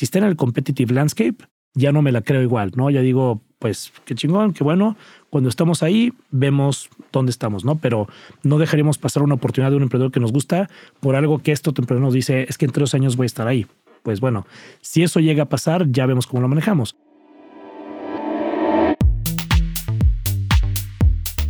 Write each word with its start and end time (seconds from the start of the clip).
si 0.00 0.04
está 0.04 0.16
en 0.16 0.24
el 0.24 0.34
competitive 0.34 0.94
landscape, 0.94 1.44
ya 1.74 1.92
no 1.92 2.00
me 2.00 2.10
la 2.10 2.22
creo 2.22 2.40
igual, 2.40 2.72
¿no? 2.74 2.88
Ya 2.88 3.02
digo, 3.02 3.42
pues 3.58 3.92
qué 4.06 4.14
chingón, 4.14 4.54
qué 4.54 4.64
bueno. 4.64 4.96
Cuando 5.28 5.50
estamos 5.50 5.82
ahí, 5.82 6.14
vemos 6.30 6.88
dónde 7.12 7.28
estamos, 7.28 7.66
¿no? 7.66 7.76
Pero 7.76 8.08
no 8.42 8.56
dejaríamos 8.56 8.96
pasar 8.96 9.22
una 9.22 9.34
oportunidad 9.34 9.68
de 9.68 9.76
un 9.76 9.82
emprendedor 9.82 10.10
que 10.10 10.18
nos 10.18 10.32
gusta 10.32 10.70
por 11.00 11.16
algo 11.16 11.40
que 11.40 11.52
esto 11.52 11.68
emprendedor 11.68 12.00
nos 12.00 12.14
dice, 12.14 12.46
es 12.48 12.56
que 12.56 12.64
en 12.64 12.72
tres 12.72 12.94
años 12.94 13.18
voy 13.18 13.26
a 13.26 13.26
estar 13.26 13.46
ahí. 13.46 13.66
Pues 14.02 14.20
bueno, 14.20 14.46
si 14.80 15.02
eso 15.02 15.20
llega 15.20 15.42
a 15.42 15.48
pasar, 15.50 15.92
ya 15.92 16.06
vemos 16.06 16.26
cómo 16.26 16.40
lo 16.40 16.48
manejamos. 16.48 16.96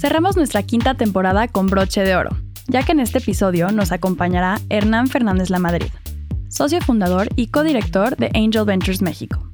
Cerramos 0.00 0.34
nuestra 0.34 0.62
quinta 0.62 0.94
temporada 0.94 1.46
con 1.46 1.66
broche 1.66 2.00
de 2.00 2.16
oro, 2.16 2.30
ya 2.68 2.82
que 2.82 2.92
en 2.92 3.00
este 3.00 3.18
episodio 3.18 3.70
nos 3.70 3.92
acompañará 3.92 4.58
Hernán 4.70 5.08
Fernández 5.08 5.50
Lamadrid, 5.50 5.90
socio 6.48 6.80
fundador 6.80 7.28
y 7.36 7.48
codirector 7.48 8.16
de 8.16 8.30
Angel 8.34 8.64
Ventures 8.64 9.02
México. 9.02 9.50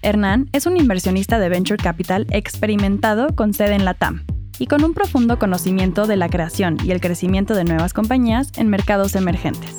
Hernán 0.00 0.48
es 0.52 0.66
un 0.66 0.76
inversionista 0.76 1.40
de 1.40 1.48
venture 1.48 1.82
capital 1.82 2.28
experimentado 2.30 3.34
con 3.34 3.52
sede 3.52 3.74
en 3.74 3.84
la 3.84 3.94
TAM 3.94 4.24
y 4.60 4.68
con 4.68 4.84
un 4.84 4.94
profundo 4.94 5.40
conocimiento 5.40 6.06
de 6.06 6.16
la 6.16 6.28
creación 6.28 6.76
y 6.84 6.92
el 6.92 7.00
crecimiento 7.00 7.56
de 7.56 7.64
nuevas 7.64 7.92
compañías 7.92 8.52
en 8.56 8.68
mercados 8.68 9.16
emergentes. 9.16 9.74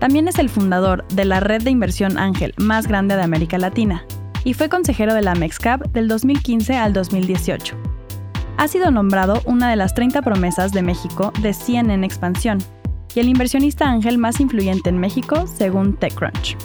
También 0.00 0.26
es 0.26 0.40
el 0.40 0.48
fundador 0.48 1.06
de 1.14 1.26
la 1.26 1.38
red 1.38 1.62
de 1.62 1.70
inversión 1.70 2.18
Ángel 2.18 2.54
más 2.56 2.88
grande 2.88 3.14
de 3.14 3.22
América 3.22 3.56
Latina 3.58 4.04
y 4.42 4.54
fue 4.54 4.68
consejero 4.68 5.14
de 5.14 5.22
la 5.22 5.36
MEXCAP 5.36 5.92
del 5.92 6.08
2015 6.08 6.76
al 6.76 6.92
2018 6.92 7.93
ha 8.56 8.68
sido 8.68 8.90
nombrado 8.90 9.40
una 9.44 9.70
de 9.70 9.76
las 9.76 9.94
30 9.94 10.22
promesas 10.22 10.72
de 10.72 10.82
México 10.82 11.32
de 11.40 11.52
CNN 11.52 12.04
Expansión 12.04 12.58
y 13.14 13.20
el 13.20 13.28
inversionista 13.28 13.88
ángel 13.88 14.18
más 14.18 14.40
influyente 14.40 14.90
en 14.90 14.98
México 14.98 15.46
según 15.46 15.96
TechCrunch. 15.96 16.56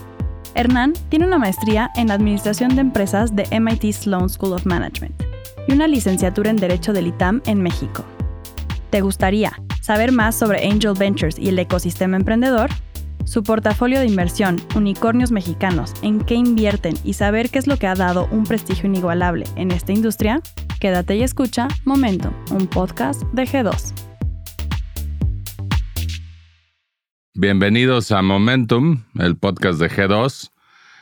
Hernán 0.56 0.94
tiene 1.10 1.28
una 1.28 1.38
maestría 1.38 1.92
en 1.96 2.12
Administración 2.12 2.76
de 2.76 2.82
Empresas 2.82 3.36
de 3.36 3.48
MIT 3.60 3.94
Sloan 3.94 4.30
School 4.30 4.54
of 4.54 4.66
Management 4.66 5.22
y 5.68 5.74
una 5.74 5.88
licenciatura 5.88 6.50
en 6.50 6.58
Derecho 6.58 6.94
del 6.94 7.08
ITAM 7.08 7.42
en 7.46 7.62
México. 7.62 8.04
¿Te 8.90 9.02
gustaría 9.02 9.54
saber 9.82 10.12
más 10.12 10.36
sobre 10.36 10.68
Angel 10.68 10.94
Ventures 10.98 11.38
y 11.38 11.50
el 11.50 11.60
ecosistema 11.60 12.18
emprendedor? 12.18 12.70
Su 13.26 13.44
portafolio 13.44 14.00
de 14.00 14.08
inversión, 14.08 14.58
unicornios 14.76 15.32
mexicanos, 15.32 15.94
en 16.02 16.20
qué 16.22 16.36
invierten 16.36 16.96
y 17.04 17.14
saber 17.14 17.50
qué 17.50 17.60
es 17.60 17.68
lo 17.68 17.78
que 17.78 17.88
ha 17.88 17.96
dado 17.96 18.28
un 18.32 18.44
prestigio 18.46 18.88
inigualable 18.88 19.46
en 19.56 19.72
esta 19.72 19.92
industria, 19.92 20.42
Quédate 20.80 21.18
y 21.18 21.24
escucha 21.24 21.68
Momento, 21.84 22.34
un 22.52 22.66
podcast 22.66 23.24
de 23.34 23.44
G2. 23.44 23.94
Bienvenidos 27.34 28.14
a 28.14 28.22
Momentum, 28.22 29.04
el 29.20 29.36
podcast 29.36 29.82
de 29.82 29.90
G2. 29.90 30.52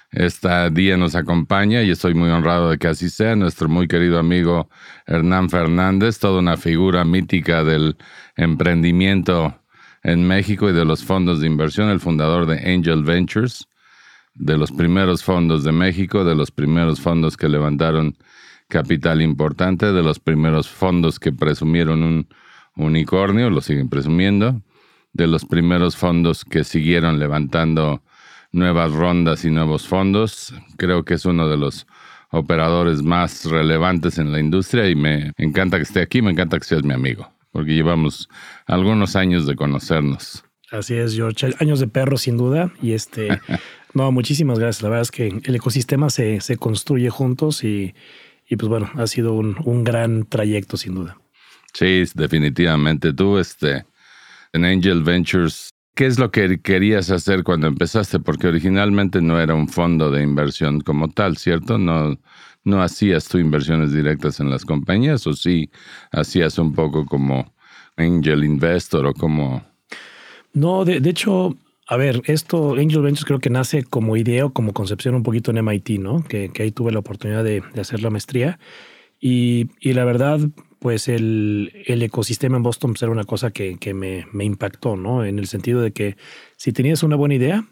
Esta 0.09 0.71
día 0.71 0.97
nos 0.97 1.13
acompaña 1.13 1.83
y 1.83 1.91
estoy 1.91 2.15
muy 2.15 2.29
honrado 2.29 2.71
de 2.71 2.79
que 2.79 2.87
así 2.87 3.09
sea 3.09 3.35
nuestro 3.35 3.69
muy 3.69 3.87
querido 3.87 4.17
amigo 4.17 4.67
Hernán 5.05 5.52
Fernández, 5.52 6.17
toda 6.17 6.39
una 6.39 6.57
figura 6.57 7.05
mítica 7.05 7.63
del 7.63 7.97
emprendimiento 8.36 9.59
en 10.03 10.27
México 10.27 10.69
y 10.69 10.73
de 10.73 10.85
los 10.85 11.03
fondos 11.03 11.39
de 11.39 11.47
inversión, 11.47 11.89
el 11.89 11.99
fundador 11.99 12.45
de 12.45 12.73
Angel 12.73 13.03
Ventures, 13.03 13.67
de 14.33 14.58
los 14.58 14.71
primeros 14.71 15.23
fondos 15.23 15.63
de 15.63 15.71
México, 15.71 16.23
de 16.23 16.35
los 16.35 16.52
primeros 16.52 17.02
fondos 17.02 17.37
que 17.37 17.49
levantaron 17.49 18.15
capital 18.67 19.21
importante, 19.21 19.91
de 19.91 20.03
los 20.03 20.19
primeros 20.19 20.69
fondos 20.69 21.19
que 21.19 21.31
presumieron 21.31 22.03
un 22.03 22.27
unicornio, 22.75 23.49
lo 23.49 23.61
siguen 23.61 23.89
presumiendo, 23.89 24.61
de 25.13 25.27
los 25.27 25.45
primeros 25.45 25.95
fondos 25.95 26.45
que 26.45 26.63
siguieron 26.63 27.17
levantando 27.19 28.03
nuevas 28.52 28.91
rondas 28.91 29.45
y 29.45 29.52
nuevos 29.52 29.87
fondos. 29.87 30.53
Creo 30.77 31.03
que 31.03 31.15
es 31.15 31.25
uno 31.25 31.47
de 31.47 31.57
los 31.57 31.87
operadores 32.31 33.02
más 33.02 33.45
relevantes 33.45 34.17
en 34.17 34.31
la 34.31 34.39
industria 34.39 34.89
y 34.89 34.95
me 34.95 35.31
encanta 35.37 35.77
que 35.77 35.83
esté 35.83 36.02
aquí, 36.02 36.21
me 36.21 36.31
encanta 36.31 36.59
que 36.59 36.65
seas 36.65 36.83
mi 36.83 36.93
amigo, 36.93 37.31
porque 37.57 37.73
llevamos 37.73 38.29
algunos 38.67 39.15
años 39.15 39.47
de 39.47 39.55
conocernos. 39.55 40.45
Así 40.69 40.93
es, 40.93 41.15
George. 41.15 41.55
Años 41.57 41.79
de 41.79 41.87
perro, 41.87 42.15
sin 42.15 42.37
duda. 42.37 42.71
Y 42.83 42.91
este, 42.91 43.29
no, 43.95 44.11
muchísimas 44.11 44.59
gracias. 44.59 44.83
La 44.83 44.89
verdad 44.89 45.01
es 45.01 45.09
que 45.09 45.41
el 45.43 45.55
ecosistema 45.55 46.11
se, 46.11 46.39
se 46.39 46.57
construye 46.57 47.09
juntos 47.09 47.63
y, 47.63 47.95
y 48.47 48.57
pues 48.57 48.69
bueno, 48.69 48.91
ha 48.93 49.07
sido 49.07 49.33
un, 49.33 49.57
un 49.65 49.83
gran 49.83 50.25
trayecto 50.25 50.77
sin 50.77 50.93
duda. 50.93 51.17
Sí, 51.73 52.03
definitivamente. 52.13 53.11
Tú, 53.11 53.39
este, 53.39 53.87
en 54.53 54.63
Angel 54.63 55.01
Ventures, 55.01 55.71
¿qué 55.95 56.05
es 56.05 56.19
lo 56.19 56.29
que 56.29 56.61
querías 56.61 57.09
hacer 57.09 57.43
cuando 57.43 57.65
empezaste? 57.65 58.19
Porque 58.19 58.45
originalmente 58.45 59.19
no 59.19 59.41
era 59.41 59.55
un 59.55 59.67
fondo 59.67 60.11
de 60.11 60.21
inversión 60.21 60.81
como 60.81 61.09
tal, 61.09 61.37
¿cierto? 61.37 61.79
No, 61.79 62.19
no 62.67 62.82
hacías 62.82 63.28
tú 63.30 63.38
inversiones 63.38 63.94
directas 63.94 64.42
en 64.42 64.50
las 64.50 64.66
compañías 64.66 65.26
o 65.26 65.33
sí 65.33 65.72
hacías 66.11 66.60
un 66.60 66.73
poco 66.73 67.05
como 67.05 67.54
angel 67.95 68.44
investor 68.44 69.05
o 69.05 69.14
como... 69.14 69.64
No, 70.54 70.83
de, 70.83 70.98
hecho, 71.10 71.55
a 71.88 71.98
ver, 71.98 72.22
esto, 72.26 72.73
Angel 72.73 73.02
Ventures 73.02 73.26
creo 73.26 73.39
que 73.39 73.50
nace 73.50 73.83
como 73.83 74.17
idea 74.17 74.45
o 74.45 74.52
como 74.52 74.73
concepción 74.73 75.16
un 75.16 75.23
poquito 75.23 75.52
en 75.52 75.64
MIT, 75.64 75.92
¿no? 76.00 76.23
Que, 76.23 76.52
ahí 76.60 76.72
tuve 76.72 76.92
la 76.92 77.00
oportunidad 77.00 77.44
de, 77.44 77.64
hacer 77.80 78.02
la 78.02 78.10
maestría. 78.10 78.60
Y, 79.20 79.70
la 79.82 80.04
verdad, 80.04 80.39
pues 80.80 81.08
el, 81.08 81.72
ecosistema 81.86 82.58
en 82.58 82.64
Boston 82.64 82.94
pues, 82.94 83.04
era 83.04 83.11
una 83.11 83.23
cosa 83.23 83.52
que, 83.52 83.78
me, 83.94 84.26
me, 84.34 84.45
impactó, 84.45 84.98
¿no? 84.98 85.23
En 85.23 85.39
el 85.39 85.48
sentido 85.48 85.82
de 85.82 85.92
que 85.92 86.17
si 86.55 86.73
tenías 86.73 87.04
una 87.04 87.16
buena 87.16 87.36
idea, 87.36 87.66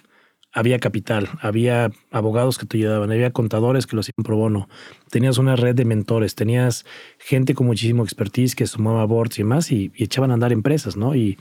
había 0.56 0.80
capital, 0.80 1.30
había 1.42 1.92
abogados 2.12 2.58
que 2.58 2.66
te 2.66 2.78
ayudaban, 2.78 3.12
había 3.12 3.32
contadores 3.32 3.86
que 3.86 3.96
lo 3.96 4.00
hacían 4.00 4.24
pro 4.24 4.38
bono, 4.38 4.68
tenías 5.12 5.38
una 5.38 5.56
red 5.56 5.76
de 5.76 5.86
mentores, 5.86 6.34
tenías 6.34 6.86
gente 7.20 7.54
con 7.54 7.68
muchísimo 7.68 8.04
expertise 8.04 8.56
que 8.56 8.66
sumaba 8.66 9.06
boards 9.06 9.38
y 9.38 9.44
demás 9.44 9.72
y, 9.72 9.92
y 9.96 10.06
echaban 10.06 10.32
a 10.32 10.36
andar 10.36 10.52
empresas, 10.52 10.96
¿no? 10.96 11.14
Y, 11.14 11.38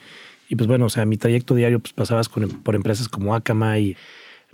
y 0.49 0.57
pues 0.57 0.67
bueno, 0.67 0.87
o 0.87 0.91
sea, 0.91 1.07
mi 1.07 1.17
trayecto 1.17 1.55
diario 1.55 1.81
pues 1.81 1.93
pasabas 1.93 2.29
por 2.29 2.75
empresas 2.75 3.09
como 3.09 3.35
Acama 3.35 3.79
y 3.79 3.97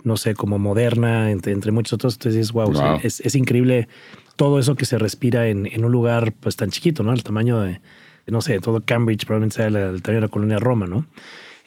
no 0.03 0.17
sé, 0.17 0.35
como 0.35 0.59
Moderna, 0.59 1.31
entre, 1.31 1.53
entre 1.53 1.71
muchos 1.71 1.93
otros. 1.93 2.15
Entonces 2.15 2.35
dices, 2.35 2.51
wow, 2.53 2.99
es, 3.03 3.35
increíble 3.35 3.87
todo 4.35 4.59
eso 4.59 4.75
que 4.75 4.85
se 4.85 4.97
respira 4.97 5.47
en, 5.47 5.67
en, 5.67 5.85
un 5.85 5.91
lugar 5.91 6.33
pues 6.39 6.55
tan 6.55 6.69
chiquito, 6.69 7.03
¿no? 7.03 7.13
El 7.13 7.23
tamaño 7.23 7.59
de, 7.59 7.81
no 8.27 8.41
sé, 8.41 8.59
todo 8.59 8.81
Cambridge 8.83 9.25
probablemente 9.25 9.57
sea 9.57 9.67
el, 9.67 10.01
tamaño 10.01 10.21
de 10.21 10.27
la 10.27 10.31
colonia 10.31 10.59
Roma, 10.59 10.87
¿no? 10.87 11.05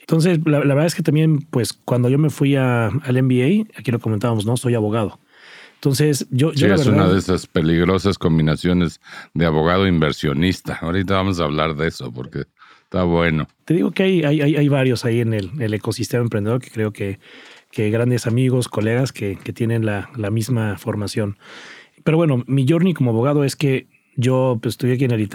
Entonces, 0.05 0.39
la, 0.45 0.61
verdad 0.61 0.87
es 0.87 0.95
que 0.95 1.03
también, 1.03 1.41
pues 1.51 1.73
cuando 1.73 2.09
yo 2.09 2.19
me 2.19 2.31
fui 2.31 2.57
a, 2.57 2.89
al 2.89 3.23
MBA, 3.23 3.79
aquí 3.79 3.91
lo 3.91 3.99
comentábamos, 3.99 4.45
¿no? 4.45 4.57
Soy 4.57 4.75
abogado. 4.75 5.19
Entonces, 5.77 6.27
yo... 6.31 6.53
Sí, 6.55 6.67
es 6.67 6.87
una 6.87 7.09
de 7.09 7.19
esas 7.19 7.47
peligrosas 7.47 8.19
combinaciones 8.19 9.01
de 9.35 9.47
abogado 9.47 9.87
inversionista. 9.87 10.79
Ahorita 10.81 11.15
vamos 11.15 11.41
a 11.41 11.45
hablar 11.45 11.75
de 11.75 11.89
eso 11.89 12.13
porque 12.13 12.45
Está 12.95 13.03
bueno. 13.03 13.49
Te 13.65 13.75
digo 13.75 13.91
que 13.91 14.05
hay, 14.05 14.23
hay, 14.23 14.55
hay 14.55 14.69
varios 14.69 15.05
ahí 15.05 15.21
en 15.21 15.35
el, 15.35 15.75
ecosistema 15.75 16.23
emprendedor 16.23 16.61
que 16.61 16.71
creo 16.71 16.93
que, 16.93 17.19
que 17.73 17.91
grandes 17.91 18.29
amigos, 18.29 18.69
colegas 18.69 19.11
que, 19.11 19.37
que 19.37 19.53
tienen 19.53 19.85
la, 19.85 20.11
la, 20.17 20.31
misma 20.31 20.79
formación. 20.79 21.37
Pero 22.05 22.19
bueno, 22.19 22.45
mi 22.47 22.65
journey 22.69 22.95
como 22.95 23.11
abogado 23.11 23.43
es 23.43 23.57
que 23.57 23.89
yo 24.17 24.59
pues, 24.61 24.77
aquí 24.77 25.05
en 25.05 25.11
el 25.11 25.29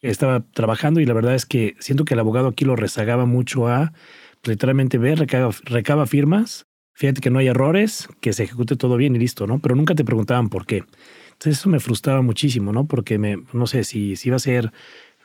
estaba 0.00 0.44
trabajando 0.52 1.00
y 1.00 1.06
la 1.06 1.14
verdad 1.14 1.34
es 1.34 1.46
que 1.46 1.74
siento 1.78 2.04
que 2.04 2.14
el 2.14 2.20
abogado 2.20 2.48
aquí 2.48 2.64
lo 2.64 2.76
rezagaba 2.76 3.26
mucho 3.26 3.68
a 3.68 3.92
pues, 4.40 4.56
literalmente 4.56 4.98
ver, 4.98 5.18
recaba, 5.18 5.50
recaba 5.64 6.06
firmas, 6.06 6.66
fíjate 6.94 7.20
que 7.20 7.30
no 7.30 7.38
hay 7.38 7.48
errores, 7.48 8.08
que 8.20 8.32
se 8.32 8.44
ejecute 8.44 8.76
todo 8.76 8.96
bien 8.96 9.16
y 9.16 9.18
listo, 9.18 9.46
¿no? 9.46 9.60
Pero 9.60 9.74
nunca 9.74 9.94
te 9.94 10.04
preguntaban 10.04 10.48
por 10.48 10.66
qué. 10.66 10.84
Entonces 11.32 11.58
eso 11.58 11.68
me 11.68 11.80
frustraba 11.80 12.22
muchísimo, 12.22 12.72
¿no? 12.72 12.86
Porque 12.86 13.18
me, 13.18 13.42
no 13.52 13.66
sé, 13.66 13.84
si, 13.84 14.16
si 14.16 14.28
iba 14.28 14.36
a 14.36 14.40
ser 14.40 14.72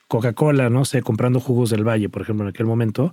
Coca-Cola, 0.07 0.69
no 0.69 0.85
sé, 0.85 1.01
comprando 1.01 1.39
jugos 1.39 1.69
del 1.69 1.87
Valle, 1.87 2.09
por 2.09 2.21
ejemplo, 2.21 2.45
en 2.45 2.49
aquel 2.49 2.65
momento, 2.65 3.11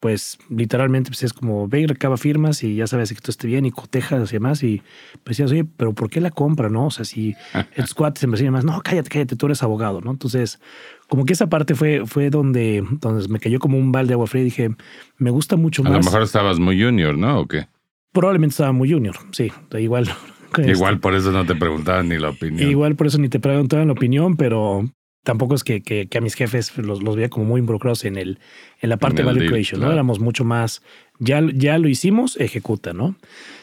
pues 0.00 0.38
literalmente 0.48 1.10
pues, 1.10 1.24
es 1.24 1.32
como 1.32 1.66
ve 1.66 1.80
y 1.80 1.86
recaba 1.86 2.16
firmas 2.16 2.62
y 2.62 2.76
ya 2.76 2.86
sabes 2.86 3.12
que 3.12 3.20
todo 3.20 3.30
esté 3.30 3.48
bien 3.48 3.66
y 3.66 3.70
cotejas 3.70 4.30
y 4.30 4.34
demás. 4.34 4.62
Y 4.62 4.82
pues 5.24 5.36
decías, 5.36 5.50
oye, 5.50 5.64
pero 5.64 5.92
¿por 5.92 6.08
qué 6.08 6.20
la 6.20 6.30
compra? 6.30 6.68
No, 6.68 6.86
o 6.86 6.90
sea, 6.90 7.04
si 7.04 7.34
el 7.74 7.94
cuates 7.94 8.20
se 8.20 8.26
me 8.26 8.50
más, 8.50 8.64
no, 8.64 8.80
cállate, 8.82 9.10
cállate, 9.10 9.36
tú 9.36 9.46
eres 9.46 9.62
abogado, 9.62 10.00
¿no? 10.00 10.10
Entonces, 10.10 10.60
como 11.08 11.24
que 11.24 11.32
esa 11.32 11.48
parte 11.48 11.74
fue, 11.74 12.06
fue 12.06 12.30
donde, 12.30 12.84
donde 13.00 13.26
me 13.28 13.40
cayó 13.40 13.58
como 13.58 13.78
un 13.78 13.90
balde 13.90 14.08
de 14.08 14.14
agua 14.14 14.26
fría 14.26 14.42
y 14.42 14.46
dije, 14.46 14.70
me 15.16 15.30
gusta 15.30 15.56
mucho 15.56 15.82
más. 15.82 15.92
A 15.92 15.96
lo 15.96 16.02
mejor 16.02 16.22
estabas 16.22 16.58
muy 16.58 16.80
junior, 16.80 17.16
¿no? 17.16 17.40
¿O 17.40 17.46
qué? 17.46 17.66
Probablemente 18.12 18.52
estaba 18.52 18.72
muy 18.72 18.90
junior, 18.90 19.16
sí, 19.32 19.52
igual. 19.76 20.08
Igual 20.56 20.98
por 20.98 21.14
eso 21.14 21.30
no 21.30 21.44
te 21.44 21.54
preguntaban 21.54 22.08
ni 22.08 22.16
la 22.16 22.30
opinión. 22.30 22.70
Igual 22.70 22.96
por 22.96 23.06
eso 23.06 23.18
ni 23.18 23.28
te 23.28 23.38
preguntaban 23.38 23.88
la 23.88 23.92
opinión, 23.92 24.38
pero 24.38 24.88
tampoco 25.28 25.54
es 25.54 25.62
que, 25.62 25.82
que, 25.82 26.08
a 26.16 26.22
mis 26.22 26.32
jefes 26.32 26.74
los, 26.78 27.02
los 27.02 27.14
veía 27.14 27.28
como 27.28 27.44
muy 27.44 27.60
involucrados 27.60 28.06
en, 28.06 28.16
el, 28.16 28.38
en 28.80 28.88
la 28.88 28.96
parte 28.96 29.20
de 29.20 29.24
value 29.24 29.46
creation, 29.46 29.78
¿no? 29.78 29.92
Éramos 29.92 30.20
mucho 30.20 30.42
más, 30.42 30.80
ya, 31.18 31.42
ya 31.52 31.76
lo 31.76 31.86
hicimos, 31.86 32.40
ejecuta, 32.40 32.94
¿no? 32.94 33.14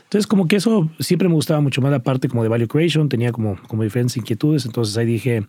Entonces, 0.03 0.27
como 0.27 0.47
que 0.47 0.57
eso 0.57 0.91
siempre 0.99 1.27
me 1.27 1.33
gustaba 1.33 1.61
mucho 1.61 1.81
más 1.81 1.89
la 1.89 2.03
parte 2.03 2.29
como 2.29 2.43
de 2.43 2.49
value 2.49 2.67
creation, 2.67 3.09
tenía 3.09 3.31
como, 3.31 3.57
como 3.67 3.81
diferentes 3.81 4.15
inquietudes. 4.15 4.67
Entonces 4.67 4.95
ahí 4.95 5.07
dije, 5.07 5.47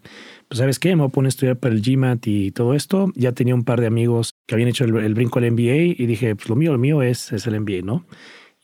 pues, 0.48 0.56
¿sabes 0.56 0.78
qué? 0.78 0.96
Me 0.96 1.02
voy 1.02 1.08
a 1.08 1.12
poner 1.12 1.26
a 1.26 1.28
estudiar 1.28 1.58
para 1.58 1.74
el 1.74 1.82
GMAT 1.82 2.26
y 2.28 2.50
todo 2.50 2.72
esto. 2.72 3.12
Ya 3.14 3.32
tenía 3.32 3.54
un 3.54 3.64
par 3.64 3.82
de 3.82 3.88
amigos 3.88 4.30
que 4.46 4.54
habían 4.54 4.70
hecho 4.70 4.84
el, 4.84 5.14
brinco 5.14 5.38
al 5.38 5.50
MBA 5.50 5.98
y 5.98 6.06
dije, 6.06 6.34
pues 6.34 6.48
lo 6.48 6.56
mío, 6.56 6.72
lo 6.72 6.78
mío 6.78 7.02
es, 7.02 7.30
es 7.30 7.46
el 7.46 7.60
MBA, 7.60 7.82
¿no? 7.84 8.06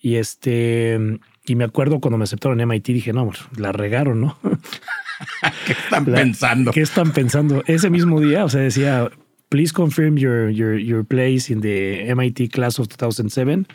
Y 0.01 0.15
este, 0.15 0.99
y 1.45 1.55
me 1.55 1.65
acuerdo 1.65 2.01
cuando 2.01 2.17
me 2.17 2.25
aceptaron 2.25 2.59
en 2.63 2.69
MIT, 2.69 2.87
dije, 2.87 3.13
no, 3.13 3.31
la 3.59 3.73
regaron, 3.73 4.23
¿no? 4.23 4.39
¿Qué 5.67 5.73
están 5.73 6.05
pensando? 6.05 6.71
¿Qué 6.73 6.81
están 6.81 7.13
pensando? 7.13 7.63
Ese 7.67 7.91
mismo 7.91 8.21
día, 8.21 8.45
o 8.45 8.49
sea, 8.49 8.61
decía, 8.61 9.11
please 9.49 9.73
confirm 9.73 10.17
your, 10.17 10.51
your, 10.51 10.79
your 10.79 11.05
place 11.05 11.53
in 11.53 11.61
the 11.61 12.13
MIT 12.15 12.51
class 12.51 12.79
of 12.79 12.89
2007 12.89 13.67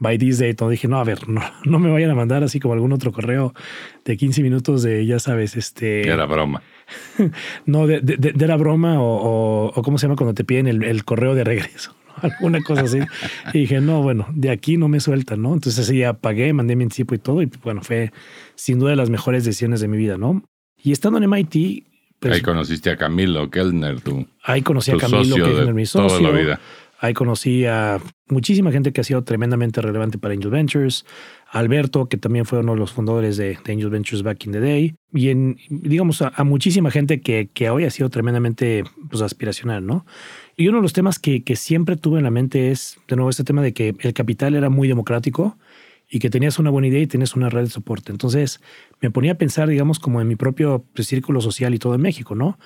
by 0.00 0.16
this 0.18 0.38
date. 0.38 0.56
No 0.60 0.70
dije, 0.70 0.88
no, 0.88 0.98
a 0.98 1.04
ver, 1.04 1.28
no, 1.28 1.42
no 1.64 1.78
me 1.78 1.90
vayan 1.90 2.10
a 2.10 2.14
mandar 2.14 2.42
así 2.42 2.60
como 2.60 2.74
algún 2.74 2.92
otro 2.92 3.12
correo 3.12 3.54
de 4.04 4.16
15 4.16 4.42
minutos 4.42 4.82
de, 4.82 5.04
ya 5.06 5.18
sabes, 5.18 5.56
este... 5.56 6.08
Era 6.08 6.26
broma. 6.26 6.62
no, 7.66 7.86
de, 7.86 8.00
de, 8.00 8.32
era 8.42 8.56
broma 8.56 9.00
o, 9.00 9.66
o, 9.74 9.82
cómo 9.82 9.98
se 9.98 10.06
llama 10.06 10.16
cuando 10.16 10.34
te 10.34 10.44
piden 10.44 10.66
el, 10.66 10.82
el 10.82 11.04
correo 11.04 11.34
de 11.34 11.44
regreso. 11.44 11.94
alguna 12.22 12.62
cosa 12.62 12.82
así. 12.82 13.00
Y 13.52 13.60
dije, 13.60 13.80
no, 13.80 14.02
bueno, 14.02 14.26
de 14.32 14.50
aquí 14.50 14.76
no 14.76 14.88
me 14.88 15.00
sueltan, 15.00 15.42
¿no? 15.42 15.54
Entonces 15.54 15.86
así 15.86 15.98
ya 15.98 16.14
pagué, 16.14 16.52
mandé 16.52 16.76
mi 16.76 16.84
anticipo 16.84 17.14
y 17.14 17.18
todo. 17.18 17.42
Y 17.42 17.50
bueno, 17.62 17.82
fue 17.82 18.12
sin 18.54 18.78
duda 18.78 18.90
de 18.90 18.96
las 18.96 19.10
mejores 19.10 19.44
decisiones 19.44 19.80
de 19.80 19.88
mi 19.88 19.96
vida, 19.96 20.18
¿no? 20.18 20.42
Y 20.82 20.92
estando 20.92 21.18
en 21.18 21.28
MIT... 21.28 21.84
Pues, 22.18 22.34
ahí 22.34 22.40
conociste 22.40 22.90
a 22.90 22.96
Camilo 22.96 23.48
Kellner, 23.48 24.00
tú. 24.00 24.26
Ahí 24.42 24.62
conocí 24.62 24.90
a 24.90 24.96
Camilo 24.96 25.36
Kellner, 25.36 25.72
mi 25.72 25.86
socio. 25.86 26.18
Toda 26.18 26.32
la 26.32 26.38
vida. 26.38 26.60
Ahí 27.00 27.14
conocí 27.14 27.64
a 27.64 28.00
muchísima 28.26 28.72
gente 28.72 28.92
que 28.92 29.00
ha 29.00 29.04
sido 29.04 29.22
tremendamente 29.22 29.80
relevante 29.80 30.18
para 30.18 30.34
Angel 30.34 30.50
Ventures. 30.50 31.04
Alberto, 31.50 32.08
que 32.08 32.16
también 32.16 32.44
fue 32.44 32.58
uno 32.58 32.72
de 32.72 32.78
los 32.78 32.92
fundadores 32.92 33.36
de, 33.36 33.56
Angel 33.68 33.88
Ventures 33.88 34.24
back 34.24 34.44
in 34.46 34.52
the 34.52 34.60
day. 34.60 34.94
Y 35.12 35.28
en, 35.28 35.58
digamos, 35.68 36.22
a, 36.22 36.42
muchísima 36.42 36.90
gente 36.90 37.20
que, 37.20 37.48
que, 37.54 37.70
hoy 37.70 37.84
ha 37.84 37.90
sido 37.90 38.10
tremendamente 38.10 38.82
pues, 39.08 39.22
aspiracional, 39.22 39.86
¿no? 39.86 40.04
Y 40.56 40.66
uno 40.66 40.78
de 40.78 40.82
los 40.82 40.92
temas 40.92 41.20
que, 41.20 41.44
que 41.44 41.54
siempre 41.54 41.96
tuve 41.96 42.18
en 42.18 42.24
la 42.24 42.30
mente 42.30 42.72
es, 42.72 42.98
de 43.06 43.14
nuevo, 43.14 43.30
este 43.30 43.44
tema 43.44 43.62
de 43.62 43.72
que 43.72 43.94
el 44.00 44.12
capital 44.12 44.56
era 44.56 44.68
muy 44.68 44.88
democrático 44.88 45.56
y 46.10 46.18
que 46.20 46.30
tenías 46.30 46.58
una 46.58 46.70
buena 46.70 46.88
idea 46.88 47.00
y 47.00 47.06
tenías 47.06 47.36
una 47.36 47.50
red 47.50 47.64
de 47.64 47.70
soporte. 47.70 48.12
Entonces 48.12 48.60
me 49.00 49.10
ponía 49.10 49.32
a 49.32 49.34
pensar, 49.36 49.68
digamos, 49.68 49.98
como 49.98 50.20
en 50.20 50.28
mi 50.28 50.36
propio 50.36 50.84
pues, 50.94 51.08
círculo 51.08 51.40
social 51.40 51.74
y 51.74 51.78
todo 51.78 51.94
en 51.94 52.00
México, 52.00 52.34
¿no? 52.34 52.58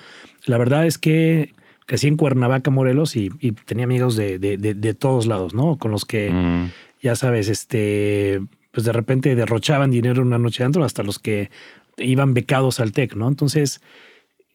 La 0.45 0.57
verdad 0.57 0.85
es 0.85 0.97
que 0.97 1.53
crecí 1.85 2.07
en 2.07 2.17
Cuernavaca, 2.17 2.71
Morelos, 2.71 3.15
y, 3.15 3.29
tenía 3.65 3.85
amigos 3.85 4.15
de, 4.15 4.39
de, 4.39 4.57
de, 4.57 4.93
todos 4.93 5.25
lados, 5.25 5.53
¿no? 5.53 5.77
Con 5.77 5.91
los 5.91 6.05
que, 6.05 6.29
mm. 6.29 6.71
ya 7.01 7.15
sabes, 7.15 7.49
este, 7.49 8.41
pues 8.71 8.85
de 8.85 8.93
repente 8.93 9.35
derrochaban 9.35 9.91
dinero 9.91 10.21
una 10.21 10.39
noche 10.39 10.63
dentro, 10.63 10.83
hasta 10.83 11.03
los 11.03 11.19
que 11.19 11.49
iban 11.97 12.33
becados 12.33 12.79
al 12.79 12.91
TEC, 12.91 13.15
¿no? 13.15 13.27
Entonces, 13.27 13.81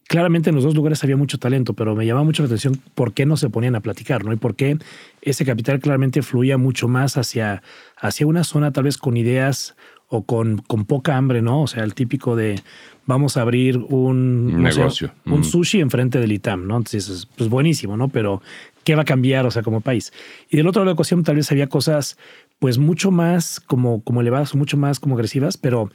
claramente 0.08 0.48
en 0.48 0.56
los 0.56 0.64
dos 0.64 0.74
lugares 0.74 1.04
había 1.04 1.16
mucho 1.16 1.38
talento, 1.38 1.74
pero 1.74 1.94
me 1.94 2.04
llamaba 2.04 2.24
mucho 2.24 2.42
la 2.42 2.46
atención 2.46 2.80
por 2.94 3.12
qué 3.12 3.26
no 3.26 3.36
se 3.36 3.50
ponían 3.50 3.76
a 3.76 3.80
platicar, 3.80 4.24
¿no? 4.24 4.32
Y 4.32 4.36
por 4.36 4.56
qué 4.56 4.78
ese 5.22 5.44
capital 5.44 5.78
claramente 5.78 6.22
fluía 6.22 6.58
mucho 6.58 6.88
más 6.88 7.16
hacia, 7.16 7.62
hacia 7.96 8.26
una 8.26 8.42
zona 8.42 8.72
tal 8.72 8.84
vez 8.84 8.96
con 8.96 9.16
ideas 9.16 9.76
o 10.08 10.24
con, 10.24 10.58
con 10.66 10.86
poca 10.86 11.16
hambre, 11.16 11.42
¿no? 11.42 11.62
O 11.62 11.66
sea, 11.66 11.84
el 11.84 11.94
típico 11.94 12.34
de 12.34 12.60
vamos 13.04 13.36
a 13.36 13.42
abrir 13.42 13.76
un 13.76 14.62
negocio, 14.62 15.12
un 15.26 15.40
mm. 15.40 15.44
sushi 15.44 15.80
enfrente 15.80 16.18
del 16.18 16.32
ITAM, 16.32 16.66
¿no? 16.66 16.78
Entonces, 16.78 17.28
pues 17.36 17.50
buenísimo, 17.50 17.98
¿no? 17.98 18.08
Pero 18.08 18.40
¿qué 18.84 18.94
va 18.94 19.02
a 19.02 19.04
cambiar, 19.04 19.44
o 19.44 19.50
sea, 19.50 19.62
como 19.62 19.82
país? 19.82 20.12
Y 20.48 20.56
del 20.56 20.66
otro 20.66 20.80
lado 20.80 20.86
de 20.86 20.92
la 20.92 20.94
ecuación 20.94 21.22
tal 21.22 21.36
vez 21.36 21.52
había 21.52 21.68
cosas 21.68 22.16
pues 22.58 22.78
mucho 22.78 23.10
más 23.10 23.60
como, 23.60 24.02
como 24.02 24.22
elevadas, 24.22 24.54
mucho 24.54 24.78
más 24.78 25.00
como 25.00 25.16
agresivas, 25.16 25.58
pero 25.58 25.90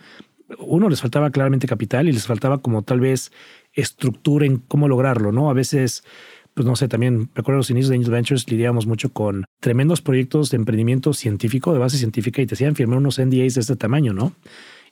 uno 0.59 0.89
les 0.89 1.01
faltaba 1.01 1.31
claramente 1.31 1.67
capital 1.67 2.07
y 2.07 2.11
les 2.11 2.27
faltaba 2.27 2.59
como 2.59 2.83
tal 2.83 2.99
vez 2.99 3.31
estructura 3.73 4.45
en 4.45 4.57
cómo 4.57 4.87
lograrlo, 4.87 5.31
¿no? 5.31 5.49
A 5.49 5.53
veces, 5.53 6.03
pues 6.53 6.65
no 6.65 6.75
sé, 6.75 6.87
también 6.87 7.29
recuerdo 7.35 7.57
los 7.57 7.69
inicios 7.69 7.89
de 7.89 7.95
Angel 7.95 8.11
Ventures 8.11 8.49
lidiábamos 8.49 8.85
mucho 8.85 9.11
con 9.11 9.45
tremendos 9.59 10.01
proyectos 10.01 10.49
de 10.51 10.57
emprendimiento 10.57 11.13
científico, 11.13 11.73
de 11.73 11.79
base 11.79 11.97
científica, 11.97 12.41
y 12.41 12.45
te 12.45 12.55
hacían 12.55 12.75
firmar 12.75 12.97
unos 12.97 13.19
NDAs 13.19 13.55
de 13.55 13.61
este 13.61 13.75
tamaño, 13.75 14.13
¿no? 14.13 14.33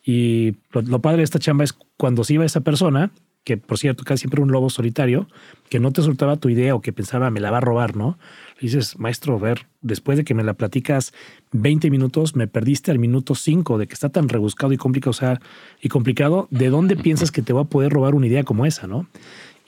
Y 0.03 0.55
lo, 0.71 0.99
padre 0.99 1.17
de 1.17 1.23
esta 1.23 1.39
chamba 1.39 1.63
es 1.63 1.73
cuando 1.97 2.23
se 2.23 2.33
iba 2.33 2.45
esa 2.45 2.61
persona, 2.61 3.11
que 3.43 3.57
por 3.57 3.77
cierto, 3.77 4.03
casi 4.03 4.21
siempre 4.21 4.41
un 4.41 4.51
lobo 4.51 4.69
solitario, 4.69 5.27
que 5.69 5.79
no 5.79 5.91
te 5.91 6.01
soltaba 6.01 6.37
tu 6.37 6.49
idea 6.49 6.75
o 6.75 6.81
que 6.81 6.93
pensaba 6.93 7.31
me 7.31 7.39
la 7.39 7.51
va 7.51 7.57
a 7.57 7.61
robar, 7.61 7.95
¿no? 7.95 8.17
dices, 8.61 8.99
maestro, 8.99 9.39
ver, 9.39 9.67
después 9.81 10.17
de 10.17 10.23
que 10.23 10.33
me 10.33 10.43
la 10.43 10.53
platicas 10.53 11.13
20 11.51 11.89
minutos, 11.89 12.35
me 12.35 12.47
perdiste 12.47 12.91
al 12.91 12.99
minuto 12.99 13.33
5 13.33 13.77
de 13.77 13.87
que 13.87 13.93
está 13.93 14.09
tan 14.09 14.29
rebuscado 14.29 14.71
y 14.71 14.77
complicado, 14.77 15.09
o 15.11 15.13
sea, 15.13 15.41
y 15.81 15.89
complicado, 15.89 16.47
¿de 16.51 16.69
dónde 16.69 16.95
piensas 16.95 17.31
que 17.31 17.41
te 17.41 17.53
va 17.53 17.61
a 17.61 17.65
poder 17.65 17.91
robar 17.91 18.13
una 18.13 18.27
idea 18.27 18.43
como 18.43 18.65
esa, 18.65 18.85
no? 18.85 19.07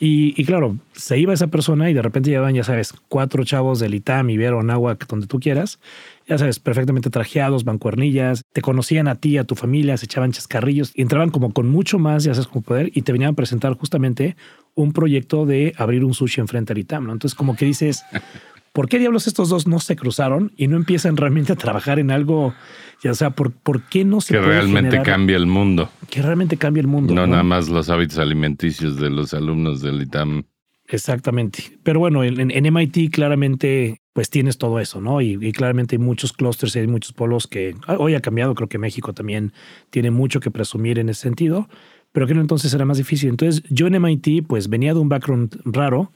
Y, 0.06 0.44
claro, 0.44 0.76
se 0.92 1.18
iba 1.18 1.34
esa 1.34 1.48
persona 1.48 1.90
y 1.90 1.94
de 1.94 2.02
repente 2.02 2.30
llevaban, 2.30 2.54
ya 2.54 2.66
sabes, 2.66 2.94
cuatro 3.08 3.46
chavos 3.46 3.80
del 3.80 3.94
ITAM, 3.94 4.32
Ibero, 4.32 4.60
agua 4.70 4.98
donde 5.08 5.28
tú 5.28 5.40
quieras, 5.40 5.80
ya 6.28 6.38
sabes, 6.38 6.60
perfectamente 6.60 7.10
trajeados, 7.10 7.64
bancuernillas, 7.64 8.44
te 8.52 8.62
conocían 8.62 9.08
a 9.08 9.16
ti, 9.16 9.38
a 9.38 9.46
tu 9.46 9.56
familia, 9.56 9.96
se 9.96 10.04
echaban 10.04 10.34
chascarrillos 10.34 10.92
y 10.94 11.04
entraban 11.04 11.30
como 11.30 11.54
con 11.54 11.70
mucho 11.70 12.00
más, 12.00 12.26
ya 12.26 12.34
sabes, 12.34 12.48
como 12.48 12.64
poder 12.64 12.92
y 12.94 13.04
te 13.04 13.14
venían 13.14 13.32
a 13.32 13.36
presentar 13.36 13.76
justamente 13.76 14.36
un 14.76 14.92
proyecto 14.92 15.46
de 15.46 15.74
abrir 15.78 16.04
un 16.04 16.14
sushi 16.14 16.42
enfrente 16.42 16.74
al 16.74 16.80
ITAM, 16.80 17.06
¿no? 17.06 17.14
Entonces, 17.14 17.34
como 17.34 17.56
que 17.56 17.64
dices, 17.64 18.04
¿Por 18.74 18.90
qué 18.90 18.98
diablos 18.98 19.28
estos 19.28 19.50
dos 19.50 19.68
no 19.68 19.80
se 19.80 19.96
cruzaron 19.96 20.52
y 20.58 20.68
no 20.68 20.78
empiezan 20.78 21.16
realmente 21.16 21.54
a 21.54 21.56
trabajar 21.56 22.00
en 22.00 22.10
algo? 22.10 22.56
Ya 23.04 23.14
sea, 23.14 23.30
¿por, 23.30 23.52
por 23.52 23.84
qué 23.84 24.04
no 24.04 24.20
se 24.20 24.34
Que 24.34 24.42
realmente 24.42 25.00
cambie 25.04 25.36
el 25.36 25.46
mundo. 25.46 25.90
Que 26.10 26.24
realmente 26.24 26.58
cambie 26.58 26.81
el 26.81 26.88
mundo. 26.88 27.14
No, 27.14 27.28
nada 27.28 27.44
más 27.44 27.70
los 27.70 27.92
hábitos 27.92 28.18
alimenticios 28.18 28.98
de 28.98 29.12
los 29.12 29.36
alumnos 29.36 29.81
del 29.81 30.02
ITAM. 30.02 30.46
Exactamente. 30.88 31.78
Pero 31.84 32.00
bueno, 32.00 32.24
en, 32.24 32.74
MIT 32.74 33.14
claramente 33.14 34.00
pues 34.12 34.30
tienes 34.30 34.58
todo 34.58 34.80
eso, 34.80 35.02
¿no? 35.02 35.22
Y, 35.22 35.52
claramente 35.52 35.96
hay 35.96 36.00
muchos 36.00 36.34
clústeres, 36.34 36.76
hay 36.76 36.88
muchos 36.88 37.14
polos 37.14 37.48
que 37.48 37.76
hoy 38.00 38.16
ha 38.16 38.22
cambiado. 38.22 38.56
Creo 38.56 38.69
que 38.69 38.78
México 38.80 39.14
también 39.14 39.54
tiene 39.92 40.10
mucho 40.10 40.40
que 40.40 40.52
presumir 40.52 40.98
en 40.98 41.10
ese 41.10 41.22
sentido, 41.22 41.68
pero 42.12 42.26
que 42.26 42.33
entonces 42.33 42.74
era 42.74 42.86
más 42.86 42.97
difícil. 42.97 43.30
Entonces 43.30 43.64
yo 43.69 43.86
en 43.86 44.02
MIT 44.02 44.47
pues 44.47 44.68
venía 44.68 44.94
de 44.94 45.00
un 45.00 45.09
background 45.09 45.59
raro 45.66 46.12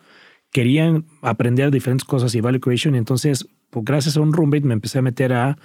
querían 0.51 1.05
aprender 1.21 1.71
diferentes 1.71 2.05
cosas 2.05 2.33
y 2.35 2.41
value 2.41 2.59
creation. 2.59 2.95
Y 2.95 2.97
entonces, 2.97 3.47
pues, 3.69 3.85
gracias 3.85 4.17
a 4.17 4.21
un 4.21 4.33
roommate, 4.33 4.65
me 4.65 4.73
empecé 4.73 4.99
a 4.99 5.01
meter 5.01 5.33
a, 5.33 5.57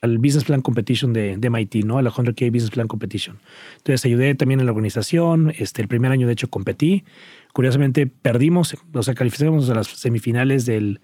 al 0.00 0.18
Business 0.18 0.44
Plan 0.44 0.62
Competition 0.62 1.12
de, 1.12 1.36
de 1.36 1.50
MIT, 1.50 1.84
¿no? 1.84 1.98
A 1.98 2.02
la 2.02 2.10
100K 2.10 2.50
Business 2.52 2.70
Plan 2.70 2.88
Competition. 2.88 3.38
Entonces, 3.78 4.04
ayudé 4.04 4.34
también 4.34 4.60
en 4.60 4.66
la 4.66 4.72
organización. 4.72 5.52
Este, 5.58 5.82
el 5.82 5.88
primer 5.88 6.12
año, 6.12 6.26
de 6.26 6.32
hecho, 6.32 6.48
competí. 6.48 7.04
Curiosamente, 7.52 8.06
perdimos, 8.06 8.76
o 8.92 9.02
sea, 9.02 9.14
calificamos 9.14 9.68
a 9.70 9.74
las 9.74 9.88
semifinales 9.88 10.66
del, 10.66 11.00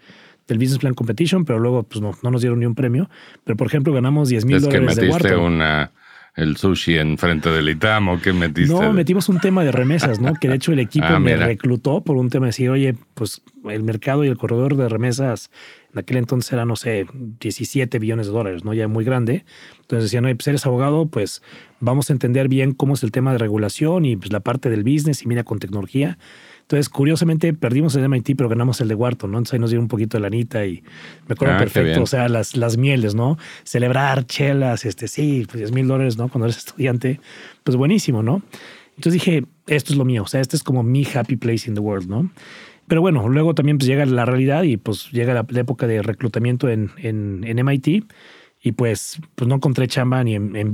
del 0.47 0.59
Business 0.59 0.79
Plan 0.79 0.95
Competition, 0.95 1.45
pero 1.45 1.59
luego 1.59 1.83
pues 1.83 2.01
no, 2.01 2.13
no 2.23 2.31
nos 2.31 2.41
dieron 2.41 2.61
ni 2.61 2.67
un 2.67 2.75
premio. 2.75 3.11
Pero, 3.45 3.57
por 3.57 3.67
ejemplo, 3.67 3.93
ganamos 3.93 4.29
10 4.29 4.45
mil 4.45 4.61
dólares 4.61 4.97
de 4.97 5.09
Wharton. 5.09 5.41
una 5.41 5.93
el 6.35 6.57
sushi 6.57 6.97
enfrente 6.99 7.49
del 7.51 7.69
ITAM 7.69 8.09
o 8.09 8.21
qué 8.21 8.33
metiste? 8.33 8.73
No, 8.73 8.93
metimos 8.93 9.29
un 9.29 9.39
tema 9.39 9.63
de 9.65 9.71
remesas, 9.71 10.21
¿no? 10.21 10.35
Que 10.35 10.49
de 10.49 10.57
hecho 10.57 10.73
el 10.73 10.81
equipo 10.81 11.07
ah, 11.09 11.21
me 11.21 11.37
reclutó 11.37 12.03
por 12.03 12.17
un 12.17 12.29
tema 12.29 12.47
de 12.47 12.49
decir, 12.49 12.71
oye, 12.71 12.97
pues 13.15 13.43
el 13.65 13.83
mercado 13.85 14.25
y 14.25 14.29
el 14.29 14.37
corredor 14.37 14.77
de 14.77 14.89
remesas 14.89 15.51
en 15.93 16.01
aquel 16.01 16.17
entonces 16.17 16.53
era, 16.53 16.65
no 16.65 16.75
sé, 16.75 17.07
17 17.41 18.01
billones 18.01 18.27
de 18.27 18.33
dólares, 18.33 18.65
¿no? 18.65 18.75
Ya 18.75 18.89
muy 18.89 19.05
grande. 19.05 19.45
Entonces 19.83 20.05
decían, 20.05 20.25
oye, 20.25 20.35
pues 20.35 20.49
eres 20.49 20.67
abogado, 20.67 21.07
pues 21.07 21.41
vamos 21.79 22.11
a 22.11 22.13
entender 22.13 22.49
bien 22.49 22.73
cómo 22.73 22.95
es 22.95 23.05
el 23.05 23.13
tema 23.13 23.31
de 23.31 23.39
regulación 23.39 24.05
y 24.05 24.17
pues 24.17 24.33
la 24.33 24.41
parte 24.41 24.71
del 24.71 24.83
business 24.83 25.23
y 25.23 25.29
mira 25.29 25.45
con 25.45 25.61
tecnología. 25.61 26.19
Entonces, 26.65 26.89
curiosamente, 26.89 27.53
perdimos 27.53 27.95
el 27.95 28.09
MIT, 28.09 28.37
pero 28.39 28.49
ganamos 28.49 28.81
el 28.81 28.89
de 28.89 28.95
Wharton, 28.95 29.31
¿no? 29.31 29.37
Entonces 29.37 29.55
ahí 29.55 29.61
nos 29.61 29.69
dieron 29.69 29.85
un 29.85 29.89
poquito 29.89 30.17
de 30.17 30.23
lanita 30.23 30.65
y 30.65 30.83
me 31.29 31.35
acuerdo 31.35 31.55
ah, 31.55 31.59
perfecto, 31.59 32.03
o 32.03 32.07
sea, 32.07 32.27
las, 32.31 32.57
las 32.57 32.79
mieles, 32.79 33.15
¿no? 33.15 33.37
Celebrar 33.65 34.25
chelas, 34.25 34.87
este, 34.87 35.07
sí, 35.07 35.45
pues 35.47 35.59
10 35.59 35.73
mil 35.73 35.87
dólares, 35.87 36.17
¿no? 36.17 36.29
Cuando 36.29 36.47
eres 36.47 36.57
estudiante, 36.57 37.21
pues 37.65 37.77
buenísimo, 37.77 38.23
¿no? 38.23 38.43
Entonces 38.97 39.13
dije, 39.13 39.45
esto 39.67 39.93
es 39.93 39.99
lo 39.99 40.07
mío, 40.07 40.23
o 40.23 40.27
sea, 40.27 40.41
este 40.41 40.57
es 40.57 40.63
como 40.63 40.83
mi 40.83 41.07
happy 41.07 41.37
place 41.37 41.69
in 41.69 41.75
the 41.75 41.81
world, 41.81 42.09
¿no? 42.09 42.31
Pero 42.89 43.03
bueno, 43.03 43.29
luego 43.29 43.55
también 43.55 43.77
pues 43.77 43.87
llega 43.87 44.07
la 44.07 44.25
realidad 44.25 44.63
y 44.63 44.79
pues 44.79 45.11
llega 45.11 45.35
la, 45.35 45.47
época 45.61 45.87
de 45.87 46.01
reclutamiento 46.01 46.71
en, 46.71 46.93
en, 46.97 47.45
en 47.45 47.63
MIT 47.63 48.05
y 48.67 48.73
pues, 48.73 49.21
pues 49.35 49.47
no 49.47 49.57
encontré 49.57 49.87
chamba 49.87 50.25
ni 50.25 50.35
en, 50.35 50.57
en 50.57 50.73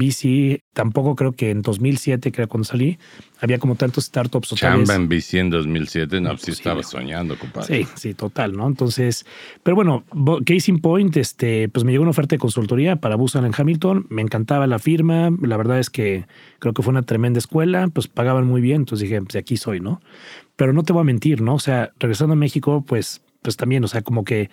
tampoco 0.72 1.16
creo 1.16 1.32
que 1.32 1.50
en 1.50 1.60
2007, 1.60 2.30
que 2.30 2.42
era 2.42 2.46
cuando 2.46 2.64
salí, 2.64 3.00
había 3.40 3.58
como 3.58 3.74
tantos 3.74 4.04
startups. 4.04 4.54
Chamba 4.54 4.94
en 4.94 5.08
BC 5.08 5.34
en 5.34 5.50
2007, 5.50 6.20
no, 6.20 6.36
sí 6.36 6.52
estaba 6.52 6.84
soñando, 6.84 7.36
compadre. 7.36 7.82
Sí, 7.82 7.88
sí, 7.96 8.14
total, 8.14 8.56
¿no? 8.56 8.68
Entonces, 8.68 9.26
pero 9.64 9.74
bueno, 9.74 10.04
Case 10.46 10.70
in 10.70 10.78
Point, 10.78 11.16
este, 11.16 11.68
pues 11.68 11.84
me 11.84 11.90
llegó 11.90 12.02
una 12.02 12.12
oferta 12.12 12.36
de 12.36 12.38
consultoría 12.38 12.94
para 12.94 13.16
Busan 13.16 13.44
en 13.44 13.52
Hamilton, 13.58 14.06
me 14.08 14.22
encantaba 14.22 14.68
la 14.68 14.78
firma, 14.78 15.30
la 15.42 15.56
verdad 15.56 15.80
es 15.80 15.90
que 15.90 16.26
creo 16.60 16.72
que 16.72 16.82
fue 16.82 16.92
una 16.92 17.02
tremenda 17.02 17.40
escuela, 17.40 17.88
pues 17.88 18.06
pagaban 18.06 18.46
muy 18.46 18.60
bien, 18.60 18.82
entonces 18.82 19.08
dije, 19.08 19.20
pues 19.20 19.34
aquí 19.34 19.56
soy, 19.56 19.80
¿no? 19.80 20.00
Pero 20.54 20.72
no 20.72 20.84
te 20.84 20.92
voy 20.92 21.00
a 21.00 21.04
mentir, 21.04 21.42
¿no? 21.42 21.54
O 21.54 21.60
sea, 21.60 21.90
regresando 21.98 22.34
a 22.34 22.36
México, 22.36 22.84
pues, 22.86 23.20
pues 23.42 23.56
también, 23.56 23.82
o 23.82 23.88
sea, 23.88 24.02
como 24.02 24.22
que 24.22 24.48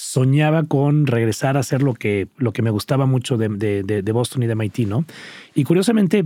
soñaba 0.00 0.62
con 0.64 1.06
regresar 1.06 1.58
a 1.58 1.60
hacer 1.60 1.82
lo 1.82 1.92
que, 1.92 2.28
lo 2.38 2.54
que 2.54 2.62
me 2.62 2.70
gustaba 2.70 3.04
mucho 3.04 3.36
de, 3.36 3.48
de, 3.82 4.12
Boston 4.12 4.42
y 4.42 4.46
de 4.46 4.54
MIT, 4.54 4.78
¿no? 4.88 5.04
Y 5.54 5.64
curiosamente, 5.64 6.24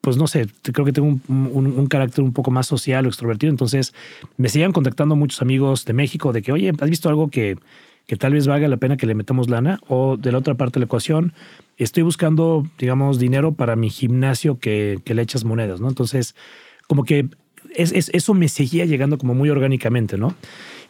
pues 0.00 0.16
no 0.16 0.28
sé, 0.28 0.46
creo 0.62 0.86
que 0.86 0.92
tengo 0.92 1.18
un, 1.28 1.86
carácter 1.88 2.22
un 2.22 2.32
poco 2.32 2.52
más 2.52 2.68
social 2.68 3.04
o 3.04 3.08
extrovertido, 3.08 3.50
entonces 3.50 3.92
me 4.36 4.48
siguen 4.48 4.70
contactando 4.70 5.16
muchos 5.16 5.42
amigos 5.42 5.84
de 5.84 5.94
México 5.94 6.32
de 6.32 6.42
que, 6.42 6.52
oye, 6.52 6.72
¿has 6.78 6.88
visto 6.88 7.08
algo 7.08 7.28
que, 7.28 7.58
que 8.06 8.16
tal 8.16 8.34
vez 8.34 8.46
valga 8.46 8.68
la 8.68 8.76
pena 8.76 8.96
que 8.96 9.06
le 9.06 9.16
metamos 9.16 9.50
lana? 9.50 9.80
O 9.88 10.16
de 10.16 10.30
la 10.30 10.38
otra 10.38 10.54
parte 10.54 10.74
de 10.74 10.80
la 10.80 10.86
ecuación, 10.86 11.32
estoy 11.76 12.04
buscando, 12.04 12.68
digamos, 12.78 13.18
dinero 13.18 13.52
para 13.52 13.74
mi 13.74 13.90
gimnasio 13.90 14.60
que, 14.60 15.00
que 15.04 15.14
le 15.14 15.22
echas 15.22 15.44
monedas, 15.44 15.80
¿no? 15.80 15.88
Entonces, 15.88 16.36
como 16.86 17.02
que 17.02 17.28
es, 17.74 17.92
eso 18.12 18.34
me 18.34 18.48
seguía 18.48 18.84
llegando 18.84 19.18
como 19.18 19.34
muy 19.34 19.50
orgánicamente, 19.50 20.18
¿no? 20.18 20.34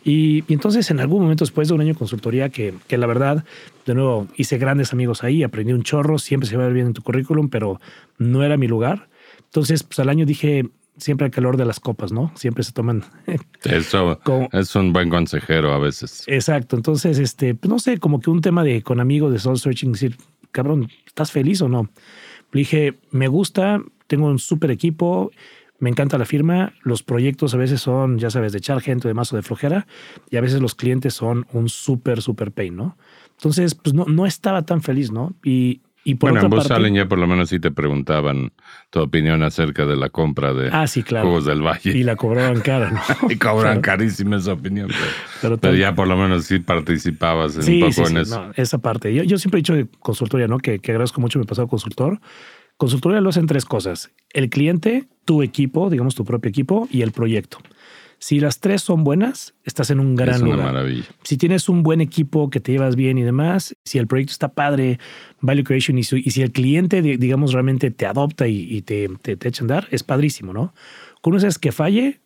Y, 0.04 0.44
entonces 0.52 0.90
en 0.90 1.00
algún 1.00 1.22
momento 1.22 1.44
después 1.44 1.68
de 1.68 1.74
un 1.74 1.80
año 1.80 1.92
de 1.92 1.98
consultoría 1.98 2.48
que, 2.48 2.74
que, 2.86 2.96
la 2.96 3.06
verdad, 3.06 3.44
de 3.84 3.94
nuevo, 3.94 4.28
hice 4.36 4.58
grandes 4.58 4.92
amigos 4.92 5.24
ahí, 5.24 5.42
aprendí 5.42 5.72
un 5.72 5.82
chorro, 5.82 6.18
siempre 6.18 6.48
se 6.48 6.56
va 6.56 6.62
a 6.62 6.66
ver 6.66 6.74
bien 6.74 6.86
en 6.86 6.94
tu 6.94 7.02
currículum, 7.02 7.48
pero 7.48 7.80
no 8.16 8.42
era 8.42 8.56
mi 8.56 8.68
lugar. 8.68 9.08
Entonces, 9.44 9.82
pues 9.82 9.98
al 9.98 10.08
año 10.08 10.24
dije, 10.24 10.70
siempre 10.98 11.24
al 11.24 11.30
calor 11.30 11.56
de 11.56 11.64
las 11.64 11.80
copas, 11.80 12.12
¿no? 12.12 12.32
Siempre 12.34 12.64
se 12.64 12.72
toman. 12.72 13.04
Eso 13.64 14.20
es 14.52 14.74
un 14.74 14.92
buen 14.92 15.08
consejero 15.08 15.72
a 15.72 15.78
veces. 15.78 16.24
Exacto. 16.26 16.76
Entonces, 16.76 17.18
este, 17.18 17.54
pues, 17.54 17.70
no 17.70 17.78
sé, 17.78 17.98
como 17.98 18.20
que 18.20 18.30
un 18.30 18.40
tema 18.40 18.62
de 18.62 18.82
con 18.82 19.00
amigos 19.00 19.32
de 19.32 19.38
soul 19.38 19.58
searching, 19.58 19.92
decir, 19.92 20.16
cabrón, 20.52 20.88
¿estás 21.06 21.32
feliz 21.32 21.62
o 21.62 21.68
no? 21.68 21.88
Le 22.52 22.60
dije, 22.60 22.98
me 23.10 23.28
gusta, 23.28 23.80
tengo 24.06 24.26
un 24.26 24.38
súper 24.38 24.70
equipo 24.70 25.30
me 25.78 25.90
encanta 25.90 26.18
la 26.18 26.24
firma. 26.24 26.72
Los 26.82 27.02
proyectos 27.02 27.54
a 27.54 27.56
veces 27.56 27.80
son, 27.80 28.18
ya 28.18 28.30
sabes, 28.30 28.52
de 28.52 28.58
echar 28.58 28.80
gente 28.80 29.08
de 29.08 29.14
mazo 29.14 29.36
de 29.36 29.42
flojera 29.42 29.86
y 30.30 30.36
a 30.36 30.40
veces 30.40 30.60
los 30.60 30.74
clientes 30.74 31.14
son 31.14 31.46
un 31.52 31.68
súper, 31.68 32.22
súper 32.22 32.52
pain, 32.52 32.76
¿no? 32.76 32.96
Entonces, 33.32 33.74
pues 33.74 33.94
no, 33.94 34.04
no 34.06 34.26
estaba 34.26 34.62
tan 34.62 34.82
feliz, 34.82 35.12
¿no? 35.12 35.34
Y, 35.44 35.82
y 36.02 36.14
por 36.14 36.30
bueno, 36.30 36.46
otra 36.46 36.76
en 36.76 36.82
Bus 36.82 36.96
ya 36.96 37.06
por 37.06 37.18
lo 37.18 37.26
menos 37.26 37.50
sí 37.50 37.60
te 37.60 37.70
preguntaban 37.70 38.50
tu 38.90 39.00
opinión 39.00 39.42
acerca 39.42 39.84
de 39.84 39.94
la 39.94 40.08
compra 40.08 40.54
de 40.54 40.70
ah, 40.72 40.86
sí, 40.86 41.02
claro. 41.02 41.26
Juegos 41.26 41.44
del 41.44 41.60
Valle. 41.60 41.96
Y 41.96 42.02
la 42.02 42.16
cobraban 42.16 42.60
cara, 42.60 42.90
¿no? 42.90 43.00
y 43.30 43.36
cobran 43.36 43.80
carísima 43.80 44.38
esa 44.38 44.54
opinión. 44.54 44.90
Pero, 45.42 45.74
ya 45.74 45.94
por 45.94 46.08
lo 46.08 46.16
menos 46.16 46.46
sí 46.46 46.58
participabas 46.58 47.56
un 47.56 47.80
poco 47.80 48.08
en 48.08 48.16
eso. 48.16 48.46
No, 48.46 48.52
esa 48.56 48.78
parte. 48.78 49.14
Yo, 49.14 49.22
yo 49.22 49.38
siempre 49.38 49.58
he 49.58 49.60
dicho 49.60 49.74
de 49.74 49.86
consultoría, 50.00 50.48
¿no? 50.48 50.58
Que, 50.58 50.80
que 50.80 50.92
agradezco 50.92 51.20
mucho 51.20 51.38
mi 51.38 51.44
pasado 51.44 51.68
consultor 51.68 52.18
Consultoría 52.78 53.20
lo 53.20 53.28
hacen 53.28 53.46
tres 53.46 53.64
cosas. 53.64 54.10
El 54.30 54.48
cliente, 54.50 55.08
tu 55.24 55.42
equipo, 55.42 55.90
digamos 55.90 56.14
tu 56.14 56.24
propio 56.24 56.48
equipo 56.48 56.88
y 56.90 57.02
el 57.02 57.10
proyecto. 57.12 57.58
Si 58.20 58.40
las 58.40 58.60
tres 58.60 58.82
son 58.82 59.04
buenas, 59.04 59.54
estás 59.64 59.90
en 59.90 60.00
un 60.00 60.14
gran 60.14 60.36
es 60.36 60.42
una 60.42 60.50
lugar. 60.52 60.72
Maravilla. 60.72 61.04
Si 61.22 61.36
tienes 61.36 61.68
un 61.68 61.82
buen 61.82 62.00
equipo 62.00 62.50
que 62.50 62.60
te 62.60 62.72
llevas 62.72 62.96
bien 62.96 63.18
y 63.18 63.22
demás, 63.22 63.76
si 63.84 63.98
el 63.98 64.06
proyecto 64.06 64.32
está 64.32 64.54
padre, 64.54 64.98
value 65.40 65.64
creation 65.64 65.98
y, 65.98 66.04
si 66.04 66.42
el 66.42 66.52
cliente, 66.52 67.02
digamos, 67.02 67.52
realmente 67.52 67.90
te 67.90 68.06
adopta 68.06 68.48
y, 68.48 68.82
te, 68.82 69.08
te, 69.22 69.36
te 69.36 69.48
echa 69.48 69.62
a 69.62 69.64
andar, 69.64 69.88
es 69.90 70.02
padrísimo, 70.02 70.52
¿no? 70.52 70.72
Con 71.20 71.34
vez 71.34 71.58
que 71.58 71.72
falle, 71.72 72.20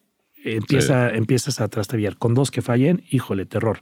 empieza, 0.44 1.10
empiezas 1.10 1.60
a 1.60 1.68
trastabillar. 1.68 2.16
Con 2.16 2.34
dos 2.34 2.50
que 2.50 2.62
fallen, 2.62 3.04
híjole, 3.10 3.46
terror. 3.46 3.80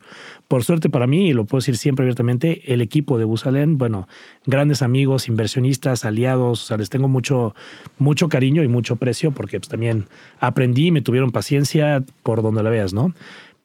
Por 0.48 0.64
suerte 0.64 0.90
para 0.90 1.06
mí, 1.06 1.28
y 1.28 1.32
lo 1.32 1.44
puedo 1.44 1.60
decir 1.60 1.76
siempre 1.76 2.04
abiertamente, 2.04 2.72
el 2.72 2.80
equipo 2.80 3.18
de 3.18 3.24
Busalén, 3.24 3.78
bueno, 3.78 4.08
grandes 4.46 4.82
amigos, 4.82 5.28
inversionistas, 5.28 6.04
aliados, 6.04 6.62
o 6.62 6.66
sea, 6.66 6.76
les 6.76 6.90
tengo 6.90 7.08
mucho, 7.08 7.54
mucho 7.98 8.28
cariño 8.28 8.62
y 8.62 8.68
mucho 8.68 8.96
precio 8.96 9.32
porque 9.32 9.60
pues, 9.60 9.68
también 9.68 10.06
aprendí 10.38 10.86
y 10.86 10.90
me 10.90 11.02
tuvieron 11.02 11.30
paciencia 11.30 12.02
por 12.22 12.42
donde 12.42 12.62
la 12.62 12.70
veas, 12.70 12.92
¿no? 12.92 13.14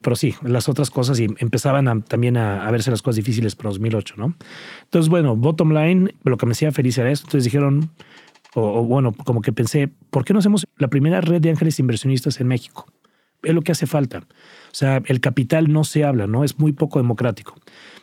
Pero 0.02 0.16
sí, 0.16 0.36
las 0.44 0.70
otras 0.70 0.92
cosas 0.92 1.20
y 1.20 1.26
empezaban 1.40 2.04
también 2.04 2.38
a, 2.38 2.70
verse 2.70 2.92
las 2.92 3.02
cosas 3.02 3.16
difíciles 3.16 3.56
para 3.56 3.70
2008, 3.70 4.14
¿no? 4.18 4.36
Entonces, 4.84 5.10
bueno, 5.10 5.36
bottom 5.36 5.74
line, 5.74 6.14
lo 6.24 6.38
que 6.38 6.46
me 6.46 6.52
hacía 6.52 6.72
feliz 6.72 6.98
era 7.00 7.10
esto. 7.10 7.26
Entonces 7.26 7.46
dijeron, 7.46 7.90
o, 8.56 8.84
bueno, 8.84 9.14
como 9.14 9.42
que 9.42 9.52
pensé, 9.52 9.90
¿por 10.10 10.24
qué 10.24 10.34
no 10.34 10.40
hacemos 10.40 10.66
la 10.78 10.88
primera 10.88 11.20
red 11.20 11.42
de 11.42 11.50
ángeles 11.50 11.78
inversionistas 11.80 12.40
en 12.40 12.48
México? 12.48 12.88
Es 13.44 13.54
lo 13.54 13.62
que 13.62 13.74
hace 13.74 13.86
falta. 13.86 14.20
O 14.20 14.74
sea, 14.74 15.04
el 15.06 15.20
capital 15.20 15.72
no 15.72 15.84
se 15.84 16.06
habla, 16.06 16.26
¿no? 16.26 16.44
Es 16.44 16.58
muy 16.58 16.72
poco 16.72 17.00
democrático. 17.00 17.56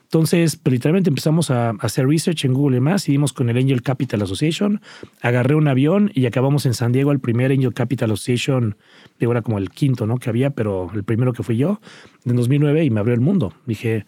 Entonces, 0.02 0.60
literalmente 0.66 1.08
empezamos 1.08 1.50
a, 1.50 1.70
hacer 1.80 2.06
research 2.06 2.44
en 2.44 2.52
Google 2.52 2.76
y 2.76 2.80
más, 2.80 3.08
y 3.08 3.12
dimos 3.12 3.32
con 3.32 3.48
el 3.48 3.56
Angel 3.56 3.80
Capital 3.80 4.20
Association, 4.20 4.82
agarré 5.22 5.54
un 5.54 5.68
avión 5.68 6.10
y 6.14 6.26
acabamos 6.26 6.66
en 6.66 6.74
San 6.74 6.92
Diego, 6.92 7.12
el 7.12 7.20
primer 7.20 7.50
Angel 7.50 7.72
Capital 7.72 8.10
Association, 8.10 8.76
digo, 9.18 9.32
era 9.32 9.40
como 9.40 9.56
el 9.56 9.70
quinto, 9.70 10.06
¿no? 10.06 10.18
Que 10.18 10.28
había, 10.28 10.50
pero 10.50 10.90
el 10.92 11.02
primero 11.02 11.32
que 11.32 11.42
fui 11.42 11.56
yo, 11.56 11.80
en 12.26 12.36
2009, 12.36 12.84
y 12.84 12.90
me 12.90 13.00
abrió 13.00 13.14
el 13.14 13.22
mundo. 13.22 13.54
Dije, 13.64 14.04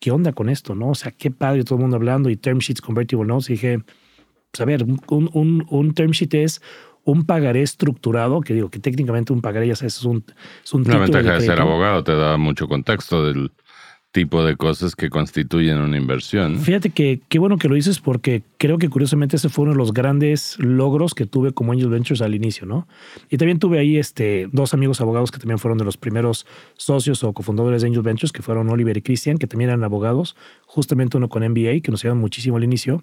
¿qué 0.00 0.10
onda 0.10 0.32
con 0.32 0.48
esto, 0.48 0.74
no? 0.74 0.88
O 0.88 0.94
sea, 0.94 1.12
qué 1.12 1.30
padre 1.30 1.62
todo 1.62 1.74
el 1.74 1.82
mundo 1.82 1.96
hablando 1.96 2.30
y 2.30 2.36
term 2.36 2.60
sheets, 2.60 2.80
convertible 2.80 3.26
notes, 3.26 3.50
y 3.50 3.52
dije, 3.52 3.82
pues, 4.54 4.60
a 4.60 4.64
ver, 4.66 4.84
un, 4.84 5.30
un, 5.32 5.66
un 5.68 5.94
term 5.94 6.12
sheet 6.12 6.34
es 6.34 6.62
un 7.02 7.26
pagaré 7.26 7.62
estructurado, 7.62 8.40
que 8.40 8.54
digo 8.54 8.70
que 8.70 8.78
técnicamente 8.78 9.32
un 9.32 9.40
pagaré, 9.40 9.66
ya 9.66 9.74
sabes, 9.74 9.96
es 9.96 10.04
un, 10.04 10.24
es 10.62 10.72
un 10.72 10.82
Una 10.82 10.98
ventaja 10.98 11.34
de, 11.34 11.40
ser 11.40 11.60
abogado, 11.60 12.04
te 12.04 12.14
da 12.14 12.36
mucho 12.36 12.68
contexto 12.68 13.26
del 13.26 13.50
tipo 14.12 14.44
de 14.44 14.56
cosas 14.56 14.94
que 14.94 15.10
constituyen 15.10 15.78
una 15.78 15.96
inversión. 15.96 16.60
Fíjate 16.60 16.90
que 16.90 17.20
qué 17.28 17.40
bueno 17.40 17.58
que 17.58 17.68
lo 17.68 17.74
dices 17.74 17.98
porque 17.98 18.44
creo 18.58 18.78
que 18.78 18.88
curiosamente 18.88 19.34
ese 19.34 19.48
fue 19.48 19.64
uno 19.64 19.72
de 19.72 19.78
los 19.78 19.92
grandes 19.92 20.56
logros 20.60 21.14
que 21.14 21.26
tuve 21.26 21.52
como 21.52 21.72
Angel 21.72 21.88
Ventures 21.88 22.22
al 22.22 22.32
inicio, 22.32 22.64
¿no? 22.64 22.86
Y 23.28 23.38
también 23.38 23.58
tuve 23.58 23.80
ahí 23.80 23.96
este, 23.96 24.48
dos 24.52 24.72
amigos 24.72 25.00
abogados 25.00 25.32
que 25.32 25.40
también 25.40 25.58
fueron 25.58 25.78
de 25.78 25.84
los 25.84 25.96
primeros 25.96 26.46
socios 26.76 27.24
o 27.24 27.32
cofundadores 27.32 27.82
de 27.82 27.88
Angel 27.88 28.02
Ventures, 28.02 28.30
que 28.30 28.40
fueron 28.40 28.68
Oliver 28.68 28.96
y 28.96 29.02
Christian, 29.02 29.36
que 29.36 29.48
también 29.48 29.70
eran 29.70 29.82
abogados, 29.82 30.36
justamente 30.64 31.16
uno 31.16 31.28
con 31.28 31.42
MBA, 31.42 31.80
que 31.82 31.90
nos 31.90 32.02
ayudaron 32.02 32.20
muchísimo 32.20 32.56
al 32.56 32.62
inicio 32.62 33.02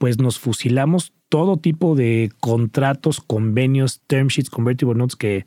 pues 0.00 0.18
nos 0.18 0.38
fusilamos 0.38 1.12
todo 1.28 1.58
tipo 1.58 1.94
de 1.94 2.32
contratos, 2.40 3.20
convenios, 3.20 4.00
term 4.06 4.28
sheets, 4.28 4.48
convertible 4.48 4.94
notes 4.94 5.14
que, 5.14 5.44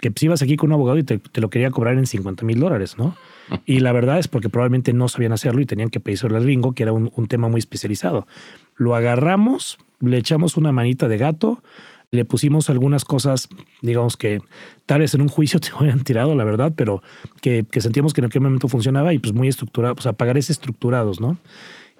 que 0.00 0.10
pues 0.10 0.24
ibas 0.24 0.42
aquí 0.42 0.56
con 0.56 0.70
un 0.70 0.72
abogado 0.72 0.98
y 0.98 1.04
te, 1.04 1.20
lo 1.40 1.50
quería 1.50 1.70
cobrar 1.70 1.96
en 1.96 2.08
50 2.08 2.44
mil 2.44 2.58
dólares, 2.58 2.98
¿no? 2.98 3.16
Y 3.64 3.78
la 3.78 3.92
verdad 3.92 4.18
es 4.18 4.26
porque 4.26 4.48
probablemente 4.48 4.92
no 4.92 5.06
sabían 5.06 5.30
hacerlo 5.30 5.60
y 5.60 5.66
tenían 5.66 5.88
que 5.88 6.00
pedirse 6.00 6.26
al 6.26 6.42
gringo, 6.42 6.72
que 6.72 6.82
era 6.82 6.92
un, 6.92 7.12
un 7.14 7.28
tema 7.28 7.48
muy 7.48 7.60
especializado. 7.60 8.26
Lo 8.74 8.96
agarramos, 8.96 9.78
le 10.00 10.18
echamos 10.18 10.56
una 10.56 10.72
manita 10.72 11.06
de 11.06 11.18
gato, 11.18 11.62
le 12.10 12.24
pusimos 12.24 12.70
algunas 12.70 13.04
cosas, 13.04 13.48
digamos 13.82 14.16
que 14.16 14.40
tal 14.84 14.98
vez 14.98 15.14
en 15.14 15.20
un 15.20 15.28
juicio 15.28 15.60
te 15.60 15.68
hubieran 15.78 16.02
tirado, 16.02 16.34
la 16.34 16.42
verdad, 16.42 16.72
pero 16.74 17.04
que, 17.40 17.64
que 17.70 17.80
sentíamos 17.80 18.14
que 18.14 18.20
en 18.20 18.24
aquel 18.24 18.42
momento 18.42 18.66
funcionaba 18.66 19.14
y 19.14 19.20
pues 19.20 19.32
muy 19.32 19.46
estructurado, 19.46 19.94
o 19.96 20.02
sea, 20.02 20.12
pagarés 20.12 20.50
estructurados, 20.50 21.20
¿no? 21.20 21.38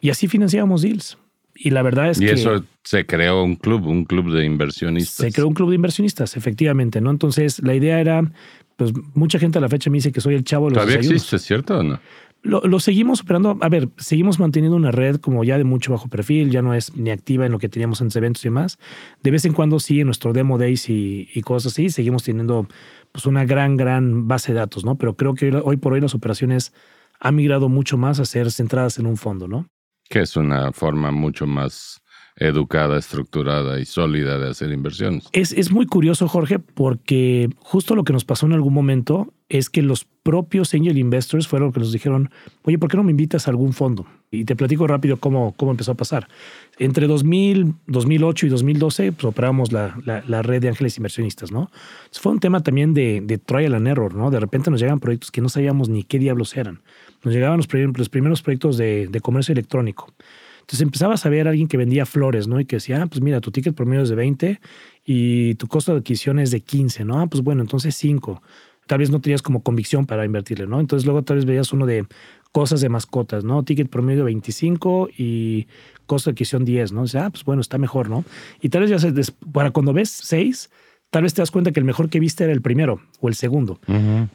Y 0.01 0.11
así 0.11 0.27
financiábamos 0.27 0.83
deals. 0.83 1.17
Y 1.55 1.71
la 1.71 1.83
verdad 1.83 2.11
es 2.11 2.19
que... 2.19 2.27
Y 2.27 2.29
eso 2.31 2.65
se 2.83 3.07
creó 3.07 3.45
un 3.45 3.57
club, 3.57 3.87
un 3.87 4.05
club 4.05 4.33
de 4.33 4.45
inversionistas. 4.45 5.27
Se 5.27 5.33
creó 5.33 5.49
un 5.49 5.55
club 5.55 5.71
de 5.71 5.77
inversionistas, 5.77 6.37
efectivamente, 6.37 7.01
¿no? 7.01 7.11
Entonces, 7.11 7.63
la 7.63 7.75
idea 7.75 8.01
era, 8.01 8.31
pues 8.77 8.93
mucha 9.15 9.39
gente 9.39 9.59
a 9.59 9.61
la 9.61 9.69
fecha 9.69 9.91
me 9.91 9.99
dice 9.99 10.13
que 10.13 10.21
soy 10.21 10.35
el 10.35 10.45
chavo 10.45 10.67
de 10.67 10.75
los 10.75 10.85
¿Todavía 10.85 11.01
existe, 11.01 11.39
cierto 11.39 11.79
o 11.79 11.83
no? 11.83 12.01
Lo, 12.45 12.81
seguimos 12.81 13.21
operando, 13.21 13.57
a 13.61 13.69
ver, 13.69 13.89
seguimos 13.99 14.41
manteniendo 14.41 14.77
una 14.77 14.91
red 14.91 15.17
como 15.17 15.45
ya 15.45 15.59
de 15.59 15.63
mucho 15.63 15.93
bajo 15.93 16.09
perfil, 16.09 16.51
ya 16.51 16.61
no 16.61 16.75
es 16.75 16.97
ni 16.97 17.11
activa 17.11 17.47
en 17.47 17.53
lo 17.53 17.61
que 17.61 17.69
teníamos 17.69 18.01
en 18.01 18.09
eventos 18.13 18.45
y 18.45 18.49
demás. 18.49 18.81
De 19.23 19.31
vez 19.31 19.45
en 19.45 19.53
cuando 19.53 19.79
sí, 19.79 20.01
en 20.01 20.07
nuestro 20.07 20.33
demo 20.33 20.59
days 20.59 20.91
y, 20.91 21.29
y 21.33 21.41
cosas 21.43 21.73
así, 21.73 21.89
seguimos 21.91 22.25
teniendo 22.25 22.67
pues 23.13 23.27
una 23.27 23.45
gran, 23.45 23.77
gran 23.77 24.27
base 24.27 24.53
de 24.53 24.59
datos, 24.59 24.85
¿no? 24.85 24.97
Pero 24.97 25.15
creo 25.15 25.35
que 25.35 25.55
hoy 25.55 25.77
por 25.77 25.93
hoy 25.93 26.01
las 26.01 26.17
operaciones 26.17 26.73
han 27.21 27.37
migrado 27.37 27.69
mucho 27.69 27.97
más 27.97 28.19
a 28.19 28.25
ser 28.25 28.51
centradas 28.51 28.99
en 28.99 29.07
un 29.07 29.17
fondo, 29.17 29.47
¿no? 29.47 29.69
Que 30.09 30.21
es 30.21 30.37
una 30.37 30.73
forma 30.73 31.11
mucho 31.11 31.47
más 31.47 32.01
educada, 32.37 32.99
estructurada 32.99 33.79
y 33.79 33.85
sólida 33.85 34.39
de 34.39 34.51
hacer 34.51 34.73
inversiones. 34.73 35.29
Es, 35.33 35.53
es, 35.53 35.71
muy 35.71 35.87
curioso, 35.87 36.29
Jorge, 36.29 36.59
porque 36.59 37.51
justo 37.59 37.95
lo 37.95 38.05
que 38.05 38.13
nos 38.13 38.25
pasó 38.25 38.47
en 38.47 38.53
algún 38.53 38.73
momento 38.73 39.33
es 39.49 39.69
que 39.69 39.83
los 39.83 40.07
propios 40.23 40.73
angel 40.73 40.97
investors 40.97 41.47
fueron 41.47 41.67
los 41.67 41.75
que 41.75 41.81
nos 41.81 41.93
dijeron, 41.93 42.31
oye, 42.63 42.79
¿por 42.79 42.91
qué 42.91 42.97
no 42.97 43.03
me 43.03 43.11
invitas 43.11 43.47
a 43.47 43.51
algún 43.51 43.75
fondo? 43.75 44.07
Y 44.31 44.47
te 44.47 44.57
platico 44.57 44.87
rápido 44.87 45.19
cómo, 45.19 45.53
cómo 45.59 45.73
empezó 45.73 45.93
a 45.93 45.95
pasar. 45.95 46.27
Entre 46.79 47.07
2000, 47.07 47.75
2008 47.87 48.47
y 48.47 48.49
2012 48.49 49.13
pues, 49.13 49.25
operamos 49.25 49.73
la, 49.73 49.95
la, 50.05 50.43
red 50.43 50.63
de 50.63 50.69
ángeles 50.69 50.97
inversionistas, 50.97 51.53
¿no? 51.53 51.71
fue 52.13 52.33
un 52.33 52.41
tema 52.41 52.63
también 52.63 52.95
de, 52.95 53.21
de 53.21 53.37
trial 53.37 53.75
and 53.75 53.89
error, 53.89 54.15
¿no? 54.15 54.31
De 54.31 54.41
repente 54.41 54.71
nos 54.71 54.81
llegan 54.81 55.01
proyectos 55.01 55.31
que 55.31 55.43
no 55.43 55.51
sabíamos 55.51 55.91
ni 55.91 56.03
qué 56.03 56.19
diablos 56.19 56.57
eran. 56.57 56.81
Nos 57.23 57.35
llegaban 57.35 57.59
los, 57.59 57.69
los 57.99 58.09
primeros 58.09 58.41
proyectos 58.41 58.79
de, 58.79 59.07
de 59.09 59.21
comercio 59.21 59.53
electrónico. 59.53 60.15
Entonces 60.63 60.81
empezabas 60.81 61.27
a 61.27 61.29
ver 61.29 61.47
a 61.47 61.51
alguien 61.51 61.69
que 61.69 61.77
vendía 61.77 62.07
flores, 62.07 62.49
¿no? 62.49 62.59
Y 62.59 62.65
que 62.65 62.77
decía, 62.77 63.03
ah, 63.03 63.07
pues 63.07 63.21
mira, 63.21 63.41
tu 63.41 63.51
ticket 63.51 63.75
promedio 63.75 64.03
es 64.03 64.09
de 64.09 64.15
20 64.15 64.61
y 65.05 65.55
tu 65.57 65.67
costo 65.67 65.93
de 65.93 65.99
adquisición 65.99 66.39
es 66.39 66.51
de 66.51 66.61
15, 66.61 67.05
¿no? 67.05 67.21
Ah, 67.21 67.27
pues 67.27 67.43
bueno, 67.43 67.63
entonces 67.63 67.95
5. 67.97 68.43
Tal 68.87 68.99
vez 68.99 69.11
no 69.11 69.21
tenías 69.21 69.43
como 69.43 69.63
convicción 69.63 70.07
para 70.07 70.25
invertirle, 70.25 70.67
¿no? 70.67 70.81
Entonces 70.81 71.05
luego 71.05 71.23
tal 71.23 71.37
vez 71.37 71.45
veías 71.45 71.73
uno 71.73 71.87
de 71.87 72.07
cosas 72.53 72.81
de 72.81 72.89
mascotas, 72.89 73.45
¿no? 73.45 73.63
Ticket 73.65 73.89
promedio 73.89 74.25
25 74.25 75.09
y 75.17 75.67
costo 76.07 76.31
de 76.31 76.33
adquisición 76.33 76.65
10, 76.65 76.93
¿no? 76.93 77.07
Sea, 77.07 77.27
ah, 77.27 77.31
pues 77.31 77.45
bueno, 77.45 77.61
está 77.61 77.79
mejor, 77.79 78.09
¿no? 78.09 78.25
Y 78.61 78.69
tal 78.69 78.83
vez 78.83 78.91
ya 78.91 78.99
se, 78.99 79.13
para 79.53 79.71
cuando 79.71 79.93
ves 79.93 80.11
6, 80.11 80.71
tal 81.13 81.25
vez 81.25 81.35
te 81.35 81.43
das 81.43 81.51
cuenta 81.51 81.73
que 81.73 81.79
el 81.79 81.85
mejor 81.85 82.09
que 82.09 82.19
viste 82.19 82.43
era 82.43 82.55
el 82.55 82.63
primero 82.63 83.03
o 83.21 83.29
el 83.29 83.35
segundo. 83.35 83.79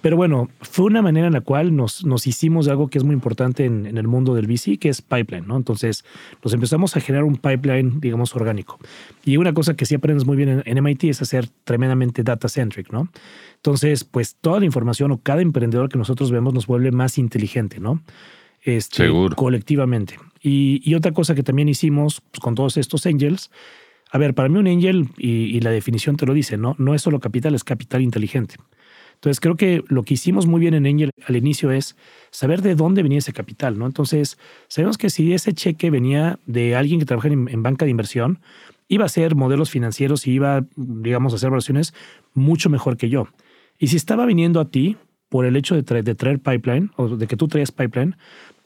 Pero 0.02 0.16
bueno, 0.16 0.48
fue 0.62 0.86
una 0.86 1.02
manera 1.02 1.26
en 1.26 1.34
la 1.34 1.42
cual 1.42 1.76
nos, 1.76 2.06
nos 2.06 2.28
hicimos 2.28 2.68
algo 2.68 2.88
que 2.88 3.00
es 3.00 3.04
muy 3.04 3.16
importante 3.16 3.66
en, 3.66 3.98
el 3.98 4.08
mundo 4.08 4.36
del 4.36 4.46
VC, 4.46 4.78
que 4.78 4.90
es 4.90 5.02
pipeline, 5.02 5.48
¿no? 5.48 5.58
Entonces 5.58 6.06
nos 6.44 6.54
empezamos 6.54 6.96
a 6.96 7.00
generar 7.00 7.24
un 7.24 7.38
pipeline, 7.38 8.00
digamos, 8.00 8.36
orgánico. 8.36 8.78
Y 9.26 9.38
una 9.38 9.56
cosa 9.56 9.74
que 9.74 9.88
sí 9.88 9.96
aprendes 9.96 10.28
muy 10.28 10.38
bien 10.38 10.62
en, 10.64 10.84
MIT 10.84 11.06
es 11.06 11.24
hacer 11.24 11.50
tremendamente 11.64 12.22
data-centric, 12.22 12.92
¿no? 12.92 13.10
Entonces, 13.56 14.04
pues 14.04 14.36
toda 14.40 14.60
la 14.60 14.68
información 14.68 15.12
o 15.12 15.18
cada 15.18 15.42
emprendedor 15.42 15.90
que 15.90 15.98
nosotros 15.98 16.30
vemos 16.30 16.54
nos 16.54 16.68
vuelve 16.68 16.92
más 16.92 17.18
inteligente, 17.18 17.80
¿no? 17.80 18.04
Este, 18.62 18.98
Seguro. 18.98 19.36
Colectivamente. 19.36 20.20
Y, 20.44 20.94
otra 20.94 21.12
cosa 21.12 21.34
que 21.34 21.42
también 21.42 21.70
hicimos 21.70 22.22
pues, 22.22 22.40
con 22.40 22.54
todos 22.54 22.78
estos 22.78 23.08
angels 23.08 23.50
a 24.12 24.18
ver, 24.18 24.34
para 24.34 24.50
mí 24.50 24.58
un 24.58 24.68
angel, 24.68 25.10
y, 25.18 25.60
la 25.60 25.72
definición 25.72 26.16
te 26.16 26.26
lo 26.26 26.34
dice, 26.34 26.58
¿no? 26.58 26.76
no 26.78 26.94
es 26.94 27.02
solo 27.02 27.20
capital, 27.20 27.56
es 27.56 27.64
capital 27.64 28.02
inteligente. 28.02 28.56
Entonces 29.18 29.40
creo 29.40 29.56
que 29.56 29.84
lo 29.88 30.04
que 30.04 30.14
hicimos 30.14 30.46
muy 30.46 30.62
bien 30.62 30.76
en 30.76 30.86
Angel 30.86 31.10
al 31.26 31.36
inicio 31.36 31.72
es 31.72 31.96
saber 32.30 32.62
de 32.62 32.76
dónde 32.76 33.02
venía 33.02 33.18
ese 33.18 33.34
capital, 33.34 33.80
¿no? 33.80 33.88
Entonces 33.88 34.38
sabemos 34.68 35.00
que 35.00 35.10
si 35.10 35.34
ese 35.34 35.54
cheque 35.54 35.90
venía 35.90 36.38
de 36.46 36.76
alguien 36.76 37.00
que 37.00 37.08
trabaja 37.08 37.28
en, 37.30 37.64
banca 37.64 37.86
de 37.86 37.92
inversión, 37.92 38.42
iba 38.88 39.06
a 39.06 39.10
ser 39.10 39.34
modelos 39.34 39.72
financieros 39.72 40.28
y 40.28 40.34
iba, 40.34 40.66
digamos, 40.76 41.34
a 41.34 41.38
hacer 41.38 41.48
evaluaciones 41.48 41.96
mucho 42.36 42.70
mejor 42.70 42.96
que 42.96 43.10
yo. 43.10 43.28
Y 43.80 43.88
si 43.88 43.96
estaba 43.96 44.28
viniendo 44.28 44.60
a 44.60 44.70
ti 44.70 44.98
por 45.30 45.46
el 45.46 45.56
hecho 45.56 45.82
de, 45.82 46.04
de 46.04 46.16
traer 46.16 46.40
pipeline 46.40 46.92
o 46.96 47.18
de 47.18 47.26
que 47.26 47.38
tú 47.38 47.48
traías 47.48 47.72
pipeline, 47.72 48.16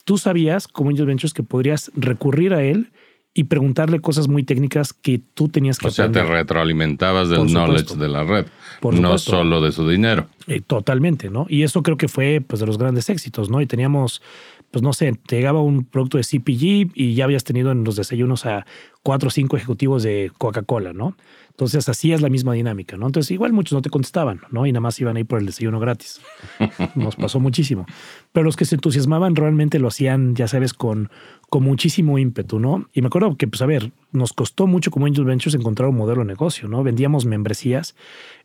tú 0.04 0.18
sabías 0.18 0.68
como 0.68 0.90
Angel 0.90 1.06
Ventures 1.06 1.34
que 1.34 1.44
podrías 1.44 1.92
recurrir 1.96 2.54
a 2.54 2.62
él 2.62 2.92
y 3.34 3.46
preguntarle 3.46 4.02
cosas 4.02 4.28
muy 4.28 4.44
técnicas 4.44 4.92
que 4.94 5.22
tú 5.34 5.48
tenías 5.48 5.78
que 5.78 5.88
O 5.88 5.92
sea, 5.92 6.12
te 6.12 6.24
retroalimentabas 6.24 7.30
del 7.30 7.48
knowledge 7.48 7.96
de 7.96 8.10
la 8.10 8.24
red, 8.24 8.46
no 8.82 9.18
solo 9.18 9.62
de 9.62 9.72
su 9.72 9.88
dinero. 9.88 10.28
Eh, 10.48 10.62
totalmente, 10.62 11.30
¿no? 11.30 11.46
Y 11.48 11.64
eso 11.64 11.82
creo 11.82 11.98
que 11.98 12.10
fue 12.10 12.44
pues 12.46 12.60
de 12.60 12.66
los 12.66 12.78
grandes 12.78 13.10
éxitos, 13.10 13.50
¿no? 13.50 13.62
Y 13.62 13.68
teníamos, 13.68 14.22
pues 14.70 14.84
no 14.84 14.92
sé, 14.92 15.14
te 15.26 15.38
llegaba 15.38 15.62
un 15.62 15.86
producto 15.86 16.18
de 16.18 16.24
CPG 16.24 16.92
y 16.94 17.14
ya 17.16 17.24
habías 17.24 17.46
tenido 17.46 17.72
en 17.72 17.86
los 17.86 17.96
desayunos 17.96 18.46
a 18.46 18.66
cuatro 19.04 19.28
o 19.28 19.32
cinco 19.32 19.58
ejecutivos 19.58 20.04
de 20.04 20.32
Coca-Cola, 20.38 20.94
¿no? 20.94 21.16
Entonces 21.50 21.88
así 21.90 22.12
es 22.12 22.22
la 22.22 22.30
misma 22.30 22.54
dinámica, 22.54 22.98
¿no? 22.98 23.06
Entonces 23.06 23.32
igual 23.32 23.54
muchos 23.54 23.74
no 23.74 23.82
te 23.82 23.90
contestaban, 23.90 24.42
¿no? 24.52 24.66
Y 24.66 24.72
nada 24.72 24.82
más 24.82 25.00
iban 25.00 25.18
ahí 25.18 25.24
por 25.24 25.40
el 25.40 25.46
desayuno 25.46 25.80
gratis. 25.80 26.22
Nos 26.96 27.16
pasó 27.16 27.40
muchísimo. 27.40 27.86
Pero 28.32 28.44
los 28.44 28.56
que 28.56 28.66
se 28.66 28.76
entusiasmaban 28.76 29.36
realmente 29.36 29.78
lo 29.78 29.90
hacían, 29.90 30.36
ya 30.36 30.48
sabes, 30.48 30.74
con, 30.74 31.10
con 31.50 31.64
muchísimo 31.64 32.18
ímpetu, 32.18 32.60
¿no? 32.60 32.88
Y 32.94 33.02
me 33.02 33.08
acuerdo 33.08 33.36
que, 33.36 33.48
pues 33.48 33.62
a 33.62 33.66
ver, 33.66 33.92
nos 34.12 34.34
costó 34.34 34.68
mucho 34.68 34.90
como 34.90 35.06
Angel 35.06 35.26
Ventures 35.26 35.54
encontrar 35.54 35.90
un 35.90 35.98
modelo 35.98 36.22
de 36.22 36.28
negocio, 36.28 36.68
¿no? 36.68 36.84
Vendíamos 36.84 37.26
membresías. 37.26 37.96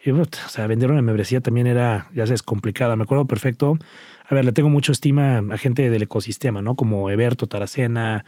Y, 0.04 0.10
o 0.10 0.26
sea, 0.48 0.66
vender 0.66 0.90
una 0.90 1.02
membresía 1.02 1.40
también 1.40 1.66
era, 1.66 2.10
ya 2.14 2.26
sabes, 2.26 2.42
complicada. 2.42 2.96
Me 2.96 3.04
acuerdo 3.04 3.26
perfecto. 3.26 3.78
A 4.28 4.34
ver, 4.34 4.44
le 4.44 4.52
tengo 4.52 4.68
mucho 4.68 4.90
estima 4.90 5.38
a 5.38 5.56
gente 5.58 5.88
del 5.88 6.02
ecosistema, 6.02 6.60
¿no? 6.62 6.74
Como 6.74 7.08
Eberto, 7.10 7.46
Taracena, 7.46 8.24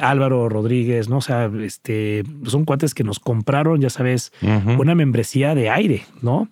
Álvaro 0.00 0.48
Rodríguez, 0.48 1.08
¿no? 1.08 1.18
O 1.18 1.22
sea, 1.22 1.50
este, 1.60 2.24
son 2.44 2.64
cuates 2.64 2.94
que 2.94 3.04
nos 3.04 3.18
compraron, 3.20 3.80
ya 3.80 3.90
sabes, 3.90 4.32
una 4.78 4.94
membresía 4.94 5.54
de 5.54 5.70
aire, 5.70 6.04
¿no? 6.22 6.48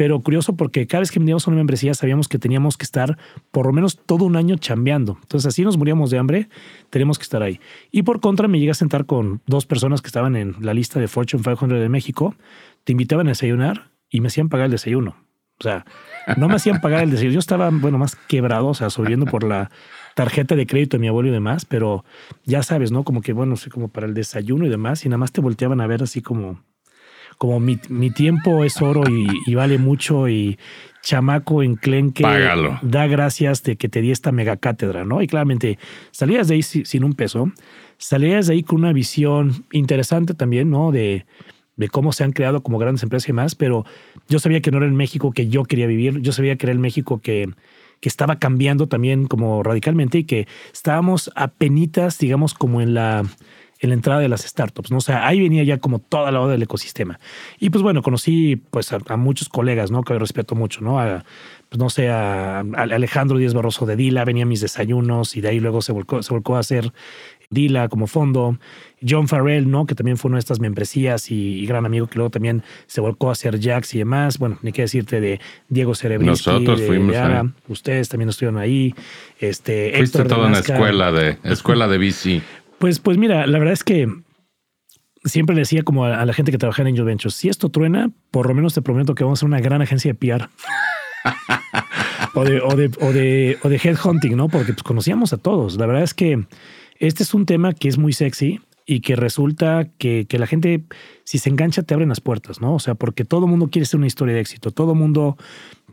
Pero 0.00 0.20
curioso 0.20 0.56
porque 0.56 0.86
cada 0.86 1.00
vez 1.00 1.10
que 1.10 1.18
vendíamos 1.18 1.46
una 1.46 1.56
membresía 1.56 1.92
sabíamos 1.92 2.26
que 2.26 2.38
teníamos 2.38 2.78
que 2.78 2.84
estar 2.84 3.18
por 3.50 3.66
lo 3.66 3.72
menos 3.74 3.98
todo 3.98 4.24
un 4.24 4.36
año 4.36 4.56
chambeando. 4.56 5.18
Entonces 5.20 5.46
así 5.46 5.62
nos 5.62 5.76
moríamos 5.76 6.10
de 6.10 6.16
hambre, 6.16 6.48
tenemos 6.88 7.18
que 7.18 7.24
estar 7.24 7.42
ahí. 7.42 7.60
Y 7.90 8.02
por 8.02 8.20
contra 8.20 8.48
me 8.48 8.58
llegué 8.58 8.70
a 8.70 8.74
sentar 8.74 9.04
con 9.04 9.42
dos 9.44 9.66
personas 9.66 10.00
que 10.00 10.06
estaban 10.06 10.36
en 10.36 10.56
la 10.60 10.72
lista 10.72 10.98
de 11.00 11.06
Fortune 11.06 11.42
500 11.42 11.78
de 11.78 11.88
México, 11.90 12.34
te 12.84 12.92
invitaban 12.92 13.26
a 13.26 13.32
desayunar 13.32 13.90
y 14.08 14.22
me 14.22 14.28
hacían 14.28 14.48
pagar 14.48 14.66
el 14.66 14.72
desayuno. 14.72 15.16
O 15.58 15.62
sea, 15.62 15.84
no 16.38 16.48
me 16.48 16.54
hacían 16.54 16.80
pagar 16.80 17.02
el 17.02 17.10
desayuno. 17.10 17.34
Yo 17.34 17.38
estaba, 17.38 17.68
bueno, 17.70 17.98
más 17.98 18.16
quebrado, 18.16 18.68
o 18.68 18.74
sea, 18.74 18.88
subiendo 18.88 19.26
por 19.26 19.44
la 19.44 19.70
tarjeta 20.20 20.54
de 20.54 20.66
crédito 20.66 20.98
de 20.98 21.00
mi 21.00 21.08
abuelo 21.08 21.30
y 21.30 21.32
demás, 21.32 21.64
pero 21.64 22.04
ya 22.44 22.62
sabes, 22.62 22.92
¿no? 22.92 23.04
Como 23.04 23.22
que, 23.22 23.32
bueno, 23.32 23.56
sé, 23.56 23.70
como 23.70 23.88
para 23.88 24.06
el 24.06 24.12
desayuno 24.12 24.66
y 24.66 24.68
demás, 24.68 25.06
y 25.06 25.08
nada 25.08 25.16
más 25.16 25.32
te 25.32 25.40
volteaban 25.40 25.80
a 25.80 25.86
ver 25.86 26.02
así 26.02 26.20
como, 26.20 26.62
como 27.38 27.58
mi, 27.58 27.78
tiempo 28.10 28.62
es 28.62 28.82
oro 28.82 29.02
y, 29.08 29.54
vale 29.54 29.78
mucho 29.78 30.28
y 30.28 30.58
chamaco 31.02 31.62
enclenque, 31.62 32.22
da 32.82 33.06
gracias 33.06 33.62
de 33.62 33.76
que 33.76 33.88
te 33.88 34.02
di 34.02 34.10
esta 34.10 34.30
mega 34.30 34.58
cátedra, 34.58 35.06
¿no? 35.06 35.22
Y 35.22 35.26
claramente 35.26 35.78
salías 36.10 36.48
de 36.48 36.56
ahí 36.56 36.62
sin 36.62 37.02
un 37.02 37.14
peso, 37.14 37.50
salías 37.96 38.46
de 38.46 38.52
ahí 38.52 38.62
con 38.62 38.80
una 38.80 38.92
visión 38.92 39.64
interesante 39.72 40.34
también, 40.34 40.68
¿no? 40.68 40.92
De, 40.92 41.24
de 41.76 41.88
cómo 41.88 42.12
se 42.12 42.24
han 42.24 42.32
creado 42.32 42.62
como 42.62 42.76
grandes 42.76 43.02
empresas 43.02 43.26
y 43.26 43.32
demás, 43.32 43.54
pero 43.54 43.86
yo 44.28 44.38
sabía 44.38 44.60
que 44.60 44.70
no 44.70 44.76
era 44.76 44.86
el 44.86 44.92
México 44.92 45.32
que 45.32 45.48
yo 45.48 45.64
quería 45.64 45.86
vivir, 45.86 46.20
yo 46.20 46.32
sabía 46.32 46.56
que 46.56 46.66
era 46.66 46.72
el 46.72 46.78
México 46.78 47.22
que 47.22 47.48
que 48.00 48.08
estaba 48.08 48.38
cambiando 48.38 48.88
también 48.88 49.26
como 49.26 49.62
radicalmente 49.62 50.18
y 50.18 50.24
que 50.24 50.48
estábamos 50.72 51.30
a 51.34 51.48
penitas, 51.48 52.18
digamos, 52.18 52.54
como 52.54 52.80
en 52.80 52.94
la, 52.94 53.24
en 53.80 53.90
la 53.90 53.94
entrada 53.94 54.20
de 54.20 54.28
las 54.28 54.42
startups, 54.42 54.90
¿no? 54.90 54.98
O 54.98 55.00
sea, 55.00 55.26
ahí 55.26 55.40
venía 55.40 55.62
ya 55.64 55.78
como 55.78 55.98
toda 55.98 56.30
la 56.30 56.40
hora 56.40 56.52
del 56.52 56.62
ecosistema. 56.62 57.18
Y 57.58 57.70
pues 57.70 57.82
bueno, 57.82 58.02
conocí 58.02 58.56
pues 58.56 58.92
a, 58.92 59.16
muchos 59.16 59.48
colegas, 59.48 59.90
¿no? 59.90 60.02
Que 60.02 60.18
respeto 60.18 60.54
mucho, 60.54 60.82
¿no? 60.82 60.98
A, 60.98 61.24
pues 61.68 61.78
no 61.78 61.88
sé, 61.88 62.10
a, 62.10 62.60
Alejandro 62.60 63.38
Díaz 63.38 63.54
Barroso 63.54 63.86
de 63.86 63.96
Dila, 63.96 64.24
venía 64.24 64.44
a 64.44 64.46
mis 64.46 64.60
desayunos 64.60 65.36
y 65.36 65.40
de 65.40 65.48
ahí 65.48 65.60
luego 65.60 65.80
se 65.80 65.92
volcó, 65.92 66.22
se 66.22 66.32
volcó 66.32 66.56
a 66.56 66.60
hacer 66.60 66.92
Dila 67.50 67.88
como 67.88 68.06
fondo. 68.06 68.58
John 69.06 69.26
Farrell, 69.26 69.68
¿no? 69.68 69.84
Que 69.84 69.96
también 69.96 70.16
fue 70.16 70.28
una 70.28 70.36
de 70.36 70.40
estas 70.40 70.60
membresías 70.60 71.30
y, 71.32 71.66
gran 71.66 71.84
amigo 71.84 72.06
que 72.06 72.14
luego 72.14 72.30
también 72.30 72.62
se 72.86 73.00
volcó 73.00 73.28
a 73.28 73.32
hacer 73.32 73.60
Jax 73.60 73.94
y 73.94 73.98
demás. 73.98 74.38
Bueno, 74.38 74.58
ni 74.62 74.70
qué 74.70 74.82
decirte 74.82 75.20
de 75.20 75.40
Diego 75.68 75.96
Cerebrisky. 75.96 76.48
Nosotros 76.50 76.80
fuimos 76.82 77.16
Ustedes 77.66 78.08
también 78.08 78.28
estuvieron 78.28 78.60
ahí. 78.60 78.94
Este, 79.40 79.92
Fuiste 79.96 80.24
toda 80.24 80.46
una 80.46 80.60
escuela 80.60 81.10
de, 81.10 81.38
escuela 81.42 81.88
de 81.88 81.98
bici. 81.98 82.40
Pues, 82.78 83.00
pues 83.00 83.18
mira, 83.18 83.46
la 83.48 83.58
verdad 83.58 83.74
es 83.74 83.82
que 83.82 84.08
siempre 85.24 85.54
le 85.54 85.62
decía 85.62 85.82
como 85.82 86.04
a, 86.04 86.24
la 86.24 86.32
gente 86.32 86.52
que 86.52 86.58
trabaja 86.58 86.82
en 86.82 86.88
Angel 86.88 87.04
Ventures, 87.04 87.34
si 87.34 87.48
esto 87.48 87.68
truena, 87.68 88.10
por 88.30 88.46
lo 88.46 88.54
menos 88.54 88.74
te 88.74 88.82
prometo 88.82 89.14
que 89.14 89.24
vamos 89.24 89.38
a 89.38 89.40
ser 89.40 89.48
una 89.48 89.60
gran 89.60 89.82
agencia 89.82 90.12
de 90.12 90.14
PR. 90.14 90.48
o, 92.34 92.44
de, 92.44 92.60
o, 92.60 92.76
de, 92.76 92.90
o, 93.00 93.12
de, 93.12 93.58
o 93.62 93.68
de 93.68 93.80
headhunting, 93.82 94.36
¿no? 94.36 94.48
Porque 94.48 94.72
pues, 94.72 94.84
conocíamos 94.84 95.32
a 95.32 95.38
todos. 95.38 95.76
La 95.76 95.86
verdad 95.86 96.04
es 96.04 96.14
que 96.14 96.44
este 97.00 97.24
es 97.24 97.34
un 97.34 97.46
tema 97.46 97.72
que 97.72 97.88
es 97.88 97.98
muy 97.98 98.12
sexy 98.12 98.60
y 98.86 99.00
que 99.00 99.16
resulta 99.16 99.88
que, 99.98 100.26
la 100.30 100.46
gente, 100.46 100.84
si 101.24 101.38
se 101.38 101.48
engancha, 101.48 101.82
te 101.82 101.94
abren 101.94 102.08
las 102.08 102.20
puertas, 102.20 102.60
¿no? 102.60 102.74
O 102.74 102.78
sea, 102.78 102.94
porque 102.94 103.24
todo 103.24 103.44
el 103.46 103.50
mundo 103.50 103.68
quiere 103.70 103.86
ser 103.86 103.98
una 103.98 104.06
historia 104.06 104.34
de 104.34 104.40
éxito, 104.40 104.70
todo 104.70 104.92
el 104.92 104.98
mundo, 104.98 105.36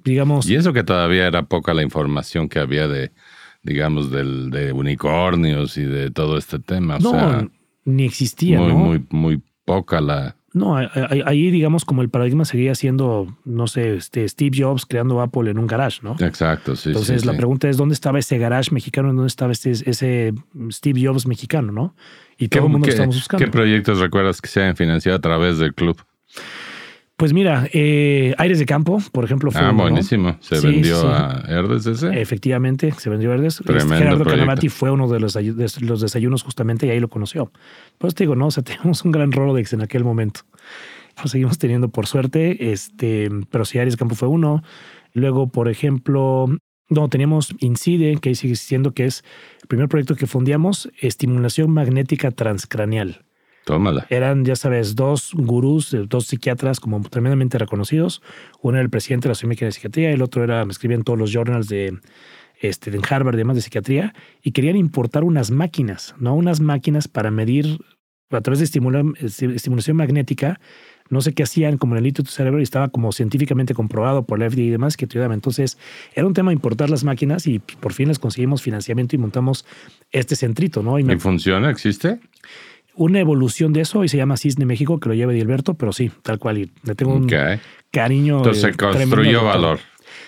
digamos... 0.03 0.49
Y 0.49 0.55
eso 0.55 0.73
que 0.73 0.83
todavía 0.83 1.27
era 1.27 1.43
poca 1.43 1.73
la 1.73 1.83
información 1.83 2.49
que 2.49 2.59
había 2.59 2.87
de, 2.87 3.11
digamos, 3.61 4.09
del, 4.09 4.49
de 4.49 4.71
unicornios 4.71 5.77
y 5.77 5.83
de 5.83 6.11
todo 6.11 6.37
este 6.37 6.59
tema. 6.59 6.97
no, 6.99 7.51
ni 7.85 8.05
existía, 8.05 8.59
muy, 8.59 8.67
¿no? 8.69 8.77
Muy, 8.77 9.05
muy 9.09 9.43
poca 9.63 10.01
la... 10.01 10.36
No, 10.53 10.77
ahí 10.77 11.51
digamos 11.51 11.83
como 11.83 12.01
el 12.01 12.09
paradigma 12.09 12.45
seguía 12.45 12.73
siendo, 12.73 13.35
no 13.43 13.67
sé, 13.67 13.95
este 13.95 14.27
Steve 14.27 14.57
Jobs 14.57 14.85
creando 14.85 15.21
Apple 15.21 15.51
en 15.51 15.59
un 15.59 15.67
garage, 15.67 15.99
¿no? 16.01 16.15
Exacto, 16.19 16.75
sí. 16.75 16.89
Entonces 16.89 17.25
la 17.25 17.33
pregunta 17.33 17.69
es, 17.69 17.77
¿dónde 17.77 17.93
estaba 17.93 18.17
ese 18.17 18.37
garage 18.37 18.71
mexicano? 18.71 19.09
¿Dónde 19.09 19.27
estaba 19.27 19.51
este, 19.51 19.71
ese 19.71 20.33
Steve 20.71 21.05
Jobs 21.05 21.27
mexicano, 21.27 21.71
no? 21.71 21.95
Y 22.37 22.47
todo 22.47 22.65
el 22.65 22.71
mundo 22.71 22.87
lo 22.87 22.93
estamos 22.93 23.15
buscando. 23.15 23.45
¿Qué 23.45 23.51
proyectos 23.51 23.99
recuerdas 23.99 24.41
que 24.41 24.47
se 24.47 24.61
hayan 24.61 24.75
financiado 24.75 25.17
a 25.17 25.21
través 25.21 25.57
del 25.57 25.73
club? 25.73 25.97
Pues 27.17 27.33
mira, 27.33 27.67
eh, 27.73 28.35
Aires 28.37 28.59
de 28.59 28.67
Campo, 28.67 29.01
por 29.11 29.25
ejemplo, 29.25 29.49
fue. 29.49 29.59
Ah, 29.59 29.71
buenísimo. 29.71 30.37
Se 30.39 30.59
vendió 30.59 31.01
a 31.09 31.43
Herdes 31.47 31.87
ese. 31.87 32.21
Efectivamente, 32.21 32.91
se 32.91 33.09
vendió 33.09 33.31
a 33.31 33.33
Herdes. 33.33 33.59
Este, 33.59 33.73
Gerardo 33.73 34.23
Canavati 34.23 34.69
fue 34.69 34.91
uno 34.91 35.07
de 35.07 35.19
los, 35.19 35.35
los, 35.81 36.01
desayunos 36.01 36.43
justamente 36.43 36.85
y 36.85 36.91
ahí 36.91 36.99
lo 36.99 37.07
conoció. 37.07 37.51
Pues 37.97 38.13
te 38.13 38.25
digo, 38.25 38.35
no, 38.35 38.47
o 38.47 38.51
sea, 38.51 38.63
tenemos 38.63 39.03
un 39.03 39.11
gran 39.11 39.31
Rolodex 39.31 39.73
en 39.73 39.81
aquel 39.81 40.03
momento. 40.03 40.41
Lo 41.23 41.27
seguimos 41.27 41.57
teniendo 41.57 41.89
por 41.89 42.05
suerte, 42.05 42.71
este, 42.71 43.29
pero 43.49 43.65
sí, 43.65 43.79
Aires 43.79 43.95
de 43.95 43.97
Campo 43.97 44.13
fue 44.13 44.27
uno. 44.27 44.61
Luego, 45.13 45.47
por 45.47 45.69
ejemplo, 45.69 46.45
no, 46.87 47.09
teníamos 47.09 47.55
INCIDE, 47.57 48.17
que 48.17 48.29
ahí 48.29 48.35
sigue 48.35 48.53
existiendo, 48.53 48.93
que 48.93 49.05
es 49.05 49.23
el 49.63 49.67
primer 49.67 49.89
proyecto 49.89 50.15
que 50.15 50.27
fundíamos, 50.27 50.91
estimulación 51.01 51.71
magnética 51.71 52.29
transcraneal. 52.29 53.25
Tómala. 53.67 54.07
Eran, 54.09 54.45
ya 54.45 54.55
sabes, 54.55 54.95
dos 54.95 55.31
gurús, 55.33 55.93
dos 56.07 56.27
psiquiatras 56.27 56.79
como 56.79 57.01
tremendamente 57.01 57.57
reconocidos. 57.57 58.21
Uno 58.61 58.77
era 58.77 58.83
el 58.83 58.89
presidente 58.89 59.27
de 59.27 59.31
la 59.31 59.35
Sociedad 59.35 59.59
de 59.59 59.71
Psiquiatría, 59.73 60.11
el 60.11 60.21
otro 60.21 60.41
era, 60.41 60.63
me 60.63 60.71
escribían 60.71 61.03
todos 61.03 61.19
los 61.19 61.33
journals 61.33 61.67
de 61.67 61.99
este, 62.61 62.95
en 62.95 63.01
Harvard, 63.07 63.35
además 63.35 63.57
de 63.57 63.61
psiquiatría, 63.61 64.13
y 64.41 64.53
querían 64.53 64.77
importar 64.77 65.25
unas 65.25 65.51
máquinas, 65.51 66.15
¿no? 66.17 66.33
Unas 66.33 66.61
máquinas 66.61 67.09
para 67.09 67.29
medir 67.29 67.77
a 68.29 68.39
través 68.39 68.59
de 68.59 68.65
estimulación 68.65 69.97
magnética, 69.97 70.61
no 71.09 71.19
sé 71.19 71.33
qué 71.33 71.43
hacían 71.43 71.77
como 71.77 71.95
en 71.95 71.97
el 71.97 72.03
litio 72.05 72.23
de 72.23 72.29
tu 72.29 72.33
cerebro 72.33 72.61
y 72.61 72.63
estaba 72.63 72.87
como 72.87 73.11
científicamente 73.11 73.73
comprobado 73.73 74.25
por 74.25 74.39
la 74.39 74.49
FDA 74.49 74.61
y 74.61 74.69
demás 74.69 74.95
que 74.95 75.07
te 75.07 75.17
ayudaba. 75.17 75.33
Entonces 75.33 75.77
era 76.13 76.25
un 76.25 76.33
tema 76.33 76.53
importar 76.53 76.89
las 76.89 77.03
máquinas 77.03 77.47
y 77.47 77.59
por 77.59 77.91
fin 77.91 78.07
les 78.07 78.19
conseguimos 78.19 78.61
financiamiento 78.61 79.15
y 79.15 79.19
montamos 79.19 79.65
este 80.11 80.37
centrito, 80.37 80.83
¿no? 80.83 80.99
¿Y, 80.99 81.19
funciona? 81.19 81.69
¿Existe? 81.69 82.19
Una 82.97 83.19
evolución 83.19 83.73
de 83.73 83.81
eso 83.81 84.03
y 84.03 84.09
se 84.09 84.17
llama 84.17 84.37
Cisne 84.37 84.65
México, 84.65 84.99
que 84.99 85.09
lo 85.09 85.15
lleva 85.15 85.31
Edilberto, 85.31 85.75
pero 85.75 85.93
sí, 85.93 86.11
tal 86.23 86.39
cual. 86.39 86.57
Y 86.57 86.71
le 86.83 86.95
tengo 86.95 87.13
un 87.13 87.29
cariño. 87.91 88.37
Entonces 88.37 88.61
se 88.61 88.73
construyó 88.73 89.43
valor 89.43 89.79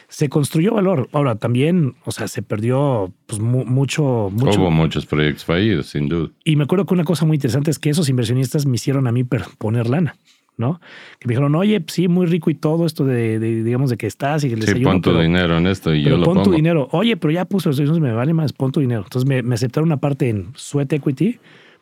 se 0.10 0.28
construyó 0.28 0.74
valor. 0.74 1.08
Ahora 1.14 1.36
también, 1.36 1.96
o 2.04 2.12
sea, 2.12 2.28
se 2.28 2.42
perdió 2.42 3.14
pues, 3.28 3.40
mucho, 3.40 4.30
mucho. 4.32 4.60
Hubo 4.60 4.72
muchos 4.72 5.06
proyectos 5.06 5.46
fallidos, 5.46 5.88
sin 5.88 6.10
duda. 6.10 6.30
Y 6.44 6.56
me 6.56 6.64
acuerdo 6.64 6.86
que 6.86 6.94
una 6.94 7.04
cosa 7.04 7.26
muy 7.26 7.36
interesante 7.36 7.72
es 7.72 7.80
que 7.80 7.90
esos 7.90 8.10
inversionistas 8.10 8.66
me 8.66 8.76
hicieron 8.76 9.08
a 9.08 9.12
mí 9.12 9.24
poner 9.24 9.88
lana. 9.90 10.16
¿no? 10.58 10.82
Que 11.20 11.28
me 11.28 11.32
dijeron, 11.32 11.56
oye, 11.56 11.80
pues 11.80 11.94
sí, 11.94 12.10
muy 12.10 12.26
rico 12.26 12.50
y 12.50 12.54
todo 12.54 12.86
esto 12.86 13.06
de, 13.06 13.40
digamos, 13.40 13.90
de 13.92 13.96
que 13.96 14.08
estás 14.08 14.44
y 14.44 14.50
que 14.50 14.58
les 14.58 14.70
Sí, 14.70 14.82
pon 14.82 15.02
tu 15.02 15.18
dinero 15.18 15.58
en 15.58 15.68
esto 15.68 15.96
y 15.96 16.04
yo 16.04 16.18
lo 16.18 16.26
pon 16.26 16.44
tu 16.44 16.52
dinero. 16.52 16.90
Oye, 16.92 17.16
pero 17.16 17.32
ya 17.32 17.46
puso, 17.46 17.70
eso 17.70 18.00
me 18.02 18.12
vale 18.12 18.34
más, 18.34 18.52
pon 18.52 18.74
tu 18.74 18.82
dinero. 18.82 19.04
Entonces 19.04 19.26
me, 19.26 19.42
me 19.42 19.56
aceptaron 19.56 19.88
una 19.88 20.02
parte 20.02 20.28
en 20.28 20.52
Sweat 20.56 20.92
Equity 20.92 21.40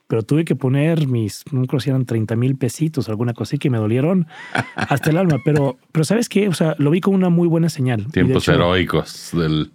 pero 0.08 0.24
tuve 0.24 0.46
que 0.46 0.56
poner 0.56 1.08
mis, 1.08 1.44
no 1.52 1.66
creo 1.66 1.80
si 1.80 1.90
eran 1.90 2.06
30 2.06 2.36
mil 2.36 2.56
pesitos, 2.56 3.10
alguna 3.10 3.34
cosa 3.34 3.50
así 3.50 3.58
que 3.60 3.70
me 3.70 3.78
dolieron 3.78 4.28
hasta 4.76 5.10
el 5.10 5.18
alma. 5.18 5.38
Pero, 5.46 5.78
pero 5.92 6.04
¿sabes 6.04 6.28
qué? 6.28 6.50
O 6.50 6.54
sea, 6.54 6.76
lo 6.78 6.92
vi 6.92 7.00
como 7.00 7.16
una 7.16 7.30
muy 7.30 7.48
buena 7.48 7.70
señal. 7.70 8.08
Tiempos 8.12 8.48
heroicos 8.48 9.32
del 9.34 9.72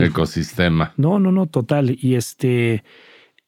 ecosistema. 0.00 0.92
No, 0.96 1.18
no, 1.18 1.30
no, 1.32 1.46
total. 1.46 1.96
Y 2.00 2.14
este, 2.14 2.82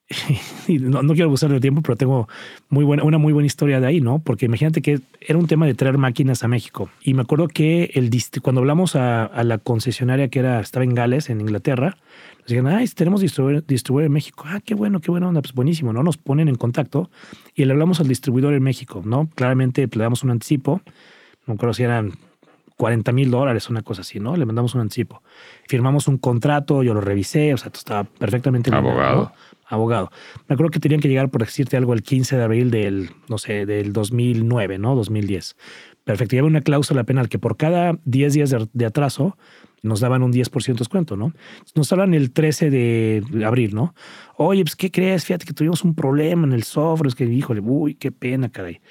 no, 0.67 1.13
quiero 1.13 1.25
abusar 1.25 1.49
del 1.51 1.61
tiempo, 1.61 1.81
pero 1.81 1.95
tengo 1.95 2.27
muy 2.69 2.83
buena, 2.83 3.03
una 3.03 3.17
muy 3.17 3.33
buena 3.33 3.47
historia 3.47 3.79
de 3.79 3.87
ahí, 3.87 4.01
¿no? 4.01 4.19
Porque 4.19 4.45
imagínate 4.45 4.81
que 4.81 4.99
era 5.21 5.37
un 5.37 5.47
tema 5.47 5.65
de 5.65 5.73
traer 5.73 5.97
máquinas 5.97 6.43
a 6.43 6.47
México. 6.47 6.89
Y 7.01 7.13
me 7.13 7.21
acuerdo 7.21 7.47
que 7.47 7.91
el 7.95 8.11
cuando 8.41 8.61
hablamos 8.61 8.95
a, 8.95 9.29
la 9.43 9.57
concesionaria 9.57 10.27
que 10.27 10.39
era, 10.39 10.59
estaba 10.59 10.83
en 10.83 10.93
Gales, 10.93 11.29
en 11.29 11.41
Inglaterra, 11.41 11.97
nos 12.43 12.49
dijeron, 12.49 12.67
ay, 12.67 12.87
tenemos 12.87 13.21
distribuidor, 13.21 13.65
distribuidor 13.65 14.07
en 14.07 14.11
México. 14.11 14.43
Ah, 14.45 14.59
qué 14.63 14.75
bueno, 14.75 14.99
qué 14.99 15.11
buena 15.11 15.29
onda, 15.29 15.41
pues 15.41 15.53
buenísimo, 15.53 15.93
¿no? 15.93 16.03
Nos 16.03 16.17
ponen 16.17 16.49
en 16.49 16.55
contacto 16.55 17.09
y 17.55 17.63
le 17.63 17.71
hablamos 17.71 18.01
al 18.01 18.07
distribuidor 18.09 18.53
en 18.53 18.63
México, 18.63 19.01
¿no? 19.05 19.29
Claramente 19.33 19.87
le 19.89 20.03
damos 20.03 20.23
un 20.23 20.31
anticipo, 20.31 20.81
no 21.47 21.55
creo 21.55 21.73
si 21.73 21.83
eran 21.83 22.11
40 22.75 23.13
mil 23.13 23.31
dólares, 23.31 23.69
una 23.69 23.81
cosa 23.81 24.01
así, 24.01 24.19
¿no? 24.19 24.35
Le 24.35 24.45
mandamos 24.45 24.75
un 24.75 24.81
anticipo. 24.81 25.23
Firmamos 25.69 26.09
un 26.09 26.17
contrato, 26.17 26.83
yo 26.83 26.93
lo 26.93 26.99
revisé, 26.99 27.53
o 27.53 27.57
sea, 27.57 27.71
estaba 27.73 28.03
perfectamente... 28.03 28.75
Abogado 28.75 29.31
abogado. 29.73 30.11
Me 30.47 30.53
acuerdo 30.53 30.71
que 30.71 30.79
tenían 30.79 31.01
que 31.01 31.07
llegar, 31.07 31.29
por 31.29 31.43
decirte 31.43 31.77
algo, 31.77 31.93
el 31.93 32.03
15 32.03 32.37
de 32.37 32.43
abril 32.43 32.71
del, 32.71 33.11
no 33.27 33.37
sé, 33.37 33.65
del 33.65 33.93
2009, 33.93 34.77
¿no? 34.77 34.95
2010. 34.95 35.55
Perfecto. 36.03 36.35
Y 36.35 36.39
había 36.39 36.49
una 36.49 36.61
cláusula 36.61 37.03
penal 37.03 37.29
que 37.29 37.39
por 37.39 37.57
cada 37.57 37.97
10 38.05 38.33
días 38.33 38.55
de, 38.71 38.85
atraso 38.85 39.37
nos 39.83 39.99
daban 39.99 40.23
un 40.23 40.33
10% 40.33 40.65
de 40.65 40.73
descuento, 40.73 41.15
¿no? 41.15 41.33
Nos 41.75 41.91
hablan 41.91 42.13
el 42.13 42.31
13 42.31 42.71
de 42.71 43.45
abril, 43.45 43.75
¿no? 43.75 43.93
Oye, 44.37 44.63
pues, 44.63 44.75
¿qué 44.75 44.89
crees? 44.89 45.25
Fíjate 45.25 45.45
que 45.45 45.53
tuvimos 45.53 45.83
un 45.83 45.93
problema 45.93 46.47
en 46.47 46.53
el 46.53 46.63
software. 46.63 47.09
Es 47.09 47.15
que, 47.15 47.25
híjole, 47.25 47.61
uy, 47.61 47.93
qué 47.95 48.11
pena, 48.11 48.49
caray. 48.49 48.81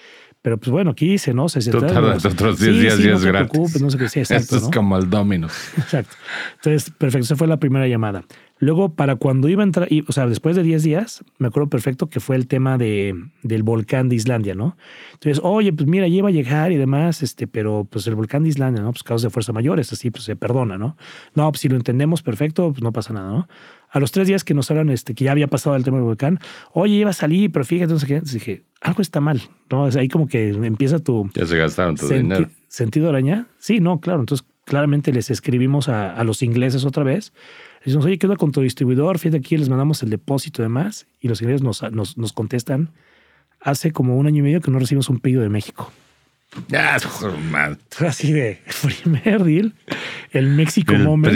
Pero 0.43 0.59
pues 0.59 0.73
bueno, 0.73 0.91
aquí 0.91 1.17
¿no? 1.33 1.49
Se, 1.49 1.71
Tú 1.71 1.81
tardas 1.81 2.25
otros 2.25 2.59
10 2.59 2.81
días 2.81 3.01
y 3.01 3.09
es 3.09 3.25
gratis. 3.25 3.81
no 3.81 3.91
sé 3.91 3.97
qué, 3.97 4.09
sí, 4.09 4.19
exacto, 4.21 4.57
Esto 4.57 4.69
es 4.69 4.75
como 4.75 4.99
el 4.99 5.09
Dominos. 5.09 5.53
Exacto. 5.77 6.17
Entonces, 6.57 6.91
perfecto. 6.91 7.25
Esa 7.25 7.37
fue 7.37 7.47
la 7.47 7.59
primera 7.59 7.87
llamada. 7.87 8.25
Luego, 8.63 8.95
para 8.95 9.17
cuando 9.17 9.49
iba 9.49 9.65
a 9.65 9.67
entrar, 9.67 9.89
o 10.07 10.13
sea, 10.13 10.29
después 10.29 10.55
de 10.55 10.63
10 10.63 10.85
días, 10.85 11.25
me 11.39 11.49
acuerdo 11.49 11.69
perfecto 11.69 12.09
que 12.09 12.21
fue 12.21 12.37
el 12.37 12.47
tema 12.47 12.79
de, 12.79 13.13
del 13.43 13.65
volcán 13.65 14.09
de 14.09 14.15
Islandia, 14.15 14.55
¿no? 14.55 14.77
Entonces, 15.15 15.41
oye, 15.43 15.73
pues 15.73 15.89
mira, 15.89 16.07
lleva 16.07 16.29
a 16.29 16.31
llegar 16.31 16.71
y 16.71 16.77
demás, 16.77 17.25
este, 17.25 17.49
pero 17.49 17.89
pues 17.91 18.07
el 18.07 18.15
volcán 18.15 18.45
de 18.45 18.51
Islandia, 18.51 18.81
¿no? 18.81 18.93
Pues 18.93 19.03
causas 19.03 19.25
de 19.25 19.31
fuerza 19.31 19.53
mayores, 19.53 19.93
así 19.93 20.13
pues 20.13 20.23
se 20.23 20.37
perdona, 20.37 20.79
¿no? 20.79 20.97
No, 21.35 21.51
pues 21.51 21.59
si 21.59 21.69
lo 21.69 21.75
entendemos 21.75 22.23
perfecto, 22.23 22.71
pues 22.71 22.85
no 22.85 22.93
pasa 22.93 23.13
nada, 23.13 23.33
¿no? 23.33 23.49
A 23.91 23.99
los 23.99 24.13
tres 24.13 24.29
días 24.29 24.45
que 24.45 24.55
nos 24.55 24.71
hablan, 24.71 24.91
este, 24.91 25.17
que 25.17 25.25
ya 25.25 25.33
había 25.33 25.49
pasado 25.49 25.75
el 25.75 25.83
tema 25.83 25.97
del 25.97 26.07
volcán, 26.07 26.39
oye, 26.73 26.95
iba 26.95 27.11
a 27.11 27.15
salir, 27.15 27.51
pero 27.51 27.65
fíjate, 27.65 27.99
sé 27.99 28.07
qué, 28.07 28.21
dije, 28.21 28.63
algo 28.81 29.03
está 29.03 29.21
mal, 29.21 29.43
¿no? 29.73 29.87
ahí 29.87 30.07
como 30.07 30.29
que 30.29 30.51
empieza 30.51 31.01
tu... 31.01 31.29
Ya 31.35 31.47
se 31.47 31.57
gastaron 31.57 31.97
tu 31.97 32.07
dinero. 32.07 32.49
¿Sentido 32.69 33.09
araña? 33.09 33.49
Sí, 33.59 33.81
no, 33.81 34.01
claro. 34.01 34.21
Entonces, 34.21 34.47
claramente 34.65 35.13
les 35.13 35.31
escribimos 35.31 35.89
a, 35.89 36.15
a 36.15 36.23
los 36.23 36.45
ingleses 36.45 36.85
otra 36.85 37.03
vez 37.03 37.33
decimos, 37.85 38.05
oye, 38.05 38.19
¿qué 38.19 38.27
onda 38.27 38.37
con 38.37 38.53
tu 38.53 38.61
distribuidor? 38.61 39.19
Fíjate 39.19 39.39
aquí, 39.39 39.57
les 39.57 39.69
mandamos 39.69 40.03
el 40.03 40.11
depósito 40.11 40.63
y 40.63 40.65
demás. 40.65 41.07
Y 41.21 41.29
los 41.29 41.41
ingleses 41.43 41.63
nos, 41.63 41.83
nos, 41.93 42.17
nos 42.19 42.33
contestan, 42.33 42.91
hace 43.61 43.93
como 43.93 44.17
un 44.17 44.27
año 44.27 44.39
y 44.39 44.43
medio 44.43 44.61
que 44.61 44.71
no 44.71 44.79
recibimos 44.79 45.09
un 45.09 45.21
pedido 45.21 45.43
de 45.43 45.49
México. 45.49 45.93
Así 48.07 48.33
de 48.33 48.61
primer 49.03 49.45
deal, 49.45 49.73
el 50.33 50.49
México 50.49 50.95
Moment. 50.95 51.35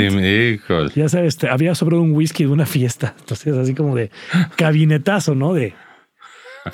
Ya 0.94 1.08
sabes, 1.08 1.42
había 1.44 1.74
sobrado 1.74 2.02
un 2.02 2.12
whisky 2.12 2.44
de 2.44 2.50
una 2.50 2.66
fiesta. 2.66 3.14
Entonces, 3.18 3.56
así 3.56 3.74
como 3.74 3.96
de 3.96 4.10
cabinetazo, 4.56 5.34
¿no? 5.34 5.54
De 5.54 5.74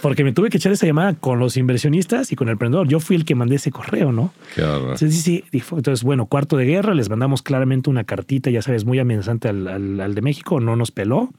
porque 0.00 0.24
me 0.24 0.33
tuve 0.33 0.48
que 0.48 0.57
echar 0.57 0.72
esa 0.72 0.87
llamada 0.87 1.14
con 1.14 1.38
los 1.38 1.57
inversionistas 1.57 2.33
y 2.33 2.37
con 2.37 2.48
el 2.48 2.52
emprendedor. 2.52 2.88
Yo 2.88 3.00
fui 3.00 3.16
el 3.16 3.24
que 3.24 3.35
mandé 3.35 3.57
ese 3.57 3.70
correo, 3.70 4.12
¿no? 4.12 4.33
Qué 4.55 4.62
Entonces, 4.62 5.14
sí, 5.14 5.44
sí. 5.52 5.62
Entonces, 5.72 6.02
bueno, 6.02 6.26
cuarto 6.26 6.57
de 6.57 6.64
guerra, 6.64 6.94
les 6.94 7.11
mandamos 7.11 7.42
claramente 7.42 7.90
una 7.90 8.05
cartita, 8.05 8.50
ya 8.50 8.62
sabes, 8.62 8.85
muy 8.85 8.98
amenazante 8.98 9.48
al, 9.48 10.00
al, 10.00 10.14
de 10.14 10.22
México, 10.22 10.61
no 10.61 10.76
nos 10.76 10.90
peló. 10.90 11.31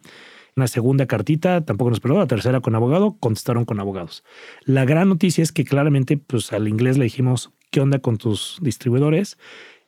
Una 0.56 0.68
segunda 0.68 1.08
cartita 1.08 1.66
tampoco 1.66 1.90
nos 1.90 2.00
peló. 2.00 2.18
La 2.18 2.28
tercera 2.28 2.60
con 2.60 2.76
abogado, 2.76 3.18
contestaron 3.20 3.66
con 3.66 3.80
abogados. 3.80 4.24
La 4.66 4.86
gran 4.86 5.10
noticia 5.10 5.42
es 5.42 5.52
que 5.52 5.66
claramente, 5.66 6.18
pues 6.18 6.54
al 6.54 6.68
inglés 6.68 6.98
le 6.98 7.06
dijimos, 7.06 7.52
¿qué 7.72 7.82
onda 7.82 8.00
con 8.00 8.18
tus 8.18 8.60
distribuidores? 8.62 9.38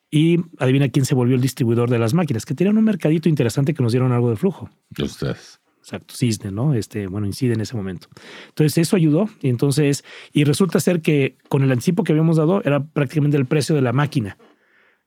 Y 0.09 0.39
adivina 0.59 0.89
quién 0.89 1.05
se 1.05 1.13
volvió 1.13 1.35
el 1.35 1.41
distribuidor 1.41 1.89
de 1.89 1.99
las 1.99 2.13
máquinas, 2.13 2.45
que 2.45 2.55
tenían 2.55 2.77
un 2.77 2.83
mercadito 2.83 3.29
interesante 3.29 3.73
que 3.73 3.83
nos 3.83 3.91
dieron 3.91 4.11
algo 4.11 4.29
de 4.29 4.37
flujo. 4.37 4.69
Ustedes. 4.97 5.59
Exacto, 5.85 6.15
cisne, 6.17 6.49
¿no? 6.49 6.73
Este, 6.73 7.05
bueno, 7.05 7.27
incide 7.27 7.53
en 7.53 7.61
ese 7.61 7.75
momento. 7.75 8.07
Entonces, 8.47 8.75
eso 8.79 8.95
ayudó. 8.95 9.29
Y 9.43 9.49
entonces, 9.49 10.03
y 10.33 10.43
resulta 10.43 10.79
ser 10.79 11.01
que 11.01 11.35
con 11.47 11.61
el 11.61 11.71
anticipo 11.71 12.03
que 12.03 12.11
habíamos 12.11 12.37
dado 12.37 12.63
era 12.65 12.83
prácticamente 12.83 13.37
el 13.37 13.45
precio 13.45 13.75
de 13.75 13.83
la 13.83 13.93
máquina. 13.93 14.35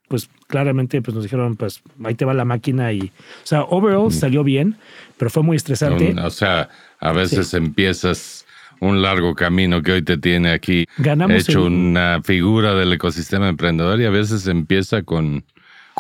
Pues 0.07 0.31
claramente, 0.47 1.03
pues 1.03 1.17
nos 1.17 1.25
dijeron, 1.25 1.57
pues 1.57 1.83
ahí 2.05 2.15
te 2.15 2.25
va 2.25 2.33
la 2.33 2.45
máquina 2.45 2.93
y, 2.93 3.01
o 3.01 3.47
sea, 3.47 3.65
overall 3.65 4.13
salió 4.13 4.45
bien, 4.45 4.77
pero 5.17 5.33
fue 5.33 5.43
muy 5.43 5.57
estresante. 5.57 6.15
o 6.17 6.31
sea, 6.31 6.69
a 7.01 7.11
veces 7.11 7.55
empiezas 7.55 8.47
un 8.79 9.03
largo 9.03 9.35
camino 9.35 9.83
que 9.83 9.91
hoy 9.91 10.03
te 10.03 10.17
tiene 10.17 10.53
aquí 10.53 10.87
Ganamos 10.99 11.49
hecho 11.49 11.65
una 11.65 12.21
figura 12.23 12.77
del 12.77 12.93
ecosistema 12.93 13.49
emprendedor 13.49 14.01
y 14.01 14.05
a 14.05 14.11
veces 14.11 14.47
empieza 14.47 15.03
con 15.03 15.45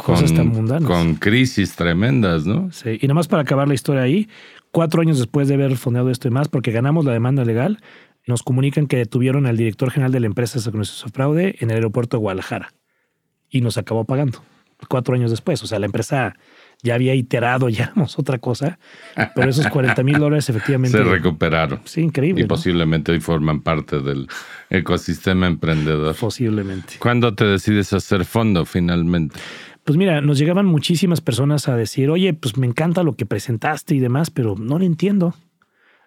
cosas 0.03 0.33
tan 0.33 0.49
mundanas. 0.49 0.88
Con 0.88 1.17
crisis 1.17 1.75
tremendas, 1.75 2.47
¿no? 2.47 2.71
Sí, 2.73 2.99
y 3.01 3.07
nada 3.07 3.14
más 3.14 3.29
para 3.29 3.43
acabar 3.43 3.69
la 3.69 3.75
historia 3.75 4.03
ahí, 4.03 4.29
cuatro 4.73 5.03
años 5.03 5.19
después 5.19 5.49
de 5.49 5.55
haber 5.55 5.77
fondeado 5.77 6.11
esto 6.11 6.29
y 6.29 6.31
más, 6.31 6.49
porque 6.49 6.73
ganamos 6.73 7.05
la 7.05 7.13
demanda 7.13 7.45
legal, 7.45 7.79
nos 8.27 8.43
comunican 8.43 8.87
que 8.87 8.97
detuvieron 8.97 9.47
al 9.47 9.57
director 9.57 9.91
general 9.91 10.13
de 10.13 10.21
la 10.21 10.27
empresa 10.27 10.59
de 10.59 10.85
fraude 11.13 11.57
en 11.61 11.71
el 11.71 11.77
aeropuerto 11.77 12.17
de 12.17 12.21
Guadalajara 12.21 12.75
y 13.49 13.61
nos 13.63 13.79
acabó 13.79 14.05
pagando 14.05 14.43
cuatro 14.87 15.15
años 15.15 15.31
después. 15.31 15.63
O 15.63 15.67
sea, 15.67 15.79
la 15.79 15.87
empresa 15.87 16.37
ya 16.83 16.95
había 16.95 17.15
iterado, 17.15 17.69
ya 17.71 17.93
otra 18.17 18.39
cosa, 18.39 18.79
pero 19.35 19.51
esos 19.51 19.67
40 19.69 20.03
mil 20.05 20.19
dólares 20.19 20.49
efectivamente 20.49 20.97
se 20.97 21.05
recuperaron. 21.05 21.81
Sí, 21.85 22.03
increíble. 22.03 22.45
Y 22.45 22.47
posiblemente 22.47 23.13
hoy 23.13 23.21
forman 23.21 23.63
parte 23.63 24.01
del 24.01 24.29
ecosistema 24.71 25.47
emprendedor. 25.47 26.15
Posiblemente. 26.15 26.95
¿Cuándo 26.99 27.35
te 27.35 27.45
decides 27.45 27.93
hacer 27.93 28.25
fondo 28.25 28.65
finalmente? 28.65 29.41
Pues 29.88 29.96
mira, 29.96 30.20
nos 30.20 30.37
llegaban 30.37 30.66
muchísimas 30.66 31.22
personas 31.22 31.66
a 31.66 31.74
decir, 31.74 32.11
oye, 32.11 32.35
pues 32.35 32.59
me 32.59 32.66
encanta 32.66 33.03
lo 33.03 33.16
que 33.16 33.24
presentaste 33.24 33.94
y 33.94 34.01
demás, 34.01 34.29
pero 34.29 34.55
no 34.55 34.79
lo 34.79 34.85
entiendo. 34.85 35.35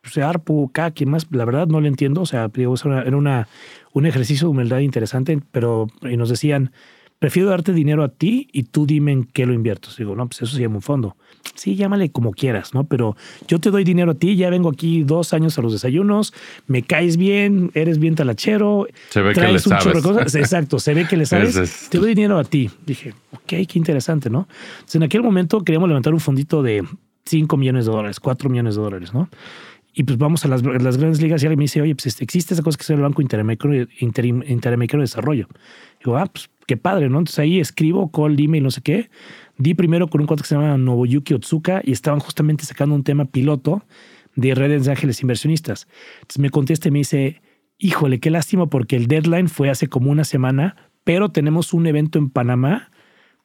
O 0.06 0.10
sea, 0.10 0.30
ARPU, 0.30 0.70
CAC 0.72 1.02
y 1.02 1.06
más, 1.08 1.26
la 1.32 1.46
verdad 1.46 1.66
no 1.66 1.82
lo 1.82 1.88
entiendo. 1.88 2.22
O 2.22 2.28
sea, 2.28 2.52
era 2.54 3.18
una, 3.18 3.48
un 3.92 4.06
ejercicio 4.06 4.46
de 4.46 4.52
humildad 4.52 4.78
interesante, 4.82 5.42
pero 5.52 5.88
y 6.04 6.16
nos 6.16 6.30
decían, 6.30 6.74
prefiero 7.22 7.50
darte 7.50 7.72
dinero 7.72 8.04
a 8.04 8.10
ti 8.10 8.48
y 8.52 8.64
tú 8.64 8.88
dime 8.88 9.12
en 9.12 9.26
qué 9.26 9.46
lo 9.46 9.54
invierto. 9.54 9.90
Digo, 9.96 10.16
no, 10.16 10.26
pues 10.26 10.42
eso 10.42 10.56
se 10.56 10.62
llama 10.64 10.78
un 10.78 10.82
fondo. 10.82 11.16
Sí, 11.54 11.76
llámale 11.76 12.10
como 12.10 12.32
quieras, 12.32 12.74
¿no? 12.74 12.86
Pero 12.86 13.16
yo 13.48 13.60
te 13.60 13.70
doy 13.70 13.84
dinero 13.84 14.14
a 14.14 14.14
ti, 14.16 14.36
ya 14.36 14.50
vengo 14.50 14.70
aquí 14.70 15.04
dos 15.04 15.32
años 15.32 15.56
a 15.60 15.62
los 15.62 15.72
desayunos, 15.72 16.34
me 16.66 16.82
caes 16.82 17.18
bien, 17.18 17.70
eres 17.76 18.00
bien 18.00 18.16
talachero. 18.16 18.88
Se 19.10 19.22
ve 19.22 19.34
que 19.34 19.48
le 19.52 19.60
sabes. 19.60 20.02
Cosas. 20.02 20.34
Exacto, 20.34 20.80
se 20.80 20.96
ve 20.96 21.08
que 21.08 21.16
le 21.16 21.26
sabes. 21.28 21.90
te 21.92 22.00
doy 22.00 22.16
dinero 22.16 22.40
a 22.40 22.44
ti. 22.44 22.72
Dije, 22.88 23.14
ok, 23.34 23.46
qué 23.46 23.74
interesante, 23.76 24.32
¿no? 24.32 24.48
Entonces, 24.72 24.96
en 24.96 25.04
aquel 25.04 25.22
momento 25.22 25.64
queríamos 25.64 25.90
levantar 25.90 26.16
un 26.16 26.20
fondito 26.20 26.64
de 26.64 26.84
5 27.26 27.56
millones 27.56 27.86
de 27.86 27.92
dólares, 27.92 28.20
4 28.20 28.50
millones 28.50 28.76
de 28.76 28.82
dólares, 28.82 29.14
¿no? 29.14 29.30
Y 29.94 30.04
pues 30.04 30.18
vamos 30.18 30.44
a 30.46 30.48
las, 30.48 30.64
las 30.64 30.98
grandes 30.98 31.22
ligas 31.22 31.44
y 31.44 31.46
alguien 31.46 31.60
me 31.60 31.66
dice, 31.66 31.82
oye, 31.82 31.94
pues 31.94 32.08
este, 32.08 32.24
existe 32.24 32.54
esa 32.54 32.64
cosa 32.64 32.78
que 32.78 32.84
es 32.84 32.90
el 32.90 33.02
Banco 33.02 33.22
Interamericano, 33.22 33.76
Interamericano 34.00 35.02
de 35.02 35.04
Desarrollo. 35.04 35.48
Digo, 36.04 36.18
ah, 36.18 36.26
pues 36.26 36.50
qué 36.68 36.78
padre, 36.78 37.10
¿no? 37.10 37.20
Entonces 37.20 37.40
ahí 37.40 37.60
escribo, 37.60 38.12
call, 38.12 38.40
y 38.40 38.48
no 38.48 38.72
sé 38.72 38.82
qué. 38.82 39.10
Di 39.58 39.74
primero 39.74 40.08
con 40.08 40.22
un 40.22 40.28
cuate 40.28 40.44
que 40.44 40.48
se 40.48 40.56
llama 40.56 40.78
Nobuyuki 40.78 41.34
Otsuka 41.34 41.82
y 41.84 41.92
estaban 41.92 42.20
justamente 42.20 42.66
sacando 42.66 42.96
un 42.96 43.04
tema 43.04 43.26
piloto 43.26 43.84
de 44.36 44.56
redes 44.56 44.86
de 44.86 44.92
ángeles 44.92 45.22
inversionistas. 45.22 45.88
Entonces 46.22 46.40
me 46.40 46.50
contesta 46.50 46.88
y 46.88 46.92
me 46.92 47.00
dice, 47.00 47.42
híjole, 47.78 48.20
qué 48.20 48.30
lástima 48.30 48.68
porque 48.68 48.96
el 48.96 49.08
deadline 49.08 49.50
fue 49.50 49.70
hace 49.70 49.88
como 49.88 50.12
una 50.12 50.24
semana, 50.24 50.76
pero 51.04 51.30
tenemos 51.30 51.74
un 51.74 51.88
evento 51.88 52.18
en 52.18 52.30
Panamá 52.30 52.92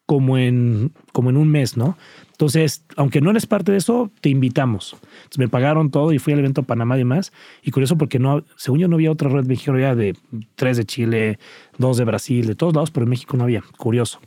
como 0.06 0.38
en, 0.38 0.92
como 1.12 1.30
en 1.30 1.36
un 1.36 1.48
mes, 1.48 1.76
¿no? 1.76 1.98
Entonces, 2.30 2.84
aunque 2.96 3.20
no 3.20 3.30
eres 3.30 3.46
parte 3.46 3.72
de 3.72 3.78
eso, 3.78 4.10
te 4.20 4.28
invitamos. 4.28 4.92
Entonces 4.92 5.38
me 5.38 5.48
pagaron 5.48 5.90
todo 5.90 6.12
y 6.12 6.18
fui 6.18 6.32
al 6.32 6.38
evento 6.38 6.62
Panamá 6.62 6.96
y 6.96 6.98
demás. 6.98 7.32
Y 7.62 7.70
curioso 7.70 7.96
porque 7.96 8.18
no, 8.18 8.44
según 8.56 8.78
yo 8.78 8.88
no 8.88 8.96
había 8.96 9.10
otra 9.10 9.28
red 9.30 9.46
mexicana, 9.46 9.78
había 9.78 9.94
de 9.94 10.14
tres 10.54 10.76
de 10.76 10.84
Chile, 10.84 11.38
dos 11.78 11.96
de 11.96 12.04
Brasil, 12.04 12.46
de 12.46 12.54
todos 12.54 12.74
lados, 12.74 12.90
pero 12.90 13.04
en 13.04 13.10
México 13.10 13.36
no 13.36 13.44
había. 13.44 13.62
Curioso. 13.78 14.20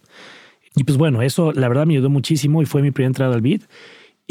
Y 0.75 0.83
pues 0.83 0.97
bueno, 0.97 1.21
eso 1.21 1.51
la 1.53 1.67
verdad 1.67 1.85
me 1.85 1.93
ayudó 1.93 2.09
muchísimo 2.09 2.61
y 2.61 2.65
fue 2.65 2.81
mi 2.81 2.91
primera 2.91 3.09
entrada 3.09 3.35
al 3.35 3.41
BID. 3.41 3.61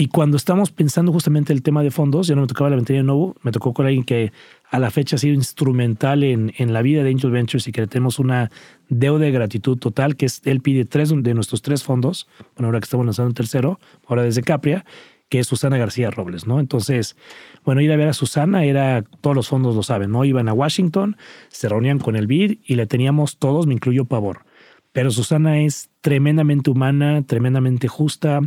Y 0.01 0.07
cuando 0.07 0.37
estamos 0.37 0.71
pensando 0.71 1.11
justamente 1.11 1.53
el 1.53 1.61
tema 1.61 1.83
de 1.83 1.91
fondos, 1.91 2.29
ya 2.29 2.37
no 2.37 2.43
me 2.43 2.47
tocaba 2.47 2.71
la 2.71 2.77
ventanilla 2.77 3.01
de 3.01 3.07
nuevo, 3.07 3.35
me 3.43 3.51
tocó 3.51 3.75
con 3.75 3.85
alguien 3.85 4.05
que 4.05 4.31
a 4.71 4.79
la 4.79 4.93
fecha 4.93 5.17
ha 5.17 5.19
sido 5.19 5.35
instrumental 5.35 6.23
en, 6.23 6.53
en 6.57 6.73
la 6.73 6.83
vida 6.83 7.03
de 7.03 7.11
Angel 7.11 7.33
Ventures 7.33 7.67
y 7.67 7.73
que 7.73 7.81
le 7.81 7.89
tenemos 7.89 8.21
una 8.21 8.49
deuda 8.89 9.25
de 9.25 9.33
gratitud 9.33 9.77
total, 9.77 10.15
que 10.15 10.27
es 10.27 10.41
él 10.45 10.61
pide 10.61 10.85
tres 10.85 11.13
de 11.13 11.35
nuestros 11.35 11.63
tres 11.63 11.83
fondos, 11.83 12.29
bueno, 12.55 12.69
ahora 12.69 12.79
que 12.79 12.85
estamos 12.85 13.07
lanzando 13.07 13.31
un 13.31 13.35
tercero, 13.35 13.81
ahora 14.07 14.23
desde 14.23 14.43
Capria, 14.43 14.85
que 15.31 15.41
es 15.41 15.49
Susana 15.49 15.79
García 15.79 16.13
Robles, 16.13 16.47
¿no? 16.47 16.61
Entonces, 16.61 17.17
bueno, 17.65 17.81
ir 17.81 17.91
a 17.91 17.97
ver 17.97 18.07
a 18.07 18.13
Susana 18.13 18.65
era, 18.65 19.03
todos 19.21 19.35
los 19.35 19.49
fondos 19.49 19.75
lo 19.75 19.83
saben, 19.83 20.13
¿no? 20.13 20.25
Iban 20.25 20.49
a 20.49 20.53
Washington, 20.53 21.17
se 21.49 21.69
reunían 21.69 21.99
con 21.99 22.15
el 22.15 22.29
BID 22.29 22.59
y 22.65 22.77
le 22.77 22.87
teníamos 22.87 23.39
todos, 23.39 23.67
me 23.67 23.75
incluyo 23.75 24.05
Pavor. 24.05 24.45
Pero 24.93 25.11
Susana 25.11 25.61
es 25.61 25.91
tremendamente 26.01 26.71
humana, 26.71 27.23
tremendamente 27.27 27.89
justa, 27.89 28.41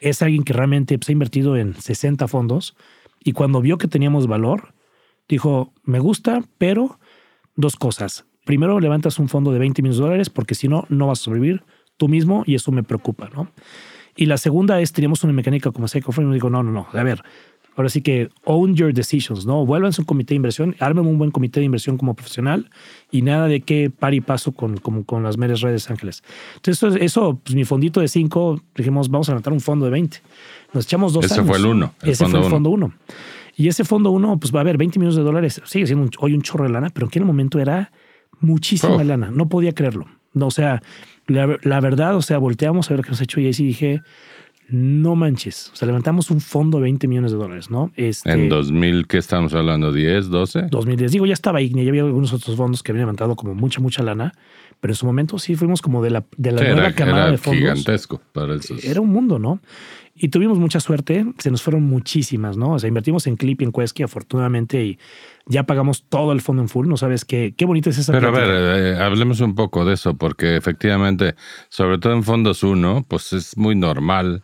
es 0.00 0.22
alguien 0.22 0.44
que 0.44 0.52
realmente 0.52 0.98
se 1.00 1.12
ha 1.12 1.14
invertido 1.14 1.56
en 1.56 1.74
60 1.74 2.26
fondos 2.28 2.76
y 3.22 3.32
cuando 3.32 3.60
vio 3.60 3.78
que 3.78 3.88
teníamos 3.88 4.26
valor, 4.26 4.74
dijo, 5.28 5.72
me 5.84 5.98
gusta, 5.98 6.42
pero 6.58 6.98
dos 7.54 7.76
cosas. 7.76 8.24
Primero, 8.44 8.80
levantas 8.80 9.18
un 9.18 9.28
fondo 9.28 9.52
de 9.52 9.58
20 9.58 9.82
millones 9.82 9.98
dólares 9.98 10.30
porque 10.30 10.54
si 10.54 10.68
no, 10.68 10.86
no 10.88 11.06
vas 11.06 11.20
a 11.20 11.24
sobrevivir 11.24 11.62
tú 11.96 12.08
mismo 12.08 12.42
y 12.46 12.54
eso 12.54 12.72
me 12.72 12.82
preocupa, 12.82 13.28
¿no? 13.34 13.52
Y 14.16 14.26
la 14.26 14.38
segunda 14.38 14.80
es, 14.80 14.92
teníamos 14.92 15.22
una 15.22 15.32
mecánica 15.32 15.70
como 15.70 15.86
Seco 15.86 16.12
y 16.16 16.20
me 16.22 16.34
dijo, 16.34 16.50
no, 16.50 16.62
no, 16.62 16.72
no, 16.72 16.88
a 16.92 17.02
ver, 17.02 17.22
ahora 17.76 17.88
sí 17.88 18.02
que 18.02 18.28
own 18.44 18.74
your 18.74 18.92
decisions, 18.92 19.46
¿no? 19.46 19.64
Vuélvanse 19.64 20.00
un 20.00 20.04
comité 20.06 20.34
de 20.34 20.36
inversión, 20.36 20.76
armen 20.80 21.06
un 21.06 21.18
buen 21.18 21.30
comité 21.30 21.60
de 21.60 21.66
inversión 21.66 21.96
como 21.96 22.14
profesional 22.14 22.68
y 23.10 23.22
nada 23.22 23.46
de 23.46 23.60
que 23.62 23.90
par 23.90 24.12
y 24.14 24.20
paso 24.20 24.52
con, 24.52 24.76
con, 24.78 25.02
con 25.04 25.22
las 25.22 25.36
meras 25.38 25.60
redes 25.60 25.90
ángeles. 25.90 26.22
Entonces, 26.56 26.82
eso, 26.82 26.96
eso 26.96 27.40
pues 27.42 27.54
mi 27.54 27.64
fondito 27.64 28.00
de 28.00 28.08
cinco, 28.08 28.60
dijimos, 28.76 29.08
vamos 29.08 29.28
a 29.28 29.32
levantar 29.32 29.52
un 29.52 29.60
fondo 29.60 29.84
de 29.86 29.92
20. 29.92 30.18
Nos 30.74 30.84
echamos 30.84 31.12
dos 31.12 31.24
Ese 31.24 31.34
años. 31.34 31.46
fue 31.46 31.56
el 31.58 31.66
uno. 31.66 31.94
Ese 32.02 32.26
fue 32.26 32.38
el 32.40 32.44
fondo 32.50 32.70
uno. 32.70 32.92
Y 33.56 33.68
ese 33.68 33.84
fondo 33.84 34.10
uno, 34.10 34.38
pues 34.38 34.54
va 34.54 34.60
a 34.60 34.62
haber 34.62 34.76
20 34.76 34.98
millones 34.98 35.16
de 35.16 35.22
dólares. 35.22 35.60
Sigue 35.64 35.86
siendo 35.86 36.08
hoy 36.20 36.34
un 36.34 36.42
chorro 36.42 36.64
de 36.64 36.70
lana, 36.70 36.90
pero 36.90 37.06
en 37.06 37.08
aquel 37.08 37.24
momento 37.24 37.58
era 37.58 37.92
muchísima 38.40 38.94
Oh. 38.94 39.04
lana. 39.04 39.30
No 39.30 39.48
podía 39.48 39.72
creerlo. 39.74 40.06
No, 40.32 40.46
o 40.46 40.50
sea, 40.50 40.82
la, 41.26 41.58
la 41.62 41.80
verdad, 41.80 42.16
o 42.16 42.22
sea, 42.22 42.38
volteamos 42.38 42.86
a 42.88 42.94
ver 42.94 42.98
lo 43.00 43.04
que 43.04 43.10
nos 43.10 43.20
ha 43.20 43.24
hecho 43.24 43.40
y 43.40 43.46
ahí 43.46 43.52
sí 43.52 43.64
dije, 43.64 44.00
no 44.70 45.14
manches. 45.16 45.70
O 45.72 45.76
sea, 45.76 45.86
levantamos 45.86 46.30
un 46.30 46.40
fondo 46.40 46.78
de 46.78 46.82
20 46.84 47.08
millones 47.08 47.32
de 47.32 47.38
dólares, 47.38 47.70
¿no? 47.70 47.90
Este, 47.96 48.30
En 48.30 48.48
2000, 48.48 49.06
¿qué 49.06 49.18
estamos 49.18 49.52
hablando? 49.54 49.92
¿10, 49.92 50.22
12? 50.22 50.66
2010. 50.70 51.12
Digo, 51.12 51.26
ya 51.26 51.34
estaba 51.34 51.58
ahí, 51.58 51.70
ya 51.70 51.88
había 51.88 52.02
algunos 52.02 52.32
otros 52.32 52.56
fondos 52.56 52.82
que 52.82 52.92
habían 52.92 53.02
levantado 53.02 53.36
como 53.36 53.54
mucha, 53.54 53.80
mucha 53.80 54.02
lana, 54.02 54.32
pero 54.80 54.92
en 54.92 54.96
su 54.96 55.06
momento 55.06 55.38
sí 55.38 55.56
fuimos 55.56 55.82
como 55.82 56.02
de 56.02 56.10
la, 56.10 56.24
de 56.36 56.52
la 56.52 56.58
Sí, 56.58 56.64
nueva 56.64 56.80
era, 56.86 56.94
camada 56.94 57.22
era 57.24 57.30
de 57.32 57.38
fondos. 57.38 57.60
gigantesco 57.60 58.20
para 58.32 58.54
esos. 58.54 58.84
Era 58.84 59.00
un 59.00 59.10
mundo, 59.10 59.38
¿no? 59.38 59.60
Y 60.14 60.28
tuvimos 60.28 60.58
mucha 60.58 60.80
suerte, 60.80 61.24
se 61.38 61.50
nos 61.50 61.62
fueron 61.62 61.82
muchísimas, 61.84 62.56
¿no? 62.58 62.72
O 62.74 62.78
sea, 62.78 62.88
invertimos 62.88 63.26
en 63.26 63.36
Clip 63.36 63.62
y 63.62 63.64
en 63.64 63.72
Quesky, 63.72 64.02
afortunadamente, 64.02 64.84
y 64.84 64.98
ya 65.46 65.62
pagamos 65.64 66.04
todo 66.08 66.32
el 66.32 66.42
fondo 66.42 66.60
en 66.60 66.68
full, 66.68 66.88
¿no 66.88 66.98
sabes 66.98 67.24
qué, 67.24 67.54
qué 67.56 67.64
bonita 67.64 67.88
es 67.88 67.96
esa 67.98 68.12
Pero 68.12 68.28
a 68.28 68.30
ver, 68.30 68.48
eh, 68.50 68.98
hablemos 69.02 69.40
un 69.40 69.54
poco 69.54 69.84
de 69.86 69.94
eso, 69.94 70.14
porque 70.14 70.56
efectivamente, 70.56 71.34
sobre 71.70 71.98
todo 71.98 72.12
en 72.12 72.22
fondos 72.22 72.62
uno, 72.62 73.04
pues 73.08 73.32
es 73.32 73.56
muy 73.56 73.74
normal 73.76 74.42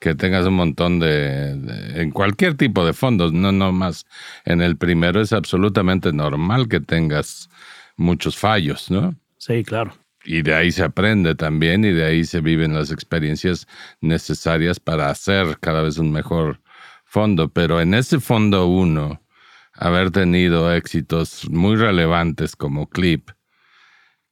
que 0.00 0.14
tengas 0.14 0.46
un 0.46 0.54
montón 0.54 1.00
de, 1.00 1.56
de- 1.56 2.02
en 2.02 2.10
cualquier 2.10 2.56
tipo 2.56 2.84
de 2.86 2.92
fondos, 2.92 3.32
no 3.32 3.52
no 3.52 3.72
más 3.72 4.04
en 4.44 4.60
el 4.62 4.76
primero 4.76 5.20
es 5.20 5.32
absolutamente 5.32 6.12
normal 6.12 6.68
que 6.68 6.80
tengas 6.80 7.48
muchos 7.96 8.36
fallos, 8.38 8.90
¿no? 8.90 9.14
Sí, 9.38 9.64
claro. 9.64 9.94
Y 10.24 10.42
de 10.42 10.54
ahí 10.54 10.72
se 10.72 10.82
aprende 10.82 11.34
también 11.36 11.84
y 11.84 11.92
de 11.92 12.04
ahí 12.04 12.24
se 12.24 12.40
viven 12.40 12.74
las 12.74 12.90
experiencias 12.90 13.66
necesarias 14.00 14.80
para 14.80 15.08
hacer 15.10 15.58
cada 15.60 15.82
vez 15.82 15.98
un 15.98 16.10
mejor 16.10 16.60
fondo. 17.04 17.48
Pero 17.52 17.80
en 17.80 17.94
ese 17.94 18.18
fondo 18.18 18.66
uno, 18.66 19.22
haber 19.72 20.10
tenido 20.10 20.72
éxitos 20.74 21.48
muy 21.50 21.76
relevantes 21.76 22.56
como 22.56 22.88
Clip, 22.88 23.30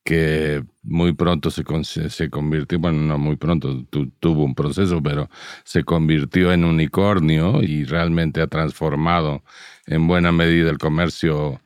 que 0.05 0.63
muy 0.83 1.15
pronto 1.15 1.51
se, 1.51 1.65
se 2.11 2.31
convirtió, 2.31 2.79
bueno, 2.79 3.01
no 3.03 3.19
muy 3.19 3.37
pronto, 3.37 3.85
tu- 3.91 4.11
tuvo 4.21 4.45
un 4.45 4.55
proceso, 4.55 5.03
pero 5.03 5.31
se 5.65 5.85
convirtió 5.85 6.53
en 6.53 6.65
unicornio 6.65 7.63
y 7.63 7.85
realmente 7.85 8.43
ha 8.43 8.47
transformado 8.47 9.43
en 9.87 10.07
buena 10.07 10.31
medida 10.33 10.71
el 10.71 10.79
comercio 10.79 11.61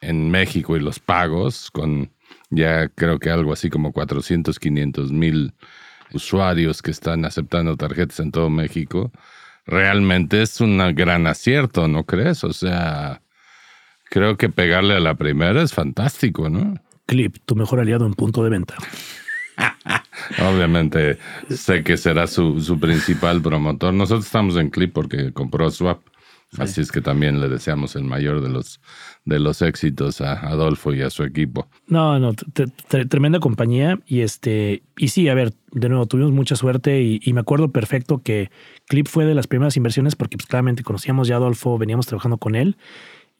en 0.00 0.30
México 0.30 0.76
y 0.76 0.80
los 0.80 0.98
pagos, 0.98 1.70
con 1.70 2.10
ya 2.50 2.88
creo 2.88 3.18
que 3.18 3.30
algo 3.30 3.52
así 3.52 3.70
como 3.70 3.92
400, 3.92 4.58
500 4.58 5.12
mil 5.12 5.54
usuarios 6.12 6.82
que 6.82 6.90
están 6.90 7.24
aceptando 7.24 7.76
tarjetas 7.76 8.20
en 8.20 8.30
todo 8.32 8.50
México, 8.50 9.12
realmente 9.66 10.42
es 10.42 10.60
un 10.60 10.78
gran 10.94 11.26
acierto, 11.26 11.88
¿no 11.88 12.04
crees? 12.04 12.44
O 12.44 12.52
sea, 12.52 13.22
creo 14.10 14.36
que 14.36 14.48
pegarle 14.48 14.94
a 14.94 15.00
la 15.00 15.14
primera 15.16 15.62
es 15.62 15.72
fantástico, 15.74 16.50
¿no? 16.50 16.74
Clip, 17.06 17.36
tu 17.44 17.54
mejor 17.56 17.80
aliado 17.80 18.06
en 18.06 18.14
punto 18.14 18.42
de 18.44 18.50
venta. 18.50 18.76
Obviamente 20.38 21.18
sé 21.50 21.84
que 21.84 21.96
será 21.96 22.26
su, 22.26 22.60
su 22.60 22.78
principal 22.78 23.42
promotor. 23.42 23.92
Nosotros 23.92 24.26
estamos 24.26 24.56
en 24.56 24.70
Clip 24.70 24.92
porque 24.92 25.32
compró 25.32 25.70
Swap. 25.70 26.00
Así 26.58 26.80
es 26.80 26.92
que 26.92 27.00
también 27.00 27.40
le 27.40 27.48
deseamos 27.48 27.96
el 27.96 28.04
mayor 28.04 28.40
de 28.40 28.48
los, 28.48 28.80
de 29.24 29.40
los 29.40 29.60
éxitos 29.60 30.20
a 30.20 30.34
Adolfo 30.34 30.94
y 30.94 31.02
a 31.02 31.10
su 31.10 31.24
equipo. 31.24 31.68
No, 31.88 32.20
no, 32.20 32.32
tremenda 33.08 33.40
compañía. 33.40 33.98
Y 34.06 34.20
este, 34.20 34.82
y 34.96 35.08
sí, 35.08 35.28
a 35.28 35.34
ver, 35.34 35.52
de 35.72 35.88
nuevo, 35.88 36.06
tuvimos 36.06 36.30
mucha 36.30 36.54
suerte 36.54 37.02
y, 37.02 37.20
y 37.24 37.32
me 37.32 37.40
acuerdo 37.40 37.72
perfecto 37.72 38.22
que 38.22 38.50
Clip 38.86 39.08
fue 39.08 39.24
de 39.24 39.34
las 39.34 39.48
primeras 39.48 39.76
inversiones 39.76 40.14
porque 40.14 40.36
pues, 40.36 40.46
claramente 40.46 40.84
conocíamos 40.84 41.26
ya 41.26 41.34
a 41.34 41.38
Adolfo, 41.38 41.76
veníamos 41.76 42.06
trabajando 42.06 42.38
con 42.38 42.54
él 42.54 42.76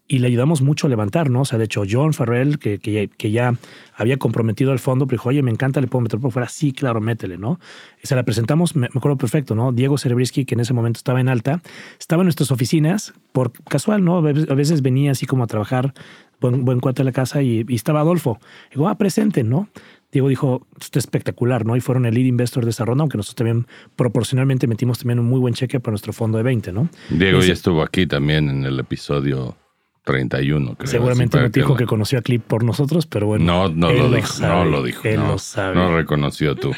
y 0.07 0.19
le 0.19 0.27
ayudamos 0.27 0.61
mucho 0.61 0.87
a 0.87 0.91
levantar, 0.91 1.31
¿no? 1.31 1.41
O 1.41 1.45
sea, 1.47 1.59
de 1.59 1.65
hecho, 1.65 1.83
John 1.91 2.13
Farrell, 2.13 2.59
que, 2.59 2.79
que, 2.79 2.93
ya, 2.93 3.07
que 3.07 3.31
ya 3.31 3.55
había 3.97 4.19
comprometido 4.19 4.71
al 4.71 4.79
fondo, 4.79 5.07
pero 5.07 5.17
dijo, 5.19 5.31
oye, 5.31 5.43
me 5.43 5.51
encanta, 5.51 5.81
le 5.81 5.87
puedo 5.87 6.03
meter 6.03 6.21
por 6.21 6.31
fuera. 6.31 6.49
Sí, 6.49 6.73
claro, 6.73 7.01
métele, 7.01 7.39
¿no? 7.39 7.59
Se 8.03 8.15
la 8.15 8.23
presentamos, 8.23 8.77
me, 8.77 8.87
acuerdo 8.87 9.17
perfecto, 9.17 9.55
¿no? 9.55 9.73
Diego 9.73 9.97
Cerebrisky, 9.97 10.45
que 10.45 10.55
en 10.55 10.61
ese 10.61 10.75
momento 10.75 10.99
estaba 10.99 11.21
en 11.21 11.29
alta, 11.31 11.63
estaba 11.99 12.21
en 12.23 12.27
nuestras 12.27 12.51
oficinas 12.51 13.15
por 13.33 13.53
casual, 13.65 14.05
¿no? 14.05 14.19
A 14.19 14.21
veces, 14.21 14.83
venía 14.83 15.13
así 15.13 15.25
como 15.25 15.45
a 15.45 15.47
trabajar, 15.47 15.95
buen, 16.39 16.67
buen 16.67 16.81
cuate 16.81 17.01
a 17.01 17.05
la 17.07 17.13
casa 17.13 17.43
y, 17.43 17.65
y 17.67 17.75
estaba 17.75 18.01
Adolfo. 18.01 18.39
Digo, 18.73 18.89
ah, 18.89 18.99
presente, 18.99 19.43
¿no? 19.43 19.69
Diego 20.13 20.29
dijo, 20.29 20.67
esto 20.81 20.99
es 20.99 21.07
espectacular, 21.07 21.65
¿no? 21.65 21.77
Y 21.77 21.81
fueron 21.81 22.05
el 22.05 22.15
lead 22.15 22.27
investor 22.27 22.65
de 22.65 22.71
esa 22.71 22.85
ronda, 22.85 23.03
aunque 23.03 23.17
nosotros 23.17 23.37
también 23.37 23.67
proporcionalmente 23.97 24.67
metimos 24.67 24.99
también 24.99 25.19
un 25.19 25.27
muy 25.27 25.41
buen 25.41 25.55
cheque 25.55 25.81
para 25.81 25.93
nuestro 25.93 26.13
fondo 26.13 26.37
de 26.39 26.45
20, 26.45 26.73
¿no? 26.73 26.89
Diego 27.11 27.39
Ese- 27.39 27.49
ya 27.49 27.53
estuvo 27.55 27.83
aquí 27.83 28.07
también 28.07 28.49
en 28.51 28.65
el 28.65 28.79
episodio 28.79 29.57
31, 30.05 30.75
creo. 30.77 30.87
Seguramente 30.87 31.41
no 31.41 31.49
dijo 31.49 31.77
que 31.77 31.87
conoció 31.87 32.19
a 32.19 32.23
Clip 32.23 32.43
por 32.43 32.63
nosotros, 32.65 33.07
pero 33.07 33.27
bueno. 33.27 33.45
No, 33.45 33.69
no 33.69 33.91
lo 33.93 34.11
dijo, 34.11 34.27
sabe, 34.27 34.65
no 34.65 34.71
lo 34.71 34.83
dijo. 34.83 35.01
Él 35.09 35.21
no, 35.21 35.29
lo 35.29 35.39
sabe. 35.39 35.75
No 35.75 35.97
reconoció 35.97 36.55
tú. 36.55 36.73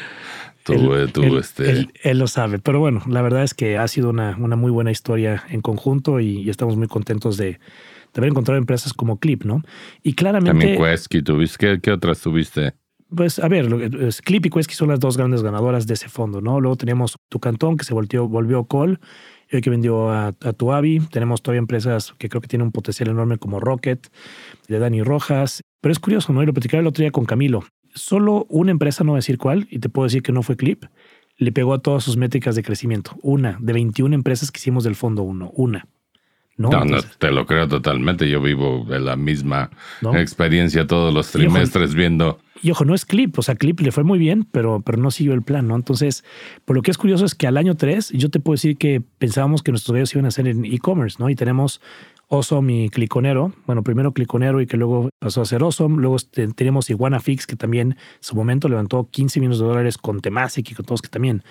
Tú, 0.63 0.73
Él- 0.93 1.07
eh, 1.07 1.11
tú, 1.13 1.23
él- 1.23 1.37
este. 1.37 1.69
él- 1.69 1.93
él 2.03 2.19
lo 2.19 2.27
sabe. 2.27 2.59
Pero 2.59 2.79
bueno, 2.79 3.01
la 3.07 3.21
verdad 3.21 3.43
es 3.43 3.53
que 3.53 3.77
ha 3.77 3.87
sido 3.87 4.09
una, 4.09 4.35
una 4.37 4.55
muy 4.55 4.71
buena 4.71 4.91
historia 4.91 5.43
en 5.49 5.61
conjunto 5.61 6.19
y, 6.19 6.41
y 6.41 6.49
estamos 6.49 6.75
muy 6.77 6.87
contentos 6.87 7.37
de, 7.37 7.51
de 7.51 7.59
haber 8.17 8.29
encontrado 8.31 8.57
empresas 8.57 8.93
como 8.93 9.17
Clip, 9.19 9.43
¿no? 9.45 9.61
Y 10.03 10.13
claramente. 10.13 10.51
también 10.51 10.77
Quesky 10.81 11.21
tuviste. 11.21 11.57
¿Qué, 11.75 11.79
qué 11.81 11.91
otras 11.91 12.19
tuviste? 12.19 12.73
Pues 13.15 13.39
a 13.39 13.47
ver, 13.47 13.69
Clip 14.25 14.45
y 14.47 14.49
Quesky 14.49 14.73
son 14.75 14.89
las 14.89 14.99
dos 14.99 15.15
grandes 15.15 15.41
ganadoras 15.41 15.87
de 15.87 15.93
ese 15.93 16.09
fondo, 16.09 16.41
¿no? 16.41 16.59
Luego 16.59 16.75
teníamos 16.75 17.15
Tucantón, 17.29 17.77
que 17.77 17.85
se 17.85 17.93
volteó, 17.93 18.27
volvió 18.27 18.65
Col, 18.65 18.99
y 19.49 19.55
hoy 19.55 19.61
que 19.61 19.69
vendió 19.69 20.09
a, 20.09 20.27
a 20.27 20.53
Tuavi. 20.53 20.99
Tenemos 21.11 21.41
todavía 21.41 21.59
empresas 21.59 22.13
que 22.17 22.29
creo 22.29 22.41
que 22.41 22.47
tienen 22.47 22.67
un 22.67 22.71
potencial 22.71 23.09
enorme 23.09 23.37
como 23.37 23.59
Rocket, 23.59 24.07
de 24.67 24.79
Dani 24.79 25.01
Rojas. 25.03 25.61
Pero 25.81 25.91
es 25.91 25.99
curioso, 25.99 26.33
¿no? 26.33 26.43
Y 26.43 26.45
lo 26.45 26.53
platicaba 26.53 26.81
el 26.81 26.87
otro 26.87 27.01
día 27.01 27.11
con 27.11 27.25
Camilo. 27.25 27.63
Solo 27.93 28.45
una 28.49 28.71
empresa, 28.71 29.03
no 29.03 29.11
voy 29.11 29.17
a 29.17 29.19
decir 29.19 29.37
cuál, 29.37 29.67
y 29.71 29.79
te 29.79 29.89
puedo 29.89 30.05
decir 30.05 30.21
que 30.21 30.31
no 30.31 30.43
fue 30.43 30.55
Clip, 30.55 30.85
le 31.37 31.51
pegó 31.51 31.73
a 31.73 31.79
todas 31.79 32.03
sus 32.03 32.17
métricas 32.17 32.55
de 32.55 32.63
crecimiento. 32.63 33.15
Una 33.21 33.57
de 33.61 33.73
21 33.73 34.13
empresas 34.13 34.51
que 34.51 34.59
hicimos 34.59 34.83
del 34.83 34.95
fondo 34.95 35.23
uno. 35.23 35.51
Una. 35.55 35.87
¿No? 36.57 36.69
No, 36.69 36.97
te 37.19 37.31
lo 37.31 37.45
creo 37.45 37.67
totalmente. 37.67 38.29
Yo 38.29 38.41
vivo 38.41 38.85
la 38.89 39.15
misma 39.15 39.69
¿no? 40.01 40.15
experiencia 40.15 40.87
todos 40.87 41.13
los 41.13 41.27
Y 41.27 41.29
ojo, 41.29 41.53
trimestres 41.53 41.93
viendo. 41.93 42.39
Y 42.61 42.71
ojo, 42.71 42.85
no 42.85 42.95
es 42.95 43.05
Clip, 43.05 43.37
o 43.37 43.41
sea, 43.41 43.55
Clip 43.55 43.79
le 43.79 43.91
fue 43.91 44.03
muy 44.03 44.17
bien, 44.17 44.47
pero, 44.51 44.81
pero 44.81 44.97
no 44.97 45.11
siguió 45.11 45.33
el 45.33 45.43
plan, 45.43 45.67
¿no? 45.67 45.75
Entonces, 45.75 46.23
por 46.65 46.75
lo 46.75 46.81
que 46.81 46.91
es 46.91 46.97
curioso 46.97 47.25
es 47.25 47.35
que 47.35 47.47
al 47.47 47.57
año 47.57 47.75
3, 47.75 48.11
yo 48.13 48.29
te 48.29 48.39
puedo 48.39 48.55
decir 48.55 48.77
que 48.77 49.01
pensábamos 49.19 49.61
que 49.61 49.71
nuestros 49.71 49.93
gallos 49.93 50.13
iban 50.13 50.25
a 50.25 50.31
ser 50.31 50.47
en 50.47 50.65
e-commerce, 50.65 51.17
¿no? 51.19 51.29
Y 51.29 51.35
tenemos 51.35 51.81
Awesome 52.29 52.85
y 52.85 52.89
Cliconero, 52.89 53.53
bueno, 53.65 53.83
primero 53.83 54.11
Cliconero 54.11 54.59
y 54.59 54.67
que 54.67 54.75
luego 54.75 55.09
pasó 55.19 55.41
a 55.41 55.45
ser 55.45 55.61
Awesome, 55.61 55.97
luego 56.01 56.17
este, 56.17 56.47
tenemos 56.49 56.89
Iguana 56.89 57.19
Fix, 57.19 57.47
que 57.47 57.55
también 57.55 57.91
en 57.91 57.97
su 58.19 58.35
momento 58.35 58.67
levantó 58.67 59.07
15 59.09 59.39
millones 59.39 59.59
de 59.59 59.65
dólares 59.65 59.97
con 59.97 60.19
Temasic 60.19 60.71
y 60.71 60.73
con 60.73 60.85
todos 60.85 61.01
que 61.01 61.09
también, 61.09 61.43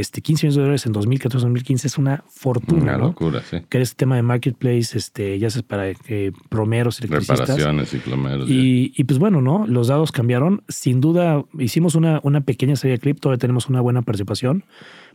este, 0.00 0.20
15 0.22 0.46
millones 0.46 0.56
de 0.56 0.62
dólares 0.62 0.86
en 0.86 0.94
2014-2015 0.94 1.84
es 1.84 1.98
una 1.98 2.24
fortuna, 2.28 2.82
Una 2.82 2.98
¿no? 2.98 3.04
locura, 3.08 3.42
sí. 3.48 3.58
Que 3.68 3.80
es 3.80 3.96
tema 3.96 4.16
de 4.16 4.22
marketplace, 4.22 4.96
este, 4.98 5.38
ya 5.38 5.50
sabes, 5.50 5.64
para 5.64 5.88
eh, 5.90 6.32
plomeros, 6.48 6.98
electricistas. 7.00 7.40
Reparaciones 7.40 7.94
y 7.94 7.98
plomeros. 7.98 8.48
Y, 8.50 8.92
y, 8.96 9.04
pues 9.04 9.18
bueno, 9.18 9.40
¿no? 9.40 9.66
Los 9.66 9.88
dados 9.88 10.12
cambiaron. 10.12 10.62
Sin 10.68 11.00
duda, 11.00 11.44
hicimos 11.58 11.94
una, 11.94 12.20
una 12.22 12.40
pequeña 12.42 12.76
serie 12.76 12.96
de 12.96 13.00
clip, 13.00 13.20
todavía 13.20 13.38
tenemos 13.38 13.68
una 13.68 13.80
buena 13.80 14.02
participación. 14.02 14.64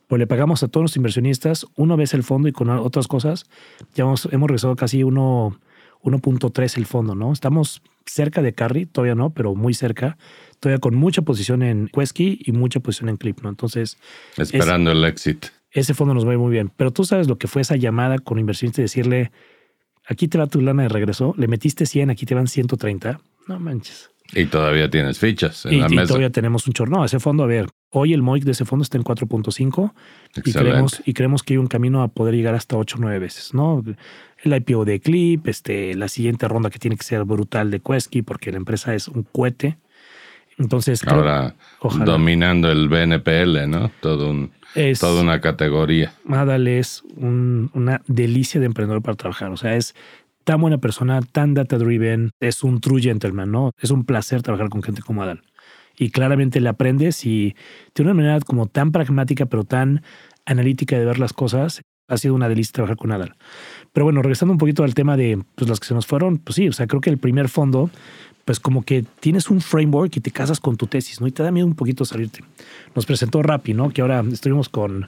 Pues 0.08 0.20
le 0.20 0.26
pagamos 0.28 0.64
a 0.64 0.68
todos 0.68 0.84
los 0.86 0.96
inversionistas 0.98 1.68
una 1.76 1.96
vez 1.96 2.14
el 2.16 2.24
fondo 2.24 2.48
y 2.48 2.52
con 2.52 2.70
otras 2.70 3.08
cosas. 3.08 3.46
Ya 3.96 4.04
hemos, 4.06 4.28
hemos 4.32 4.48
regresado 4.50 4.76
casi 4.76 5.04
uno- 5.04 5.60
1.3 6.02 6.78
el 6.78 6.86
fondo, 6.86 7.14
¿no? 7.16 7.32
Estamos 7.34 7.82
cerca 8.06 8.42
de 8.42 8.54
Carry, 8.54 8.86
todavía 8.86 9.16
no, 9.16 9.32
pero 9.32 9.54
muy 9.54 9.74
cerca. 9.74 10.18
Todavía 10.60 10.80
con 10.80 10.96
mucha 10.96 11.22
posición 11.22 11.62
en 11.64 11.88
Quesky 11.88 12.42
y 12.46 12.52
mucha 12.52 12.80
posición 12.80 13.10
en 13.10 13.18
Clip, 13.18 13.40
¿no? 13.42 13.50
Entonces, 13.50 13.98
Esperando 14.38 14.92
el 14.92 15.04
exit. 15.06 15.46
ese 15.72 15.94
fondo 15.94 16.14
nos 16.14 16.26
va 16.26 16.32
a 16.32 16.34
ir 16.34 16.40
muy 16.40 16.52
bien. 16.52 16.72
Pero 16.76 16.92
tú 16.92 17.04
sabes 17.06 17.28
lo 17.28 17.38
que 17.38 17.48
fue 17.48 17.62
esa 17.62 17.76
llamada 17.76 18.20
con 18.20 18.40
inversionista 18.40 18.82
y 18.82 18.84
decirle, 18.84 19.32
aquí 20.06 20.28
te 20.28 20.38
va 20.38 20.48
tu 20.48 20.62
lana 20.62 20.84
de 20.84 20.90
regreso, 20.90 21.34
le 21.38 21.48
metiste 21.48 21.86
100, 21.86 22.10
aquí 22.10 22.26
te 22.26 22.36
van 22.36 22.48
130. 22.48 23.20
No 23.48 23.60
manches. 23.60 24.10
Y 24.34 24.46
todavía 24.46 24.90
tienes 24.92 25.18
fichas 25.18 25.66
en 25.66 25.74
Y, 25.74 25.80
la 25.80 25.88
y 25.88 25.96
mesa. 25.96 26.08
todavía 26.10 26.30
tenemos 26.30 26.68
un 26.68 26.74
chorro. 26.74 26.92
No, 26.92 27.04
ese 27.04 27.20
fondo, 27.20 27.42
a 27.44 27.48
ver, 27.48 27.68
hoy 27.90 28.14
el 28.14 28.22
MOIC 28.22 28.44
de 28.44 28.52
ese 28.52 28.64
fondo 28.64 28.84
está 28.84 28.96
en 28.98 29.04
4.5 29.04 29.92
y 30.46 30.52
creemos, 30.54 31.02
y 31.04 31.14
creemos 31.14 31.42
que 31.42 31.54
hay 31.56 31.58
un 31.58 31.66
camino 31.66 32.04
a 32.04 32.10
poder 32.10 32.36
llegar 32.36 32.54
hasta 32.54 32.78
8 32.78 32.98
o 32.98 33.02
9 33.02 33.18
veces, 33.18 33.56
¿no? 33.56 33.84
El 34.44 34.54
IPO 34.56 34.86
de 34.86 35.00
Clip, 35.00 35.48
este, 35.48 35.96
la 35.96 36.08
siguiente 36.10 36.48
ronda 36.48 36.70
que 36.70 36.78
tiene 36.78 36.96
que 36.96 37.04
ser 37.04 37.24
brutal 37.24 37.72
de 37.72 37.80
Quesky 37.80 38.22
porque 38.22 38.52
la 38.52 38.58
empresa 38.58 38.94
es 38.94 39.08
un 39.08 39.24
cohete. 39.24 39.80
Entonces, 40.60 41.02
creo- 41.02 41.16
Ahora 41.16 41.56
ojalá. 41.80 42.06
dominando 42.06 42.70
el 42.72 42.88
BNPL, 42.90 43.68
¿no? 43.68 43.90
Todo 44.02 44.30
un, 44.30 44.52
es, 44.76 45.00
toda 45.00 45.22
una 45.24 45.42
categoría. 45.42 46.14
Adal 46.30 46.68
es 46.68 47.02
un- 47.16 47.72
una 47.74 48.02
delicia 48.08 48.60
de 48.60 48.68
emprendedor 48.68 49.02
para 49.02 49.16
trabajar. 49.16 49.50
O 49.52 49.58
sea, 49.58 49.76
es 49.76 49.96
tan 50.44 50.62
buena 50.62 50.78
persona, 50.80 51.22
tan 51.22 51.54
data 51.54 51.78
driven, 51.78 52.32
es 52.40 52.64
un 52.64 52.80
true 52.82 53.02
gentleman, 53.02 53.52
¿no? 53.52 53.72
Es 53.80 53.90
un 53.92 54.04
placer 54.04 54.42
trabajar 54.44 54.70
con 54.70 54.84
gente 54.84 55.02
como 55.02 55.24
Adal. 55.24 55.42
Y 55.98 56.12
claramente 56.12 56.60
le 56.62 56.70
aprendes 56.70 57.26
y 57.26 57.56
tiene 57.94 58.12
una 58.12 58.22
manera 58.22 58.40
como 58.46 58.68
tan 58.68 58.92
pragmática, 58.92 59.46
pero 59.48 59.64
tan 59.64 60.02
analítica 60.46 60.98
de 60.98 61.06
ver 61.06 61.20
las 61.20 61.34
cosas. 61.34 61.82
Ha 62.08 62.18
sido 62.18 62.34
una 62.34 62.50
delicia 62.50 62.72
trabajar 62.74 62.98
con 62.98 63.12
Adal. 63.12 63.36
Pero 63.94 64.06
bueno, 64.06 64.22
regresando 64.24 64.52
un 64.54 64.58
poquito 64.58 64.84
al 64.84 64.96
tema 64.96 65.16
de 65.16 65.40
pues, 65.56 65.70
las 65.70 65.80
que 65.80 65.86
se 65.88 65.94
nos 65.94 66.08
fueron, 66.08 66.38
pues 66.40 66.56
sí, 66.56 66.68
o 66.68 66.74
sea, 66.74 66.88
creo 66.88 67.02
que 67.02 67.12
el 67.12 67.20
primer 67.20 67.50
fondo, 67.50 67.92
pues 68.50 68.60
como 68.60 68.82
que 68.82 69.06
tienes 69.20 69.52
un 69.52 69.62
framework 69.62 70.18
y 70.18 70.22
te 70.22 70.32
casas 70.32 70.60
con 70.60 70.76
tu 70.76 70.88
tesis, 70.88 71.22
¿no? 71.22 71.28
Y 71.28 71.32
te 71.32 71.44
da 71.44 71.52
miedo 71.52 71.68
un 71.68 71.76
poquito 71.76 72.04
salirte. 72.04 72.40
Nos 72.96 73.06
presentó 73.06 73.44
Rappi, 73.44 73.76
¿no? 73.76 73.92
Que 73.92 74.02
ahora 74.02 74.24
estuvimos 74.32 74.70
con, 74.70 75.08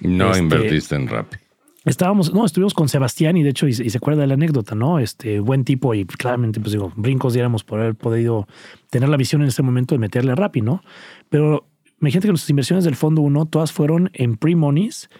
No 0.00 0.30
Este- 0.32 0.42
invertiste 0.42 0.96
en 0.96 1.06
Rappi. 1.06 1.36
Estábamos, 1.84 2.34
no, 2.34 2.44
estuvimos 2.44 2.74
con 2.74 2.88
Sebastián 2.88 3.36
y 3.36 3.44
de 3.44 3.50
hecho, 3.50 3.68
y, 3.68 3.70
y 3.70 3.90
se 3.90 3.96
acuerda 3.98 4.22
de 4.22 4.26
la 4.26 4.34
anécdota, 4.34 4.74
¿no? 4.74 4.98
Este 4.98 5.38
buen 5.38 5.62
tipo 5.62 5.94
y 5.94 6.04
claramente, 6.04 6.58
pues 6.58 6.72
digo, 6.72 6.92
brincos 6.96 7.32
diéramos 7.32 7.62
por 7.62 7.78
haber 7.78 7.94
podido 7.94 8.48
tener 8.90 9.08
la 9.08 9.16
visión 9.16 9.40
en 9.42 9.46
ese 9.46 9.62
momento 9.62 9.94
de 9.94 10.00
meterle 10.00 10.32
a 10.32 10.34
Rappi, 10.34 10.60
¿no? 10.60 10.82
Pero 11.28 11.68
imagínate 12.00 12.26
que 12.26 12.32
nuestras 12.32 12.50
inversiones 12.50 12.84
del 12.84 12.96
fondo 12.96 13.22
1 13.22 13.46
todas 13.46 13.70
fueron 13.70 14.10
en 14.14 14.36
pre-monies 14.36 15.10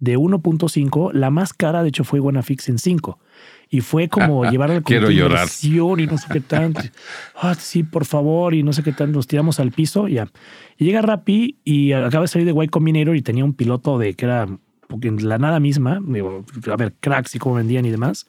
de 0.00 0.18
1.5. 0.18 1.12
La 1.12 1.30
más 1.30 1.52
cara, 1.52 1.82
de 1.82 1.90
hecho, 1.90 2.04
fue 2.04 2.20
Fix 2.42 2.68
en 2.68 2.78
5. 2.78 3.18
Y 3.72 3.82
fue 3.82 4.08
como 4.08 4.50
llevar 4.50 4.72
al 4.72 4.82
Quiero 4.82 5.06
comité 5.06 5.14
de 5.14 5.20
llorar. 5.20 5.42
inversión 5.42 6.00
y 6.00 6.06
no 6.06 6.18
sé 6.18 6.26
qué 6.32 6.40
tanto. 6.40 6.80
Ah, 7.42 7.54
sí, 7.54 7.84
por 7.84 8.04
favor, 8.04 8.54
y 8.54 8.62
no 8.62 8.72
sé 8.72 8.82
qué 8.82 8.92
tanto. 8.92 9.16
Nos 9.18 9.26
tiramos 9.28 9.60
al 9.60 9.70
piso 9.70 10.08
y 10.08 10.14
ya. 10.14 10.28
Y 10.76 10.84
llega 10.86 11.00
Rappi 11.02 11.58
y 11.64 11.92
acaba 11.92 12.22
de 12.22 12.28
salir 12.28 12.52
de 12.52 12.64
Y 12.64 12.68
Combinator 12.68 13.14
y 13.16 13.22
tenía 13.22 13.44
un 13.44 13.54
piloto 13.54 13.98
de 13.98 14.14
que 14.14 14.24
era 14.24 14.46
en 15.02 15.28
la 15.28 15.38
nada 15.38 15.60
misma, 15.60 16.00
digo, 16.04 16.44
a 16.70 16.76
ver, 16.76 16.94
cracks 17.00 17.34
y 17.34 17.38
cómo 17.38 17.54
vendían 17.56 17.86
y 17.86 17.90
demás, 17.90 18.26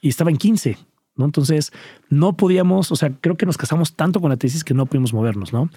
y 0.00 0.08
estaba 0.08 0.30
en 0.30 0.36
15, 0.38 0.76
¿no? 1.16 1.24
Entonces, 1.24 1.72
no 2.08 2.36
podíamos, 2.36 2.90
o 2.90 2.96
sea, 2.96 3.12
creo 3.20 3.36
que 3.36 3.46
nos 3.46 3.56
casamos 3.56 3.94
tanto 3.94 4.20
con 4.20 4.30
la 4.30 4.36
tesis 4.36 4.64
que 4.64 4.74
no 4.74 4.86
pudimos 4.86 5.12
movernos, 5.12 5.52
¿no? 5.52 5.70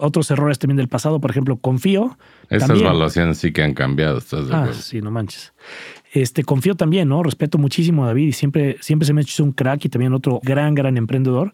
Otros 0.00 0.30
errores 0.30 0.58
también 0.58 0.76
del 0.78 0.88
pasado, 0.88 1.20
por 1.20 1.30
ejemplo, 1.30 1.56
confío. 1.56 2.16
Esas 2.48 2.68
también. 2.68 2.88
valuaciones 2.88 3.38
sí 3.38 3.52
que 3.52 3.62
han 3.62 3.74
cambiado, 3.74 4.18
¿estás 4.18 4.48
de 4.48 4.54
Ah, 4.54 4.60
acuerdo? 4.62 4.80
sí, 4.80 5.00
no 5.00 5.10
manches. 5.10 5.52
Este, 6.12 6.42
confío 6.42 6.74
también, 6.74 7.08
¿no? 7.08 7.22
Respeto 7.22 7.58
muchísimo 7.58 8.04
a 8.04 8.08
David 8.08 8.28
y 8.28 8.32
siempre, 8.32 8.76
siempre 8.80 9.06
se 9.06 9.12
me 9.12 9.20
ha 9.20 9.22
hecho 9.22 9.44
un 9.44 9.52
crack 9.52 9.84
y 9.84 9.88
también 9.88 10.12
otro 10.12 10.40
gran, 10.42 10.74
gran 10.74 10.96
emprendedor. 10.96 11.52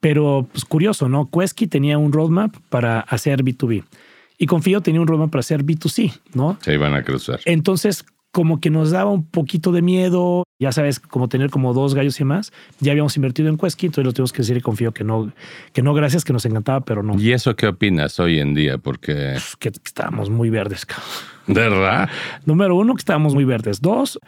Pero, 0.00 0.46
pues 0.52 0.64
curioso, 0.66 1.08
¿no? 1.08 1.30
Quesky 1.30 1.66
tenía 1.66 1.96
un 1.96 2.12
roadmap 2.12 2.54
para 2.68 3.00
hacer 3.00 3.42
B2B 3.42 3.84
y 4.36 4.46
Confío 4.46 4.80
tenía 4.82 5.00
un 5.00 5.06
roadmap 5.06 5.30
para 5.30 5.40
hacer 5.40 5.64
B2C, 5.64 6.12
¿no? 6.34 6.58
Se 6.60 6.74
iban 6.74 6.92
a 6.94 7.02
cruzar. 7.04 7.40
Entonces, 7.46 8.04
como 8.34 8.58
que 8.58 8.68
nos 8.68 8.90
daba 8.90 9.12
un 9.12 9.24
poquito 9.24 9.70
de 9.70 9.80
miedo, 9.80 10.42
ya 10.58 10.72
sabes, 10.72 10.98
como 10.98 11.28
tener 11.28 11.50
como 11.50 11.72
dos 11.72 11.94
gallos 11.94 12.18
y 12.18 12.24
más. 12.24 12.52
Ya 12.80 12.90
habíamos 12.90 13.16
invertido 13.16 13.48
en 13.48 13.56
Quesky, 13.56 13.86
entonces 13.86 14.04
lo 14.04 14.12
tenemos 14.12 14.32
que 14.32 14.38
decir 14.38 14.56
y 14.56 14.60
confío 14.60 14.90
que 14.90 15.04
no, 15.04 15.32
que 15.72 15.82
no, 15.82 15.94
gracias, 15.94 16.24
que 16.24 16.32
nos 16.32 16.44
encantaba, 16.44 16.80
pero 16.80 17.04
no. 17.04 17.16
¿Y 17.16 17.30
eso 17.30 17.54
qué 17.54 17.68
opinas 17.68 18.18
hoy 18.18 18.40
en 18.40 18.54
día? 18.54 18.76
Porque, 18.78 19.36
Que, 19.60 19.70
que 19.70 19.78
estábamos 19.84 20.30
muy 20.30 20.50
verdes, 20.50 20.84
cabrón. 20.84 21.33
¿De 21.46 21.60
verdad? 21.68 22.08
Número 22.44 22.76
uno, 22.76 22.94
que 22.94 23.00
estábamos 23.00 23.34
muy 23.34 23.44
verdes. 23.44 23.80
Dos, 23.80 24.18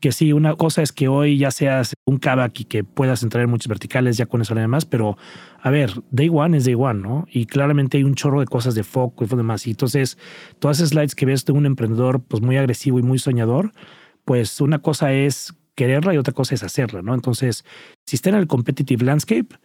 que 0.00 0.12
sí, 0.12 0.32
una 0.32 0.54
cosa 0.54 0.82
es 0.82 0.92
que 0.92 1.08
hoy 1.08 1.38
ya 1.38 1.50
seas 1.50 1.94
un 2.04 2.18
Kavak 2.18 2.60
y 2.60 2.64
que 2.64 2.84
puedas 2.84 3.22
entrar 3.22 3.44
en 3.44 3.50
muchos 3.50 3.68
verticales, 3.68 4.16
ya 4.16 4.26
con 4.26 4.42
eso 4.42 4.54
nada 4.54 4.68
más, 4.68 4.84
pero 4.84 5.16
a 5.60 5.70
ver, 5.70 5.92
day 6.10 6.28
one 6.32 6.56
es 6.56 6.64
day 6.64 6.74
one, 6.74 7.00
¿no? 7.00 7.26
Y 7.30 7.46
claramente 7.46 7.96
hay 7.96 8.04
un 8.04 8.14
chorro 8.14 8.40
de 8.40 8.46
cosas 8.46 8.74
de 8.74 8.84
foco 8.84 9.24
y 9.24 9.26
demás. 9.28 9.66
Y 9.66 9.70
entonces, 9.70 10.18
todas 10.58 10.78
esas 10.78 10.90
slides 10.90 11.14
que 11.14 11.26
ves 11.26 11.44
de 11.44 11.52
un 11.52 11.66
emprendedor 11.66 12.22
pues 12.22 12.42
muy 12.42 12.56
agresivo 12.56 12.98
y 12.98 13.02
muy 13.02 13.18
soñador, 13.18 13.72
pues 14.24 14.60
una 14.60 14.80
cosa 14.80 15.12
es 15.12 15.54
quererla 15.74 16.14
y 16.14 16.18
otra 16.18 16.34
cosa 16.34 16.54
es 16.54 16.62
hacerla, 16.62 17.02
¿no? 17.02 17.14
Entonces, 17.14 17.64
si 18.06 18.16
está 18.16 18.30
en 18.30 18.36
el 18.36 18.46
competitive 18.46 19.04
landscape, 19.04 19.56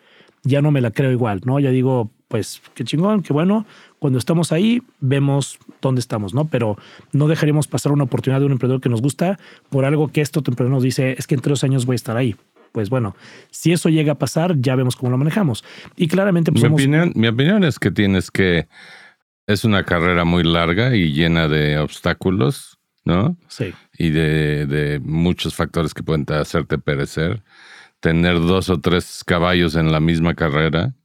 ya 0.44 0.62
no 0.62 0.72
me 0.72 0.82
la 0.82 0.92
creo 0.92 1.12
igual, 1.12 1.42
¿no? 1.46 1.60
Ya 1.60 1.72
digo, 1.72 2.12
pues 2.28 2.62
qué 2.74 2.84
chingón, 2.84 3.22
qué 3.22 3.34
bueno. 3.34 3.66
Cuando 4.02 4.18
estamos 4.18 4.52
ahí, 4.52 4.82
vemos 5.00 5.60
dónde 5.80 6.00
estamos, 6.00 6.34
¿no? 6.34 6.46
Pero 6.48 6.76
no 7.14 7.28
dejaríamos 7.28 7.68
pasar 7.68 7.92
una 7.92 8.06
oportunidad 8.06 8.40
de 8.40 8.48
un 8.48 8.52
emprendedor 8.54 8.82
que 8.82 8.90
nos 8.90 9.00
gusta 9.00 9.38
por 9.70 9.86
algo 9.86 10.08
que 10.08 10.22
esto 10.22 10.40
emprendedor 10.40 10.72
nos 10.72 10.82
dice, 10.82 11.14
es 11.20 11.28
que 11.28 11.36
en 11.36 11.42
tres 11.42 11.64
años 11.64 11.86
voy 11.86 11.94
a 11.94 11.98
estar 11.98 12.18
ahí. 12.18 12.36
Pues 12.72 12.90
bueno, 12.90 13.16
si 13.52 13.72
eso 13.74 13.90
llega 13.90 14.14
a 14.14 14.18
pasar, 14.18 14.56
ya 14.60 14.76
vemos 14.76 14.96
cómo 14.96 15.12
lo 15.12 15.20
manejamos. 15.20 15.64
Y 15.96 16.08
claramente, 16.08 16.52
pues 16.52 16.64
Mi 16.64 16.70
somos- 16.70 16.82
opinión, 16.82 17.12
mi 17.14 17.28
opinión 17.28 17.64
es 17.64 17.78
que 17.78 17.92
tienes 17.92 18.32
que... 18.32 18.68
Es 19.46 19.66
una 19.66 19.84
carrera 19.84 20.26
muy 20.26 20.44
larga 20.44 20.96
y 20.96 21.12
llena 21.14 21.48
de 21.48 21.78
obstáculos, 21.78 22.80
¿no? 23.06 23.38
Sí, 23.50 23.72
y 24.00 24.10
de, 24.10 24.66
de 24.66 25.00
muchos 25.00 25.54
factores 25.54 25.94
que 25.94 26.02
pueden 26.02 26.26
hacerte 26.30 26.80
perecer. 26.80 27.44
Tener 28.00 28.40
dos 28.40 28.70
o 28.70 28.80
tres 28.80 29.24
caballos 29.24 29.76
en 29.76 29.92
la 29.92 30.00
misma 30.00 30.34
carrera, 30.34 30.96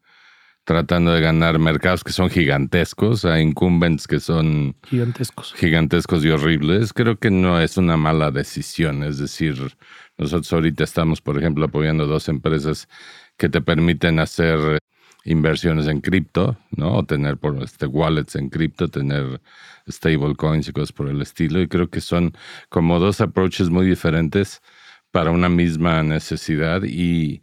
tratando 0.66 1.12
de 1.12 1.20
ganar 1.20 1.60
mercados 1.60 2.02
que 2.02 2.12
son 2.12 2.28
gigantescos, 2.28 3.24
a 3.24 3.40
incumbents 3.40 4.08
que 4.08 4.18
son 4.18 4.74
gigantescos. 4.82 5.54
gigantescos 5.54 6.24
y 6.24 6.30
horribles, 6.30 6.92
creo 6.92 7.18
que 7.20 7.30
no 7.30 7.60
es 7.60 7.76
una 7.76 7.96
mala 7.96 8.32
decisión. 8.32 9.04
Es 9.04 9.18
decir, 9.18 9.76
nosotros 10.18 10.52
ahorita 10.52 10.82
estamos, 10.82 11.20
por 11.20 11.38
ejemplo, 11.38 11.66
apoyando 11.66 12.08
dos 12.08 12.28
empresas 12.28 12.88
que 13.36 13.48
te 13.48 13.60
permiten 13.60 14.18
hacer 14.18 14.80
inversiones 15.24 15.86
en 15.86 16.00
cripto, 16.00 16.58
¿no? 16.72 16.96
O 16.96 17.04
tener 17.04 17.36
por 17.36 17.62
este 17.62 17.86
wallets 17.86 18.34
en 18.34 18.50
cripto, 18.50 18.88
tener 18.88 19.40
stablecoins 19.88 20.66
y 20.66 20.72
cosas 20.72 20.90
por 20.90 21.08
el 21.08 21.22
estilo. 21.22 21.60
Y 21.60 21.68
creo 21.68 21.90
que 21.90 22.00
son 22.00 22.32
como 22.70 22.98
dos 22.98 23.20
approaches 23.20 23.70
muy 23.70 23.86
diferentes 23.86 24.62
para 25.12 25.30
una 25.30 25.48
misma 25.48 26.02
necesidad 26.02 26.82
y, 26.82 27.40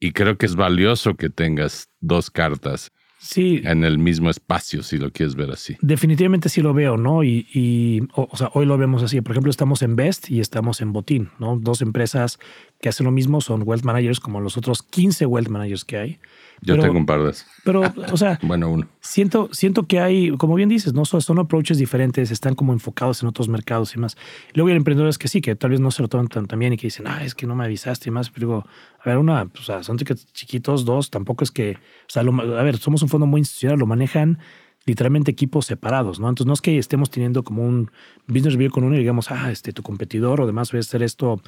y 0.00 0.12
creo 0.12 0.38
que 0.38 0.46
es 0.46 0.56
valioso 0.56 1.14
que 1.14 1.30
tengas 1.30 1.88
dos 2.00 2.30
cartas 2.30 2.92
Sí, 3.20 3.60
en 3.64 3.82
el 3.82 3.98
mismo 3.98 4.30
espacio, 4.30 4.84
si 4.84 4.96
lo 4.96 5.10
quieres 5.10 5.34
ver 5.34 5.50
así. 5.50 5.76
Definitivamente 5.80 6.48
sí 6.48 6.62
lo 6.62 6.72
veo, 6.72 6.96
¿no? 6.96 7.24
Y, 7.24 7.48
y 7.52 8.02
o, 8.14 8.28
o 8.30 8.36
sea, 8.36 8.50
hoy 8.54 8.64
lo 8.64 8.78
vemos 8.78 9.02
así. 9.02 9.20
Por 9.20 9.32
ejemplo, 9.32 9.50
estamos 9.50 9.82
en 9.82 9.96
Best 9.96 10.30
y 10.30 10.38
estamos 10.38 10.80
en 10.80 10.92
Botín, 10.92 11.30
¿no? 11.40 11.58
Dos 11.58 11.82
empresas 11.82 12.38
que 12.80 12.88
hacen 12.88 13.06
lo 13.06 13.10
mismo, 13.10 13.40
son 13.40 13.64
wealth 13.66 13.82
managers 13.82 14.20
como 14.20 14.40
los 14.40 14.56
otros 14.56 14.84
15 14.84 15.26
wealth 15.26 15.48
managers 15.48 15.84
que 15.84 15.96
hay. 15.98 16.18
Yo 16.60 16.74
Pero- 16.74 16.82
tengo 16.82 16.98
un 16.98 17.06
par 17.06 17.22
de 17.22 17.30
esos. 17.30 17.46
Pero, 17.64 17.82
o 18.12 18.16
sea, 18.16 18.38
Bueno, 18.42 18.68
uno. 18.70 18.86
siento, 19.00 19.48
siento 19.52 19.84
que 19.86 20.00
hay, 20.00 20.30
como 20.36 20.54
bien 20.54 20.68
dices, 20.68 20.92
¿no? 20.94 21.04
Son, 21.04 21.20
son 21.20 21.38
approaches 21.38 21.78
diferentes, 21.78 22.30
están 22.30 22.54
como 22.54 22.72
enfocados 22.72 23.22
en 23.22 23.28
otros 23.28 23.48
mercados 23.48 23.94
y 23.94 23.98
más. 23.98 24.16
Luego 24.54 24.68
hay 24.70 24.76
emprendedores 24.76 25.18
que 25.18 25.28
sí, 25.28 25.40
que 25.40 25.54
tal 25.54 25.70
vez 25.70 25.80
no 25.80 25.90
se 25.90 26.02
lo 26.02 26.08
toman 26.08 26.28
tan, 26.28 26.46
tan 26.46 26.58
bien 26.58 26.72
y 26.72 26.76
que 26.76 26.88
dicen, 26.88 27.06
ah, 27.06 27.22
es 27.24 27.34
que 27.34 27.46
no 27.46 27.54
me 27.54 27.64
avisaste 27.64 28.08
y 28.08 28.12
más. 28.12 28.30
Pero 28.30 28.46
digo, 28.46 28.66
a 29.04 29.08
ver, 29.08 29.18
una, 29.18 29.42
o 29.42 29.62
sea, 29.62 29.82
son 29.82 29.96
tickets 29.98 30.32
chiquitos, 30.32 30.84
dos, 30.84 31.10
tampoco 31.10 31.44
es 31.44 31.50
que, 31.50 31.72
o 31.72 32.08
sea, 32.08 32.22
lo 32.22 32.32
a 32.58 32.62
ver, 32.62 32.78
somos 32.78 33.02
un 33.02 33.08
fondo 33.08 33.26
muy 33.26 33.40
institucional, 33.40 33.78
lo 33.78 33.86
manejan 33.86 34.38
literalmente 34.86 35.30
equipos 35.30 35.66
separados, 35.66 36.18
¿no? 36.18 36.28
Entonces 36.30 36.46
no 36.46 36.54
es 36.54 36.62
que 36.62 36.78
estemos 36.78 37.10
teniendo 37.10 37.42
como 37.44 37.62
un 37.62 37.90
business 38.26 38.54
review 38.54 38.70
con 38.70 38.84
uno 38.84 38.94
y 38.96 38.98
digamos, 39.00 39.30
ah, 39.30 39.50
este, 39.52 39.72
tu 39.74 39.82
competidor 39.82 40.40
o 40.40 40.46
demás 40.46 40.72
voy 40.72 40.78
a 40.78 40.80
hacer 40.80 41.02
esto 41.02 41.42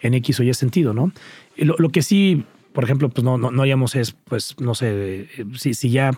en 0.00 0.14
X 0.14 0.40
o 0.40 0.42
Y 0.42 0.54
sentido, 0.54 0.94
¿no? 0.94 1.12
Lo 1.56 1.90
que 1.90 2.00
sí, 2.00 2.44
por 2.76 2.84
ejemplo, 2.84 3.08
pues 3.08 3.24
no, 3.24 3.38
no, 3.38 3.50
no 3.50 3.62
haríamos 3.62 3.96
es, 3.96 4.12
pues, 4.12 4.54
no 4.60 4.74
sé, 4.74 5.28
si, 5.54 5.72
si 5.72 5.88
ya 5.88 6.10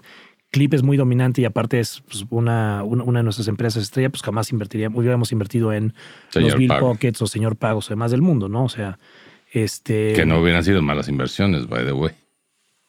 Clip 0.51 0.75
es 0.75 0.83
muy 0.83 0.97
dominante 0.97 1.41
y 1.41 1.45
aparte 1.45 1.79
es 1.79 2.03
pues, 2.09 2.27
una, 2.31 2.83
una, 2.83 3.05
una 3.05 3.21
de 3.21 3.23
nuestras 3.23 3.47
empresas 3.47 3.85
estrella, 3.85 4.11
pues 4.11 4.25
jamás 4.25 4.51
invertiríamos, 4.51 4.99
hubiéramos 4.99 5.31
invertido 5.31 5.73
en 5.73 5.95
Señor 6.31 6.51
los 6.51 6.59
Bill 6.59 6.67
Pago. 6.67 6.89
Pockets 6.89 7.23
o 7.23 7.29
Señor 7.29 7.55
Pagos 7.55 7.87
o 7.87 7.91
demás 7.91 8.11
del 8.11 8.23
mundo, 8.23 8.49
¿no? 8.49 8.65
O 8.65 8.69
sea, 8.69 8.99
este... 9.53 10.15
Que 10.15 10.27
no 10.27 10.41
hubieran 10.41 10.65
sido 10.65 10.83
malas 10.83 11.09
inversiones, 11.09 11.69
by 11.69 11.85
the 11.85 11.93
way. 11.93 12.11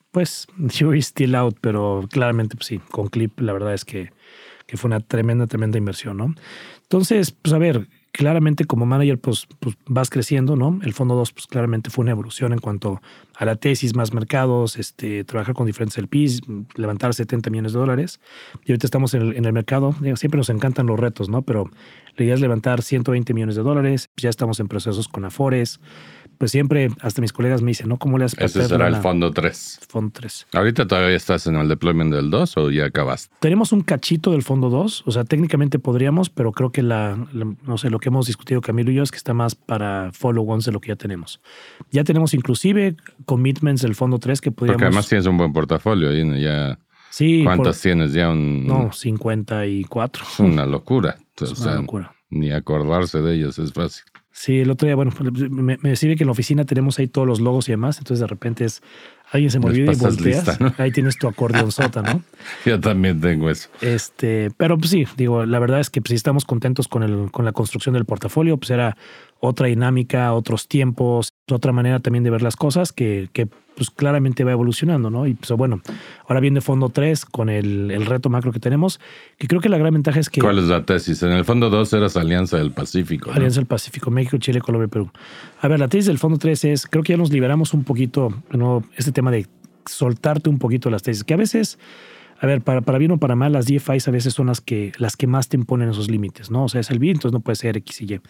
Pues, 0.09 0.47
jury's 0.75 1.05
still 1.05 1.35
out, 1.35 1.55
pero 1.61 2.09
claramente, 2.11 2.55
pues 2.55 2.65
sí, 2.65 2.79
con 2.89 3.09
Clip 3.09 3.39
la 3.39 3.53
verdad 3.53 3.75
es 3.75 3.85
que, 3.85 4.11
que 4.65 4.77
fue 4.77 4.87
una 4.87 4.99
tremenda, 4.99 5.45
tremenda 5.45 5.77
inversión, 5.77 6.17
¿no? 6.17 6.33
Entonces, 6.81 7.29
pues 7.39 7.53
a 7.53 7.59
ver, 7.59 7.87
claramente 8.11 8.65
como 8.65 8.85
manager, 8.85 9.19
pues, 9.19 9.47
pues 9.59 9.75
vas 9.85 10.09
creciendo, 10.09 10.55
¿no? 10.55 10.79
El 10.83 10.93
fondo 10.93 11.15
2, 11.15 11.31
pues 11.33 11.47
claramente 11.47 11.89
fue 11.89 12.03
una 12.03 12.11
evolución 12.11 12.53
en 12.53 12.59
cuanto 12.59 13.01
a 13.35 13.45
la 13.45 13.55
tesis, 13.55 13.95
más 13.95 14.13
mercados, 14.13 14.77
este, 14.77 15.23
trabajar 15.23 15.55
con 15.55 15.65
diferentes 15.65 15.97
LPs, 15.97 16.41
levantar 16.75 17.13
70 17.13 17.49
millones 17.49 17.73
de 17.73 17.79
dólares. 17.79 18.19
Y 18.65 18.71
ahorita 18.71 18.87
estamos 18.87 19.13
en 19.13 19.21
el, 19.21 19.37
en 19.37 19.45
el 19.45 19.53
mercado, 19.53 19.95
siempre 20.15 20.37
nos 20.37 20.49
encantan 20.49 20.87
los 20.87 20.99
retos, 20.99 21.29
¿no? 21.29 21.41
Pero 21.43 21.69
la 22.17 22.25
idea 22.25 22.35
es 22.35 22.41
levantar 22.41 22.81
120 22.81 23.33
millones 23.33 23.55
de 23.55 23.63
dólares, 23.63 24.09
ya 24.17 24.29
estamos 24.29 24.59
en 24.59 24.67
procesos 24.67 25.07
con 25.07 25.23
Afores. 25.25 25.79
Pues 26.39 26.51
siempre, 26.51 26.87
hasta 27.01 27.21
mis 27.21 27.33
colegas 27.33 27.61
me 27.61 27.71
dicen, 27.71 27.89
¿no? 27.89 27.97
¿Cómo 27.97 28.17
le 28.17 28.25
para 28.29 28.45
Ese 28.45 28.65
será 28.65 28.87
el 28.87 28.95
fondo 28.95 29.31
3. 29.31 29.81
Fondo 29.89 30.11
3. 30.13 30.47
¿Ahorita 30.53 30.87
todavía 30.87 31.15
estás 31.17 31.45
en 31.47 31.57
el 31.57 31.67
deployment 31.67 32.13
del 32.13 32.29
2 32.29 32.55
o 32.55 32.71
ya 32.71 32.85
acabaste? 32.85 33.35
Tenemos 33.41 33.73
un 33.73 33.81
cachito 33.81 34.31
del 34.31 34.41
fondo 34.41 34.69
2, 34.69 35.03
o 35.05 35.11
sea, 35.11 35.25
técnicamente 35.25 35.79
podríamos, 35.79 36.29
pero 36.29 36.53
creo 36.53 36.71
que 36.71 36.81
la, 36.81 37.27
la- 37.33 37.53
no 37.63 37.77
sé, 37.77 37.89
lo 37.89 37.99
que 37.99 38.07
hemos 38.07 38.25
discutido 38.25 38.61
Camilo 38.61 38.89
y 38.89 38.95
yo 38.95 39.03
es 39.03 39.11
que 39.11 39.17
está 39.17 39.33
más 39.33 39.53
para 39.55 40.11
follow-ons 40.13 40.63
de 40.63 40.71
lo 40.71 40.79
que 40.79 40.87
ya 40.87 40.95
tenemos. 40.95 41.41
Ya 41.91 42.05
tenemos 42.05 42.33
inclusive 42.33 42.95
commitments 43.25 43.81
del 43.81 43.95
fondo 43.95 44.17
3 44.17 44.39
que 44.39 44.51
podríamos... 44.51 44.75
Porque 44.77 44.85
además 44.87 45.07
tienes 45.09 45.25
un 45.27 45.37
buen 45.37 45.51
portafolio 45.51 46.09
ya 46.39 46.79
sí, 47.09 47.43
por- 47.43 47.55
¿Cuántas 47.57 47.81
tienes 47.81 48.13
ya? 48.13 48.29
Un, 48.29 48.65
no, 48.65 48.93
54. 48.93 50.23
Es 50.33 50.39
una 50.39 50.65
locura. 50.65 51.17
Es 51.35 51.49
O 51.49 51.53
una 51.53 51.55
sea, 51.63 51.75
locura. 51.75 52.15
ni 52.29 52.51
acordarse 52.51 53.19
de 53.21 53.35
ellos 53.35 53.59
es 53.59 53.73
fácil. 53.73 54.03
Sí, 54.39 54.61
el 54.61 54.71
otro 54.71 54.85
día, 54.85 54.95
bueno, 54.95 55.11
me, 55.49 55.77
me 55.81 55.97
sirve 55.97 56.15
que 56.15 56.23
en 56.23 56.27
la 56.27 56.31
oficina 56.31 56.63
tenemos 56.63 56.97
ahí 56.97 57.09
todos 57.09 57.27
los 57.27 57.41
logos 57.41 57.67
y 57.67 57.73
demás, 57.73 57.97
entonces 57.97 58.21
de 58.21 58.27
repente 58.27 58.63
es, 58.63 58.81
alguien 59.33 59.51
se 59.51 59.59
me 59.59 59.65
olvida 59.65 59.91
y 59.91 59.97
volteas, 59.97 60.47
lista, 60.47 60.57
¿no? 60.61 60.73
ahí 60.77 60.93
tienes 60.93 61.17
tu 61.17 61.27
acordeón 61.27 61.69
sota, 61.73 62.01
¿no? 62.01 62.23
Yo 62.65 62.79
también 62.79 63.19
tengo 63.19 63.49
eso. 63.49 63.67
Este, 63.81 64.49
pero 64.55 64.77
pues 64.77 64.91
sí, 64.91 65.05
digo, 65.17 65.45
la 65.45 65.59
verdad 65.59 65.81
es 65.81 65.89
que 65.89 65.99
pues, 65.99 66.11
si 66.11 66.15
estamos 66.15 66.45
contentos 66.45 66.87
con, 66.87 67.03
el, 67.03 67.31
con 67.31 67.43
la 67.43 67.51
construcción 67.51 67.95
del 67.95 68.05
portafolio, 68.05 68.55
pues 68.55 68.69
era 68.71 68.95
otra 69.41 69.67
dinámica, 69.67 70.31
otros 70.31 70.69
tiempos, 70.69 71.33
otra 71.55 71.71
manera 71.71 71.99
también 71.99 72.23
de 72.23 72.29
ver 72.29 72.41
las 72.41 72.55
cosas 72.55 72.91
que, 72.91 73.29
que 73.33 73.47
pues 73.79 73.89
claramente 73.91 74.43
va 74.43 74.51
evolucionando, 74.51 75.09
¿no? 75.09 75.25
Y 75.25 75.35
pues 75.35 75.49
bueno, 75.51 75.81
ahora 76.27 76.41
viene 76.41 76.59
fondo 76.59 76.89
3 76.89 77.25
con 77.25 77.49
el, 77.49 77.91
el 77.91 78.05
reto 78.05 78.29
macro 78.29 78.51
que 78.51 78.59
tenemos, 78.59 78.99
que 79.37 79.47
creo 79.47 79.61
que 79.61 79.69
la 79.69 79.77
gran 79.77 79.93
ventaja 79.93 80.19
es 80.19 80.29
que 80.29 80.41
¿Cuál 80.41 80.59
es 80.59 80.65
la 80.65 80.83
tesis? 80.83 81.23
En 81.23 81.31
el 81.31 81.45
fondo 81.45 81.69
2 81.69 81.93
eras 81.93 82.17
Alianza 82.17 82.57
del 82.57 82.71
Pacífico. 82.71 83.29
¿no? 83.29 83.37
Alianza 83.37 83.61
del 83.61 83.67
Pacífico, 83.67 84.11
México, 84.11 84.37
Chile, 84.37 84.59
Colombia 84.59 84.89
Perú. 84.89 85.09
A 85.61 85.69
ver, 85.69 85.79
la 85.79 85.87
tesis 85.87 86.07
del 86.07 86.17
fondo 86.17 86.37
3 86.37 86.65
es, 86.65 86.87
creo 86.87 87.03
que 87.03 87.13
ya 87.13 87.17
nos 87.17 87.31
liberamos 87.31 87.73
un 87.73 87.85
poquito, 87.85 88.33
¿no? 88.51 88.83
este 88.97 89.13
tema 89.13 89.31
de 89.31 89.47
soltarte 89.85 90.49
un 90.49 90.59
poquito 90.59 90.89
las 90.89 91.01
tesis, 91.01 91.23
que 91.23 91.33
a 91.33 91.37
veces, 91.37 91.79
a 92.41 92.47
ver, 92.47 92.59
para, 92.59 92.81
para 92.81 92.97
bien 92.97 93.11
o 93.11 93.17
para 93.17 93.37
mal, 93.37 93.53
las 93.53 93.65
DFIs 93.65 94.09
a 94.09 94.11
veces 94.11 94.33
son 94.33 94.47
las 94.47 94.59
que, 94.59 94.91
las 94.97 95.15
que 95.15 95.25
más 95.25 95.47
te 95.47 95.55
imponen 95.55 95.87
esos 95.87 96.09
límites, 96.09 96.51
¿no? 96.51 96.65
O 96.65 96.67
sea, 96.67 96.81
es 96.81 96.89
el 96.89 96.99
B, 96.99 97.11
entonces 97.11 97.31
no 97.31 97.39
puede 97.39 97.55
ser 97.55 97.77
X 97.77 98.01
y 98.01 98.13
Y. 98.13 98.21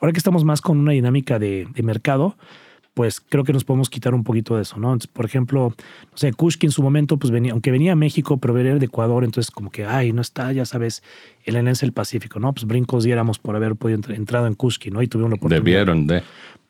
Ahora 0.00 0.12
que 0.12 0.18
estamos 0.18 0.44
más 0.44 0.60
con 0.60 0.78
una 0.78 0.90
dinámica 0.92 1.38
de, 1.38 1.68
de 1.72 1.82
mercado, 1.84 2.36
pues 2.96 3.20
creo 3.20 3.44
que 3.44 3.52
nos 3.52 3.62
podemos 3.62 3.90
quitar 3.90 4.14
un 4.14 4.24
poquito 4.24 4.56
de 4.56 4.62
eso, 4.62 4.78
¿no? 4.78 4.88
Entonces, 4.88 5.08
por 5.12 5.26
ejemplo, 5.26 5.74
no 6.10 6.16
sé, 6.16 6.32
Kushki 6.32 6.64
en 6.64 6.72
su 6.72 6.82
momento, 6.82 7.18
pues 7.18 7.30
venía, 7.30 7.52
aunque 7.52 7.70
venía 7.70 7.92
a 7.92 7.94
México, 7.94 8.38
pero 8.38 8.54
venía 8.54 8.74
de 8.74 8.86
Ecuador, 8.86 9.22
entonces 9.22 9.50
como 9.50 9.70
que, 9.70 9.84
ay, 9.84 10.14
no 10.14 10.22
está, 10.22 10.50
ya 10.52 10.64
sabes, 10.64 11.02
el 11.44 11.56
Alianza 11.56 11.84
del 11.84 11.92
Pacífico, 11.92 12.40
¿no? 12.40 12.54
Pues 12.54 12.64
brincos 12.64 13.04
diéramos 13.04 13.38
por 13.38 13.54
haber 13.54 13.76
podido 13.76 13.96
entrar 13.96 14.16
entrado 14.16 14.46
en 14.46 14.54
Kushki, 14.54 14.90
¿no? 14.90 15.02
Y 15.02 15.08
tuvimos 15.08 15.30
la 15.30 15.36
oportunidad. 15.36 15.62
Debieron 15.62 16.06
de. 16.06 16.22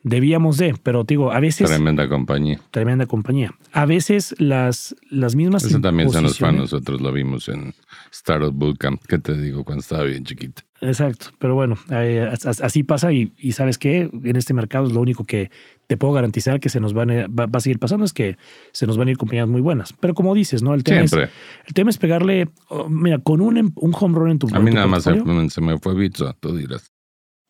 Debíamos 0.03 0.57
de, 0.57 0.75
pero 0.83 1.05
digo, 1.05 1.31
a 1.31 1.39
veces 1.39 1.69
Tremenda 1.69 2.09
compañía. 2.09 2.59
tremenda 2.71 3.05
compañía. 3.05 3.55
A 3.71 3.85
veces 3.85 4.35
las, 4.37 4.97
las 5.09 5.33
mismas 5.33 5.63
Eso 5.63 5.79
también 5.79 6.09
se 6.09 6.21
nos 6.21 6.37
fue 6.37 6.49
a 6.49 6.51
nosotros, 6.51 6.99
lo 6.99 7.13
vimos 7.13 7.47
en 7.47 7.73
Startup 8.11 8.53
Bootcamp. 8.53 9.01
¿Qué 9.07 9.17
te 9.17 9.33
digo? 9.33 9.63
Cuando 9.63 9.79
estaba 9.79 10.03
bien 10.03 10.25
chiquito. 10.25 10.61
Exacto, 10.79 11.27
pero 11.39 11.55
bueno, 11.55 11.75
eh, 11.89 12.29
as- 12.31 12.45
as- 12.45 12.61
así 12.61 12.83
pasa 12.83 13.11
y, 13.11 13.33
y 13.37 13.53
sabes 13.53 13.77
qué, 13.79 14.09
en 14.23 14.35
este 14.35 14.53
mercado 14.53 14.85
es 14.85 14.93
lo 14.93 15.01
único 15.01 15.23
que 15.23 15.49
te 15.87 15.97
puedo 15.97 16.13
garantizar 16.13 16.59
que 16.59 16.69
se 16.69 16.79
nos 16.79 16.93
van 16.93 17.09
a, 17.09 17.27
va, 17.27 17.47
va 17.47 17.57
a 17.57 17.59
seguir 17.61 17.79
pasando 17.79 18.05
es 18.05 18.13
que 18.13 18.37
se 18.73 18.85
nos 18.85 18.95
van 18.97 19.07
a 19.07 19.11
ir 19.11 19.17
compañías 19.17 19.47
muy 19.47 19.61
buenas. 19.61 19.93
Pero 19.93 20.13
como 20.13 20.35
dices, 20.35 20.61
¿no? 20.61 20.75
El 20.75 20.83
tema, 20.83 21.01
es, 21.01 21.13
el 21.13 21.73
tema 21.73 21.89
es 21.89 21.97
pegarle, 21.97 22.49
oh, 22.69 22.89
mira, 22.89 23.17
con 23.19 23.41
un, 23.41 23.57
em- 23.57 23.71
un 23.75 23.91
home 23.99 24.19
run 24.19 24.29
en 24.31 24.39
tu 24.39 24.47
A 24.53 24.59
mí 24.59 24.69
tu 24.69 24.75
nada 24.75 24.85
más 24.87 25.03
se 25.03 25.61
me 25.61 25.79
fue 25.79 25.95
Bitso, 25.95 26.35
tú 26.39 26.55
dirás. 26.55 26.91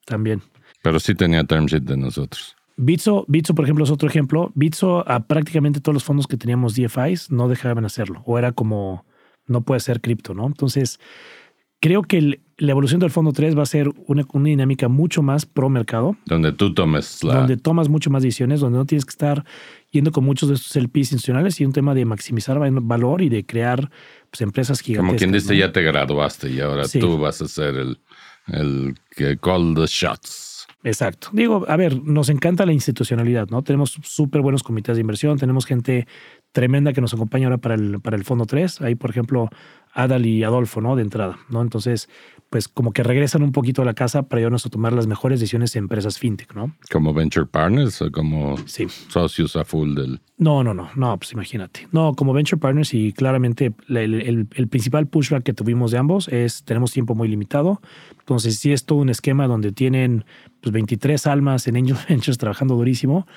también. 0.06 0.42
Pero 0.82 1.00
sí 1.00 1.14
tenía 1.16 1.44
term 1.44 1.66
sheet 1.66 1.84
de 1.84 1.98
nosotros. 1.98 2.56
Bitso, 2.78 3.26
Bitso, 3.28 3.56
por 3.56 3.66
ejemplo, 3.66 3.84
es 3.84 3.92
otro 3.92 4.08
ejemplo. 4.08 4.52
Bitso, 4.56 5.04
a 5.10 5.20
prácticamente 5.28 5.82
todos 5.82 5.96
los 5.96 6.04
fondos 6.04 6.28
que 6.28 6.38
teníamos 6.38 6.76
DFIs 6.76 7.30
no 7.32 7.50
dejaban 7.50 7.84
hacerlo. 7.84 8.22
O 8.26 8.38
era 8.38 8.52
como, 8.54 9.06
no 9.48 9.62
puede 9.62 9.82
ser 9.82 10.00
cripto, 10.00 10.34
¿no? 10.34 10.46
Entonces, 10.46 11.00
creo 11.82 12.04
que 12.04 12.20
el- 12.20 12.42
la 12.60 12.72
evolución 12.72 13.00
del 13.00 13.12
fondo 13.12 13.34
3 13.34 13.56
va 13.58 13.64
a 13.64 13.68
ser 13.68 13.90
una, 14.08 14.26
una 14.34 14.46
dinámica 14.50 14.88
mucho 14.88 15.22
más 15.22 15.46
pro 15.46 15.70
mercado, 15.70 16.16
Donde 16.26 16.52
tú 16.52 16.74
tomes 16.74 17.24
la... 17.24 17.36
donde 17.36 17.58
tomas 17.58 17.88
mucho 17.90 18.10
más 18.10 18.24
decisiones, 18.24 18.60
donde 18.62 18.80
no 18.80 18.86
tienes 18.86 19.06
que 19.06 19.12
estar 19.12 19.46
yendo 19.92 20.12
con 20.12 20.24
muchos 20.26 20.50
de 20.50 20.56
estos 20.56 20.76
LPs 20.76 21.12
institucionales 21.14 21.60
y 21.62 21.66
un 21.66 21.72
tema 21.74 21.94
de 21.94 22.06
maximizar 22.06 22.60
va- 22.62 22.68
valor 22.72 23.22
y 23.22 23.30
de 23.30 23.46
crear 23.46 23.90
pues, 24.32 24.42
empresas 24.42 24.80
gigantescas. 24.82 25.08
Como 25.08 25.18
quien 25.18 25.32
dice, 25.32 25.54
¿no? 25.54 25.60
ya 25.60 25.72
te 25.72 25.82
graduaste 25.84 26.50
y 26.50 26.60
ahora 26.60 26.86
Sí. 26.86 27.00
tú 27.00 27.18
vas 27.20 27.42
a 27.42 27.48
ser 27.48 27.76
el, 27.76 28.00
el 28.48 28.96
que 29.16 29.38
call 29.38 29.76
the 29.76 29.86
shots. 29.86 30.66
Exacto. 30.84 31.30
Digo, 31.34 31.66
a 31.68 31.76
ver, 31.76 32.02
nos 32.04 32.30
encanta 32.30 32.66
la 32.66 32.72
institucionalidad, 32.72 33.50
¿no? 33.50 33.62
Tenemos 33.62 33.98
súper 34.04 34.42
buenos 34.42 34.64
comités 34.64 34.96
de 34.96 35.02
inversión, 35.02 35.38
tenemos 35.38 35.66
gente 35.66 36.08
tremenda 36.54 36.94
que 36.94 37.02
nos 37.02 37.14
acompaña 37.14 37.48
ahora 37.48 37.58
para 37.58 37.76
el, 37.76 38.00
para 38.00 38.16
el 38.16 38.24
Fondo 38.24 38.46
3. 38.46 38.82
Ahí, 38.82 38.96
por 38.96 39.10
ejemplo, 39.10 39.50
Adal 39.94 40.26
y 40.26 40.44
Adolfo, 40.44 40.80
¿no? 40.80 40.96
De 40.96 41.02
entrada, 41.02 41.40
¿no? 41.50 41.62
Entonces, 41.62 42.10
pues 42.50 42.68
como 42.70 42.92
que 42.94 43.04
regresan 43.04 43.44
un 43.44 43.52
poquito 43.52 43.82
a 43.82 43.86
la 43.86 43.94
casa 43.94 44.24
para 44.24 44.40
ayudarnos 44.40 44.66
a 44.66 44.70
tomar 44.70 44.94
las 44.94 45.06
mejores 45.06 45.40
decisiones 45.42 45.76
en 45.76 45.84
empresas 45.84 46.18
fintech, 46.18 46.56
¿no? 46.56 46.74
Como 46.92 47.14
venture 47.14 47.46
partners 47.46 48.02
o 48.02 48.10
como 48.12 48.56
Sí. 48.66 48.88
socios 49.10 49.56
a 49.58 49.66
full 49.66 49.96
del... 49.96 50.22
No, 50.38 50.64
no, 50.64 50.74
no, 50.74 50.90
no, 50.96 51.18
pues 51.18 51.34
imagínate. 51.34 51.88
No, 51.92 52.14
como 52.14 52.32
venture 52.32 52.60
partners 52.60 52.94
y 52.94 53.12
claramente 53.12 53.74
la- 53.88 54.02
el, 54.02 54.14
el- 54.22 54.48
el 54.56 54.68
principal 54.68 55.08
pushback 55.08 55.44
que 55.44 55.54
tuvimos 55.54 55.92
de 55.92 55.98
ambos 55.98 56.28
es 56.30 56.64
tenemos 56.64 56.92
tiempo 56.94 57.16
muy 57.16 57.28
limitado. 57.28 57.82
Entonces, 58.20 58.58
sí 58.60 58.72
es 58.72 58.86
todo 58.86 59.00
un 59.00 59.10
esquema 59.10 59.48
donde 59.48 59.72
tienen 59.72 60.24
pues, 60.62 60.72
23 60.72 61.28
almas 61.28 61.68
en 61.68 61.76
Angel 61.78 61.98
Ventures 62.10 62.38
trabajando 62.38 62.76
durísimo 62.76 63.28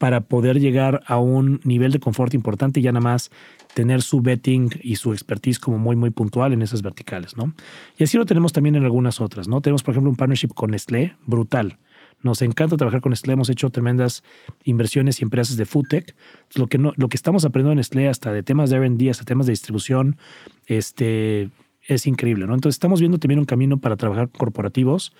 para 0.00 0.22
poder 0.22 0.58
llegar 0.58 1.02
a 1.06 1.18
un 1.18 1.60
nivel 1.62 1.92
de 1.92 2.00
confort 2.00 2.32
importante 2.32 2.80
y 2.80 2.82
ya 2.82 2.90
nada 2.90 3.04
más 3.04 3.30
tener 3.74 4.00
su 4.00 4.22
betting 4.22 4.70
y 4.82 4.96
su 4.96 5.12
expertise 5.12 5.58
como 5.58 5.76
muy, 5.76 5.94
muy 5.94 6.08
puntual 6.08 6.54
en 6.54 6.62
esas 6.62 6.80
verticales, 6.80 7.36
¿no? 7.36 7.52
Y 7.98 8.04
así 8.04 8.16
lo 8.16 8.24
tenemos 8.24 8.54
también 8.54 8.76
en 8.76 8.84
algunas 8.84 9.20
otras, 9.20 9.46
¿no? 9.46 9.60
Tenemos, 9.60 9.82
por 9.82 9.92
ejemplo, 9.92 10.08
un 10.08 10.16
partnership 10.16 10.54
con 10.54 10.70
Nestlé, 10.70 11.16
brutal. 11.26 11.76
Nos 12.22 12.40
encanta 12.40 12.78
trabajar 12.78 13.02
con 13.02 13.10
Nestlé, 13.10 13.34
hemos 13.34 13.50
hecho 13.50 13.68
tremendas 13.68 14.24
inversiones 14.64 15.20
y 15.20 15.24
empresas 15.24 15.58
de 15.58 15.66
foodtech. 15.66 16.16
Lo 16.54 16.66
que, 16.66 16.78
no, 16.78 16.94
lo 16.96 17.10
que 17.10 17.18
estamos 17.18 17.44
aprendiendo 17.44 17.72
en 17.72 17.76
Nestlé, 17.76 18.08
hasta 18.08 18.32
de 18.32 18.42
temas 18.42 18.70
de 18.70 18.76
R&D, 18.76 19.10
hasta 19.10 19.24
temas 19.24 19.44
de 19.44 19.52
distribución, 19.52 20.16
este, 20.64 21.50
es 21.86 22.06
increíble, 22.06 22.46
¿no? 22.46 22.54
Entonces 22.54 22.76
estamos 22.76 23.00
viendo 23.00 23.18
también 23.18 23.38
un 23.38 23.44
camino 23.44 23.76
para 23.76 23.98
trabajar 23.98 24.30
con 24.30 24.38
corporativos. 24.38 25.12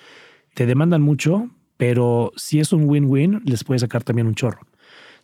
Te 0.54 0.64
demandan 0.64 1.02
mucho, 1.02 1.50
pero 1.76 2.32
si 2.36 2.60
es 2.60 2.72
un 2.72 2.88
win-win, 2.88 3.42
les 3.44 3.62
puede 3.62 3.78
sacar 3.78 4.04
también 4.04 4.26
un 4.26 4.34
chorro. 4.34 4.69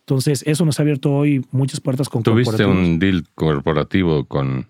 Entonces, 0.09 0.44
eso 0.46 0.64
nos 0.64 0.78
ha 0.78 0.82
abierto 0.82 1.12
hoy 1.12 1.44
muchas 1.50 1.80
puertas 1.80 2.09
con 2.09 2.22
Tuviste 2.22 2.64
un 2.64 3.00
deal 3.00 3.24
corporativo 3.34 4.24
con 4.24 4.68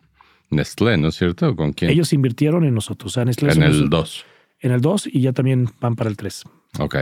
Nestlé, 0.49 0.97
¿no 0.97 1.09
es 1.09 1.16
cierto? 1.16 1.55
¿Con 1.55 1.74
quién? 1.74 1.91
Ellos 1.91 2.14
invirtieron 2.14 2.64
en 2.64 2.74
nosotros. 2.74 3.12
O 3.12 3.14
sea, 3.14 3.26
Nestlé 3.26 3.51
es 3.51 3.57
en 3.59 3.62
el 3.62 3.91
2. 3.91 4.24
en 4.61 4.72
el 4.72 4.80
2 4.80 5.09
y 5.12 5.20
ya 5.20 5.34
también 5.34 5.68
van 5.78 5.95
para 5.95 6.09
el 6.09 6.16
3. 6.16 6.45
Ok. 6.78 6.97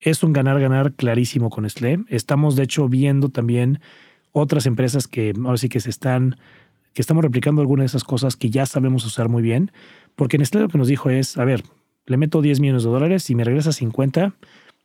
es 0.00 0.22
un 0.22 0.34
ganar-ganar 0.34 0.92
clarísimo 0.92 1.48
con 1.48 1.62
Nestlé. 1.64 2.00
Estamos, 2.08 2.56
de 2.56 2.64
hecho, 2.64 2.90
viendo 2.90 3.30
también 3.30 3.80
otras 4.32 4.66
empresas 4.66 5.08
que 5.08 5.32
ahora 5.42 5.56
sí 5.56 5.70
que 5.70 5.80
se 5.80 5.88
están, 5.88 6.36
que 6.92 7.00
estamos 7.00 7.24
replicando 7.24 7.62
algunas 7.62 7.84
de 7.84 7.86
esas 7.86 8.04
cosas 8.04 8.36
que 8.36 8.50
ya 8.50 8.66
sabemos 8.66 9.06
usar 9.06 9.30
muy 9.30 9.42
bien, 9.42 9.72
porque 10.14 10.36
Nestlé 10.36 10.60
lo 10.60 10.68
que 10.68 10.76
nos 10.76 10.88
dijo 10.88 11.08
es, 11.08 11.38
a 11.38 11.44
ver, 11.46 11.62
le 12.04 12.18
meto 12.18 12.42
10 12.42 12.60
millones 12.60 12.82
de 12.82 12.90
dólares 12.90 13.30
y 13.30 13.34
me 13.34 13.44
regresa 13.44 13.72
50, 13.72 14.34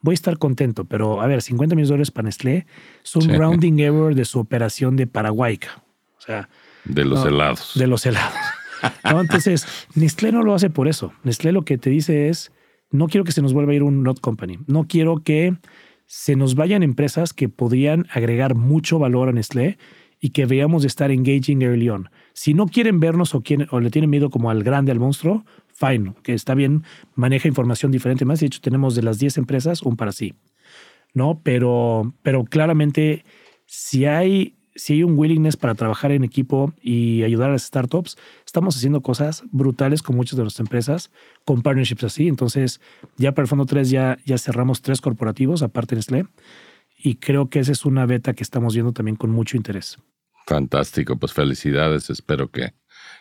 voy 0.01 0.13
a 0.13 0.15
estar 0.15 0.37
contento, 0.37 0.85
pero 0.85 1.21
a 1.21 1.27
ver, 1.27 1.41
50 1.41 1.75
millones 1.75 1.89
de 1.89 1.93
dólares 1.93 2.11
para 2.11 2.25
Nestlé 2.25 2.65
es 3.03 3.15
un 3.15 3.33
rounding 3.33 3.79
error 3.79 4.15
de 4.15 4.25
su 4.25 4.39
operación 4.39 4.95
de 4.95 5.07
Paraguay. 5.07 5.59
O 6.17 6.21
sea... 6.21 6.49
De 6.85 7.03
los 7.03 7.25
helados. 7.25 7.71
De 7.75 7.87
los 7.87 8.05
helados. 8.05 8.33
entonces, 9.03 9.67
Nestlé 9.95 10.31
no 10.31 10.43
lo 10.43 10.53
hace 10.53 10.69
por 10.69 10.87
eso. 10.87 11.11
Nestlé 11.23 11.51
lo 11.51 11.63
que 11.63 11.77
te 11.77 11.89
dice 11.89 12.29
es, 12.29 12.51
no 12.91 13.07
quiero 13.07 13.25
que 13.25 13.31
se 13.31 13.41
nos 13.41 13.53
vuelva 13.53 13.73
a 13.73 13.75
ir 13.75 13.83
un 13.83 14.03
not 14.03 14.21
company. 14.21 14.59
No 14.67 14.85
quiero 14.87 15.23
que 15.23 15.57
se 16.05 16.35
nos 16.35 16.55
vayan 16.55 16.83
empresas 16.83 17.33
que 17.33 17.49
podrían 17.49 18.07
agregar 18.11 18.55
mucho 18.55 18.99
valor 18.99 19.29
a 19.29 19.33
Nestlé 19.33 19.77
y 20.19 20.29
que 20.29 20.45
veamos 20.45 20.83
de 20.83 20.87
estar 20.87 21.11
engaging 21.11 21.61
early 21.61 21.89
on. 21.89 22.09
Si 22.33 22.53
no 22.53 22.67
quieren 22.67 22.99
vernos 22.99 23.35
o, 23.35 23.41
quieren, 23.41 23.67
o 23.71 23.79
le 23.79 23.91
tienen 23.91 24.09
miedo 24.09 24.29
como 24.29 24.49
al 24.49 24.63
grande, 24.63 24.91
al 24.91 24.99
monstruo, 24.99 25.45
fine, 25.78 26.13
que 26.23 26.34
está 26.34 26.55
bien, 26.55 26.84
maneja 27.15 27.47
información 27.47 27.91
diferente 27.91 28.25
más. 28.25 28.39
De 28.39 28.47
hecho, 28.47 28.59
tenemos 28.61 28.95
de 28.95 29.03
las 29.03 29.19
10 29.19 29.38
empresas 29.38 29.82
un 29.84 29.95
para 29.95 30.11
sí. 30.11 30.34
¿No? 31.13 31.39
Pero, 31.43 32.13
pero 32.21 32.43
claramente, 32.43 33.23
si 33.65 34.05
hay 34.05 34.57
si 34.78 34.93
hay 34.93 35.03
un 35.03 35.17
willingness 35.17 35.57
para 35.57 35.73
trabajar 35.73 36.11
en 36.11 36.23
equipo 36.23 36.71
y 36.82 37.23
ayudar 37.23 37.49
a 37.49 37.53
las 37.53 37.63
startups, 37.63 38.15
estamos 38.45 38.78
haciendo 38.78 39.01
cosas 39.01 39.43
brutales 39.51 40.03
con 40.03 40.15
muchas 40.15 40.38
de 40.38 40.43
nuestras 40.43 40.65
empresas, 40.65 41.11
con 41.45 41.63
partnerships 41.63 42.03
así. 42.03 42.28
Entonces, 42.28 42.80
ya 43.17 43.32
para 43.32 43.45
el 43.45 43.47
Fondo 43.47 43.65
3 43.65 43.89
ya, 43.89 44.19
ya 44.23 44.38
cerramos 44.38 44.84
tres 44.84 45.01
corporativos, 45.01 45.63
aparte 45.63 45.95
de 45.95 45.99
Nestlé, 45.99 46.28
y 46.95 47.15
creo 47.15 47.49
que 47.49 47.59
esa 47.59 47.71
es 47.71 47.86
una 47.86 48.05
beta 48.05 48.34
que 48.34 48.43
estamos 48.43 48.75
viendo 48.75 48.93
también 48.93 49.17
con 49.17 49.32
mucho 49.32 49.57
interés. 49.57 49.97
Fantástico, 50.45 51.17
pues 51.17 51.34
felicidades. 51.34 52.09
Espero 52.09 52.51
que, 52.51 52.73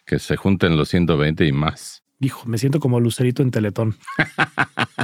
que 0.05 0.19
se 0.19 0.37
junten 0.37 0.77
los 0.77 0.91
120 0.91 1.47
y 1.47 1.53
más. 1.53 2.06
Hijo, 2.21 2.49
me 2.49 2.59
siento 2.59 2.81
como 2.81 3.01
Lucerito 3.01 3.43
en 3.43 3.51
Teletón. 3.51 3.97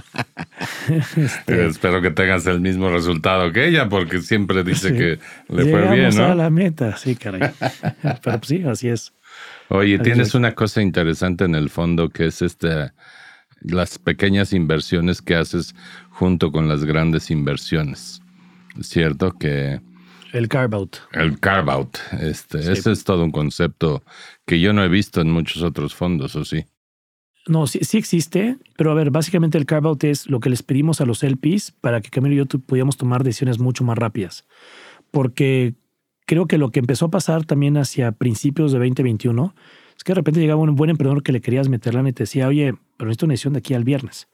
Este, 1.16 1.66
Espero 1.66 2.02
que 2.02 2.10
tengas 2.10 2.46
el 2.46 2.60
mismo 2.60 2.90
resultado 2.90 3.52
que 3.52 3.68
ella, 3.68 3.88
porque 3.88 4.20
siempre 4.20 4.64
dice 4.64 4.92
que 4.92 5.18
le 5.48 5.70
fue 5.70 5.94
bien, 5.94 6.14
¿no? 6.16 6.24
a 6.24 6.34
la 6.34 6.50
meta, 6.50 6.96
sí, 6.96 7.14
caray. 7.14 7.52
Pero 8.02 8.20
pues 8.22 8.46
sí, 8.46 8.64
así 8.64 8.88
es. 8.88 9.12
Oye, 9.68 9.98
tienes 10.00 10.34
una 10.34 10.54
cosa 10.54 10.82
interesante 10.82 11.44
en 11.44 11.54
el 11.54 11.70
fondo 11.70 12.08
que 12.08 12.26
es 12.26 12.42
este 12.42 12.90
las 13.60 13.98
pequeñas 13.98 14.52
inversiones 14.52 15.22
que 15.22 15.36
haces 15.36 15.74
junto 16.10 16.50
con 16.50 16.68
las 16.68 16.84
grandes 16.84 17.30
inversiones. 17.30 18.20
¿Cierto? 18.80 19.32
Que 19.32 19.80
el 20.32 20.48
carve 20.48 20.76
out. 20.76 20.96
El 21.12 21.38
carve 21.38 21.72
out. 21.72 21.98
Este, 22.20 22.72
Ese 22.72 22.90
es 22.90 23.04
todo 23.04 23.24
un 23.24 23.30
concepto 23.30 24.02
que 24.46 24.60
yo 24.60 24.72
no 24.72 24.82
he 24.82 24.88
visto 24.88 25.20
en 25.20 25.30
muchos 25.30 25.62
otros 25.62 25.94
fondos, 25.94 26.34
¿o 26.36 26.44
sí? 26.44 26.64
No, 27.46 27.66
sí, 27.66 27.80
existe, 27.98 28.56
pero 28.76 28.92
a 28.92 28.94
ver, 28.94 29.10
básicamente 29.10 29.58
el 29.58 29.66
carve 29.66 29.88
out 29.88 30.04
es 30.04 30.28
lo 30.28 30.38
que 30.38 30.48
les 30.48 30.62
pedimos 30.62 31.00
a 31.00 31.06
los 31.06 31.24
LPs 31.24 31.72
para 31.80 32.00
que 32.00 32.10
Camilo 32.10 32.34
y 32.34 32.38
yo 32.38 32.46
pudiéramos 32.46 32.96
tomar 32.96 33.24
decisiones 33.24 33.58
mucho 33.58 33.82
más 33.82 33.98
rápidas. 33.98 34.46
Porque 35.10 35.74
creo 36.24 36.46
que 36.46 36.56
lo 36.56 36.70
que 36.70 36.78
empezó 36.78 37.06
a 37.06 37.10
pasar 37.10 37.44
también 37.44 37.76
hacia 37.76 38.12
principios 38.12 38.70
de 38.70 38.78
2021 38.78 39.54
es 39.96 40.04
que 40.04 40.12
de 40.12 40.16
repente 40.16 40.40
llegaba 40.40 40.60
un 40.60 40.76
buen 40.76 40.90
emprendedor 40.90 41.22
que 41.22 41.32
le 41.32 41.40
querías 41.40 41.68
meter 41.68 41.94
la 41.94 42.08
y 42.08 42.12
te 42.12 42.22
decía, 42.22 42.46
oye, 42.46 42.74
pero 42.96 43.08
necesito 43.08 43.26
una 43.26 43.32
decisión 43.32 43.52
de 43.54 43.58
aquí 43.58 43.74
al 43.74 43.84
viernes. 43.84 44.28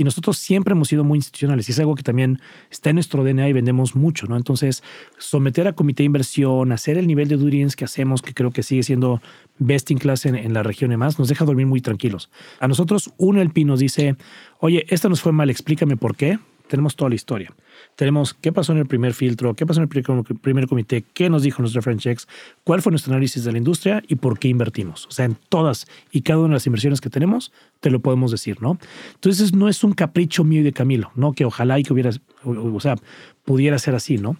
Y 0.00 0.04
nosotros 0.04 0.38
siempre 0.38 0.72
hemos 0.72 0.88
sido 0.88 1.04
muy 1.04 1.18
institucionales 1.18 1.68
y 1.68 1.72
es 1.72 1.78
algo 1.78 1.94
que 1.94 2.02
también 2.02 2.40
está 2.70 2.88
en 2.88 2.96
nuestro 2.96 3.22
DNA 3.22 3.50
y 3.50 3.52
vendemos 3.52 3.94
mucho, 3.94 4.26
¿no? 4.26 4.38
Entonces, 4.38 4.82
someter 5.18 5.68
a 5.68 5.74
comité 5.74 6.04
de 6.04 6.06
inversión, 6.06 6.72
hacer 6.72 6.96
el 6.96 7.06
nivel 7.06 7.28
de 7.28 7.36
due 7.36 7.68
que 7.76 7.84
hacemos, 7.84 8.22
que 8.22 8.32
creo 8.32 8.50
que 8.50 8.62
sigue 8.62 8.82
siendo 8.82 9.20
best 9.58 9.90
in 9.90 9.98
class 9.98 10.24
en, 10.24 10.54
la 10.54 10.62
región 10.62 10.90
y 10.90 10.96
más, 10.96 11.18
nos 11.18 11.28
deja 11.28 11.44
dormir 11.44 11.66
muy 11.66 11.82
tranquilos. 11.82 12.30
A 12.60 12.66
nosotros, 12.66 13.12
uno 13.18 13.42
el 13.42 13.50
PI 13.50 13.66
nos 13.66 13.80
dice, 13.80 14.16
oye, 14.58 14.86
esta 14.88 15.10
nos 15.10 15.20
fue 15.20 15.32
mal, 15.32 15.50
explícame 15.50 15.98
por 15.98 16.16
qué 16.16 16.38
tenemos 16.66 16.96
toda 16.96 17.10
la 17.10 17.16
historia. 17.16 17.52
Tenemos 17.96 18.34
qué 18.34 18.52
pasó 18.52 18.72
en 18.72 18.78
el 18.78 18.86
primer 18.86 19.14
filtro, 19.14 19.54
qué 19.54 19.66
pasó 19.66 19.80
en 19.82 19.88
el 19.92 20.38
primer 20.38 20.66
comité, 20.66 21.04
qué 21.14 21.30
nos 21.30 21.42
dijo 21.42 21.62
nuestro 21.62 21.80
reference 21.80 22.02
checks, 22.02 22.28
cuál 22.64 22.82
fue 22.82 22.90
nuestro 22.90 23.12
análisis 23.12 23.44
de 23.44 23.52
la 23.52 23.58
industria 23.58 24.02
y 24.08 24.16
por 24.16 24.38
qué 24.38 24.48
invertimos. 24.48 25.06
O 25.06 25.10
sea, 25.10 25.24
en 25.24 25.36
todas 25.48 25.86
y 26.10 26.22
cada 26.22 26.40
una 26.40 26.48
de 26.48 26.54
las 26.54 26.66
inversiones 26.66 27.00
que 27.00 27.10
tenemos, 27.10 27.52
te 27.80 27.90
lo 27.90 28.00
podemos 28.00 28.30
decir, 28.30 28.60
¿no? 28.62 28.78
Entonces, 29.14 29.54
no 29.54 29.68
es 29.68 29.84
un 29.84 29.92
capricho 29.92 30.44
mío 30.44 30.60
y 30.60 30.64
de 30.64 30.72
Camilo, 30.72 31.10
¿no? 31.14 31.32
Que 31.32 31.44
ojalá 31.44 31.78
y 31.78 31.82
que 31.82 31.92
hubiera, 31.92 32.10
o 32.44 32.80
sea, 32.80 32.96
pudiera 33.44 33.78
ser 33.78 33.94
así, 33.94 34.18
¿no? 34.18 34.36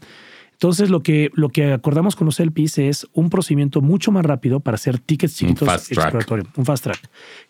Entonces, 0.61 0.91
lo 0.91 1.03
que, 1.03 1.31
lo 1.33 1.49
que 1.49 1.73
acordamos 1.73 2.17
con 2.17 2.27
los 2.27 2.39
LPs 2.39 2.77
es 2.77 3.09
un 3.15 3.31
procedimiento 3.31 3.81
mucho 3.81 4.13
más 4.13 4.27
rápido 4.27 4.61
para 4.61 4.75
hacer 4.75 4.99
tickets 4.99 5.35
chiquitos 5.35 5.91
exploratorios, 5.91 6.49
un 6.55 6.67
fast 6.67 6.85
track, 6.85 7.01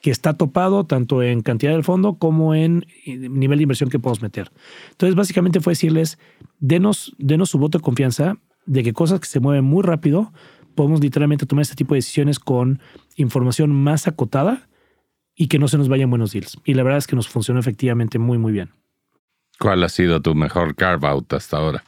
que 0.01 0.13
está 0.13 0.35
topado 0.35 0.87
tanto 0.87 1.21
en 1.21 1.41
cantidad 1.41 1.73
del 1.73 1.83
fondo 1.83 2.19
como 2.19 2.55
en 2.55 2.87
nivel 3.07 3.59
de 3.59 3.65
inversión 3.65 3.91
que 3.91 3.99
podemos 3.99 4.23
meter. 4.23 4.53
Entonces, 4.93 5.17
básicamente 5.17 5.59
fue 5.59 5.73
decirles, 5.73 6.21
denos, 6.61 7.13
denos 7.19 7.51
su 7.51 7.59
voto 7.59 7.79
de 7.79 7.83
confianza 7.83 8.37
de 8.65 8.85
que 8.85 8.93
cosas 8.93 9.19
que 9.19 9.27
se 9.27 9.41
mueven 9.41 9.65
muy 9.65 9.83
rápido, 9.83 10.33
podemos 10.77 11.01
literalmente 11.01 11.47
tomar 11.47 11.63
este 11.63 11.75
tipo 11.75 11.95
de 11.95 11.99
decisiones 11.99 12.39
con 12.39 12.81
información 13.17 13.73
más 13.73 14.07
acotada 14.07 14.69
y 15.35 15.49
que 15.49 15.59
no 15.59 15.67
se 15.67 15.79
nos 15.79 15.89
vayan 15.89 16.11
buenos 16.11 16.31
deals. 16.31 16.59
Y 16.65 16.75
la 16.75 16.85
verdad 16.85 16.99
es 16.99 17.09
que 17.09 17.17
nos 17.17 17.27
funcionó 17.27 17.59
efectivamente 17.59 18.21
muy, 18.21 18.39
muy 18.39 18.53
bien. 18.53 18.71
¿Cuál 19.59 19.83
ha 19.83 19.89
sido 19.89 20.23
tu 20.23 20.37
mejor 20.37 20.77
carve 20.77 21.09
out 21.09 21.33
hasta 21.33 21.57
ahora? 21.57 21.83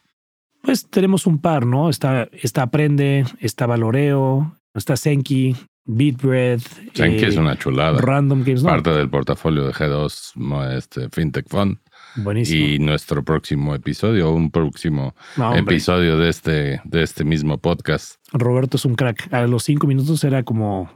Pues 0.62 0.88
tenemos 0.88 1.26
un 1.26 1.38
par, 1.38 1.66
¿no? 1.66 1.90
Está, 1.90 2.28
está 2.32 2.62
Aprende, 2.62 3.26
está 3.40 3.66
Valoreo, 3.66 4.56
está 4.74 4.96
Senki, 4.96 5.56
Beatbread. 5.84 6.60
Senki 6.94 7.24
es 7.24 7.36
eh, 7.36 7.40
una 7.40 7.58
chulada. 7.58 8.00
Random 8.00 8.44
Games. 8.44 8.62
Parte 8.62 8.90
del 8.90 9.10
portafolio 9.10 9.66
de 9.66 9.72
G2, 9.72 10.76
este, 10.76 11.08
FinTech 11.10 11.48
Fund. 11.48 11.78
Buenísimo. 12.14 12.66
Y 12.66 12.78
nuestro 12.78 13.24
próximo 13.24 13.74
episodio, 13.74 14.30
un 14.32 14.52
próximo 14.52 15.14
episodio 15.56 16.16
de 16.16 16.28
este, 16.28 16.80
de 16.84 17.02
este 17.02 17.24
mismo 17.24 17.58
podcast. 17.58 18.16
Roberto 18.32 18.76
es 18.76 18.84
un 18.84 18.94
crack. 18.94 19.32
A 19.32 19.46
los 19.48 19.64
cinco 19.64 19.88
minutos 19.88 20.22
era 20.22 20.44
como, 20.44 20.92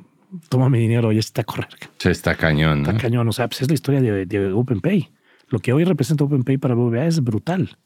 toma 0.48 0.68
mi 0.68 0.78
dinero 0.78 1.10
y 1.10 1.18
está 1.18 1.40
a 1.40 1.44
correr. 1.44 1.68
Se 1.98 2.12
está 2.12 2.36
cañón. 2.36 2.80
Está 2.80 2.96
cañón. 2.96 3.28
O 3.28 3.32
sea, 3.32 3.48
pues 3.48 3.62
es 3.62 3.68
la 3.68 3.74
historia 3.74 4.00
de, 4.00 4.26
de 4.26 4.52
OpenPay. 4.52 5.10
Lo 5.48 5.58
que 5.58 5.72
hoy 5.72 5.82
representa 5.84 6.22
OpenPay 6.22 6.58
para 6.58 6.74
BBVA 6.74 7.06
es 7.06 7.22
brutal. 7.22 7.76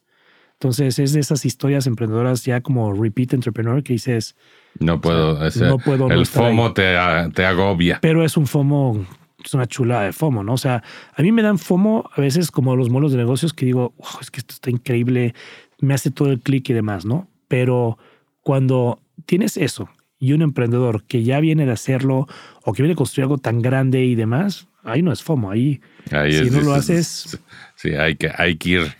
Entonces 0.61 0.99
es 0.99 1.15
de 1.15 1.21
esas 1.21 1.47
historias 1.47 1.87
emprendedoras 1.87 2.45
ya 2.45 2.61
como 2.61 2.93
repeat 2.93 3.33
entrepreneur 3.33 3.83
que 3.83 3.95
dices... 3.95 4.37
No 4.79 5.01
puedo, 5.01 5.39
no 5.57 5.79
puedo 5.79 6.11
el 6.11 6.27
FOMO 6.27 6.75
te, 6.75 6.95
te, 7.35 7.47
agobia. 7.47 7.99
Pero 8.03 8.23
es 8.27 8.37
un 8.37 8.47
FOMO, 8.47 9.07
es 9.43 9.55
una 9.55 9.67
chulada 9.67 10.03
de 10.03 10.13
FOMO, 10.13 10.45
¿no? 10.45 10.53
O 10.53 10.59
sea, 10.59 10.83
a 11.17 11.23
mí 11.23 11.33
me 11.33 11.41
dan 11.41 11.59
FOMO 11.59 12.11
a 12.15 12.21
veces 12.21 12.51
como 12.51 12.77
los 12.77 12.91
molos 12.91 13.13
de 13.13 13.17
negocios 13.17 13.55
que 13.55 13.65
digo, 13.65 13.95
es 14.21 14.31
que 14.31 14.41
esto 14.41 14.53
está 14.53 14.69
increíble, 14.69 15.35
me 15.79 15.95
hace 15.95 16.11
todo 16.11 16.31
el 16.31 16.41
clic 16.41 16.69
y 16.69 16.75
demás, 16.75 17.07
¿no? 17.07 17.27
Pero 17.49 17.97
cuando 18.43 19.01
tienes 19.25 19.57
eso 19.57 19.89
y 20.19 20.35
un 20.35 20.43
emprendedor 20.43 21.05
que 21.05 21.23
ya 21.23 21.41
viene 21.41 21.65
de 21.65 21.73
hacerlo 21.73 22.29
o 22.65 22.75
que 22.75 22.83
viene 22.83 22.93
a 22.93 22.97
construir 22.97 23.25
algo 23.25 23.39
tan 23.39 23.63
grande 23.63 24.05
y 24.05 24.15
demás, 24.15 24.69
ahí 24.85 25.01
no 25.01 25.11
es 25.11 25.23
FOMO, 25.23 25.51
ahí, 25.51 25.81
si 26.11 26.51
no 26.51 26.61
lo 26.61 26.75
haces... 26.75 27.41
Sí, 27.77 27.95
hay 27.95 28.17
que, 28.17 28.31
hay 28.37 28.57
que 28.57 28.69
ir 28.69 29.00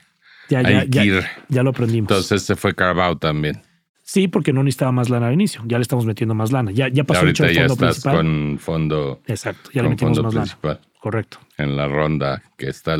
ya, 0.51 0.85
ya, 0.85 1.25
ya, 1.49 1.63
lo 1.63 1.71
aprendimos. 1.71 2.11
Entonces 2.11 2.43
se 2.43 2.57
fue 2.57 2.75
carvado 2.75 3.17
también. 3.17 3.63
Sí, 4.03 4.27
porque 4.27 4.53
no 4.53 4.65
necesitaba 4.65 4.91
más 4.91 5.09
lana 5.09 5.29
al 5.29 5.35
inicio. 5.35 5.63
Ya 5.67 5.79
le 5.79 5.83
estamos 5.83 6.05
metiendo 6.05 6.35
más 6.35 6.51
lana. 6.51 6.73
Ya, 6.73 6.89
ya 6.89 7.05
pasó 7.05 7.27
el 7.27 7.37
fondo 7.37 7.53
ya 7.53 7.67
estás 7.67 8.03
con 8.03 8.59
fondo. 8.59 9.23
Exacto, 9.27 9.71
ya 9.73 9.83
le 9.85 9.91
metimos 9.91 10.21
más 10.23 10.35
lana. 10.35 10.81
Correcto. 11.01 11.39
En 11.57 11.77
la 11.77 11.87
ronda 11.87 12.43
que 12.59 12.69
está, 12.69 12.97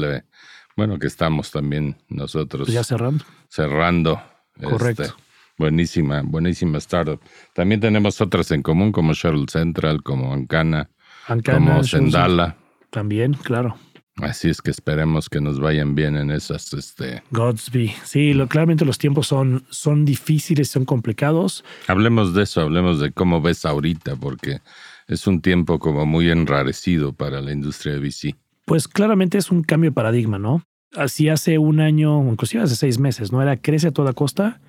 bueno, 0.77 0.99
que 0.99 1.09
estamos 1.09 1.51
también 1.51 1.97
nosotros. 2.09 2.67
Pues 2.67 2.75
ya 2.75 2.85
cerrando. 2.85 3.25
Cerrando. 3.49 4.23
Correcto. 4.63 5.03
Este, 5.03 5.15
buenísima, 5.59 6.23
buenísima 6.25 6.79
startup. 6.79 7.21
También 7.55 7.81
tenemos 7.81 8.21
otras 8.21 8.51
en 8.53 8.63
común 8.63 8.93
como 8.93 9.13
Shuttle 9.13 9.47
Central, 9.49 10.03
como 10.03 10.33
Ancana, 10.33 10.91
Ancana 11.27 11.59
como 11.59 11.85
Sendala. 11.85 12.57
También, 12.91 13.35
claro. 13.35 13.77
Así 14.23 14.49
es 14.49 14.61
que 14.63 14.71
esperemos 14.71 15.29
que 15.29 15.41
nos 15.41 15.61
vayan 15.61 15.95
bien 15.95 16.17
en 16.17 16.31
esas. 16.31 16.73
Este... 16.73 17.23
Godsby. 17.31 17.93
Sí, 18.05 18.33
lo, 18.35 18.49
claramente 18.49 18.85
los 18.85 18.99
tiempos 18.99 19.27
son, 19.27 19.65
son 19.71 20.05
difíciles, 20.05 20.69
son 20.69 20.85
complicados. 20.85 21.65
Hablemos 21.87 22.35
de 22.35 22.43
eso, 22.43 22.61
hablemos 22.61 23.01
de 23.01 23.13
cómo 23.13 23.41
ves 23.41 23.65
ahorita, 23.65 24.17
porque 24.17 24.61
es 25.07 25.27
un 25.27 25.41
tiempo 25.41 25.79
como 25.79 26.07
muy 26.07 26.31
enrarecido 26.31 27.13
para 27.13 27.41
la 27.41 27.53
industria 27.53 27.95
de 27.95 28.01
VC. 28.01 28.37
Pues 28.65 28.87
claramente 28.87 29.39
es 29.39 29.51
un 29.51 29.63
cambio 29.63 29.91
de 29.91 29.95
paradigma, 29.95 30.39
¿no? 30.39 30.63
Así 30.97 31.29
hace 31.29 31.59
un 31.59 31.81
año, 31.81 32.23
inclusive 32.31 32.63
hace 32.63 32.77
seis 32.77 32.99
meses, 32.99 33.33
¿no? 33.33 33.43
Era 33.43 33.57
crece 33.57 33.89
a 33.89 33.93
toda 33.93 34.13
costa, 34.13 34.61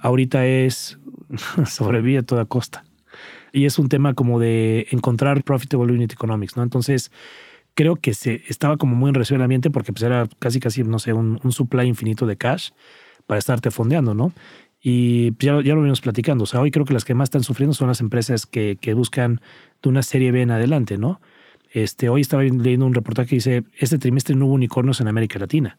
ahorita 0.00 0.46
es 0.46 0.98
sobrevive 1.66 2.18
a 2.18 2.22
toda 2.22 2.44
costa. 2.44 2.84
Y 3.52 3.66
es 3.66 3.78
un 3.78 3.88
tema 3.88 4.14
como 4.14 4.40
de 4.40 4.86
encontrar 4.90 5.44
profitable 5.44 5.92
unit 5.92 6.12
economics, 6.12 6.56
¿no? 6.56 6.62
Entonces, 6.62 7.12
creo 7.74 7.96
que 7.96 8.14
se 8.14 8.42
estaba 8.48 8.76
como 8.76 8.96
muy 8.96 9.10
en 9.10 9.16
el 9.16 9.42
ambiente 9.42 9.70
porque 9.70 9.92
pues 9.92 10.02
era 10.02 10.28
casi, 10.38 10.60
casi, 10.60 10.82
no 10.84 10.98
sé, 10.98 11.12
un, 11.12 11.40
un 11.42 11.52
supply 11.52 11.86
infinito 11.86 12.26
de 12.26 12.36
cash 12.36 12.70
para 13.26 13.38
estarte 13.38 13.70
fondeando, 13.70 14.14
¿no? 14.14 14.32
Y 14.80 15.32
pues, 15.32 15.46
ya, 15.46 15.62
ya 15.62 15.74
lo 15.74 15.80
venimos 15.80 16.00
platicando. 16.00 16.44
O 16.44 16.46
sea, 16.46 16.60
hoy 16.60 16.70
creo 16.70 16.84
que 16.84 16.92
las 16.92 17.04
que 17.04 17.14
más 17.14 17.26
están 17.26 17.42
sufriendo 17.42 17.74
son 17.74 17.88
las 17.88 18.00
empresas 18.00 18.46
que, 18.46 18.76
que 18.80 18.94
buscan 18.94 19.40
de 19.82 19.88
una 19.88 20.02
serie 20.02 20.30
B 20.30 20.42
en 20.42 20.50
adelante, 20.50 20.98
¿no? 20.98 21.20
Este, 21.72 22.08
hoy 22.08 22.20
estaba 22.20 22.42
leyendo 22.42 22.86
un 22.86 22.94
reportaje 22.94 23.30
que 23.30 23.36
dice, 23.36 23.64
este 23.78 23.98
trimestre 23.98 24.36
no 24.36 24.46
hubo 24.46 24.54
unicornios 24.54 25.00
en 25.00 25.08
América 25.08 25.38
Latina. 25.38 25.78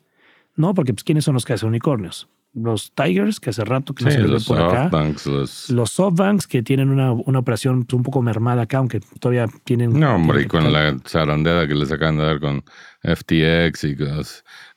No, 0.55 0.73
porque 0.73 0.93
pues, 0.93 1.03
¿quiénes 1.03 1.23
son 1.23 1.35
los 1.35 1.45
que 1.45 1.53
hacen 1.53 1.69
unicornios? 1.69 2.27
Los 2.55 2.93
Tigers, 2.93 3.39
que 3.41 3.49
hace 3.49 3.65
rato 3.65 3.93
que 3.93 4.03
Sí, 4.05 4.17
no 4.17 4.23
se 4.23 4.27
los 4.29 4.45
por 4.47 4.61
acá. 4.61 4.83
softbanks, 4.83 5.25
los... 5.27 5.69
Los 5.69 5.91
softbanks, 5.91 6.47
que 6.47 6.63
tienen 6.63 6.89
una, 6.89 7.11
una 7.11 7.39
operación 7.39 7.85
un 7.91 8.01
poco 8.03 8.21
mermada 8.21 8.61
acá, 8.63 8.77
aunque 8.77 9.01
todavía 9.19 9.47
tienen... 9.65 9.99
No, 9.99 10.15
hombre, 10.15 10.43
y 10.43 10.45
con 10.47 10.71
la 10.71 10.97
zarandeada 11.05 11.67
que 11.67 11.75
les 11.75 11.91
acaban 11.91 12.17
de 12.17 12.23
dar 12.23 12.39
con 12.39 12.63
FTX 13.03 13.83
y 13.83 13.95
con, 13.97 14.23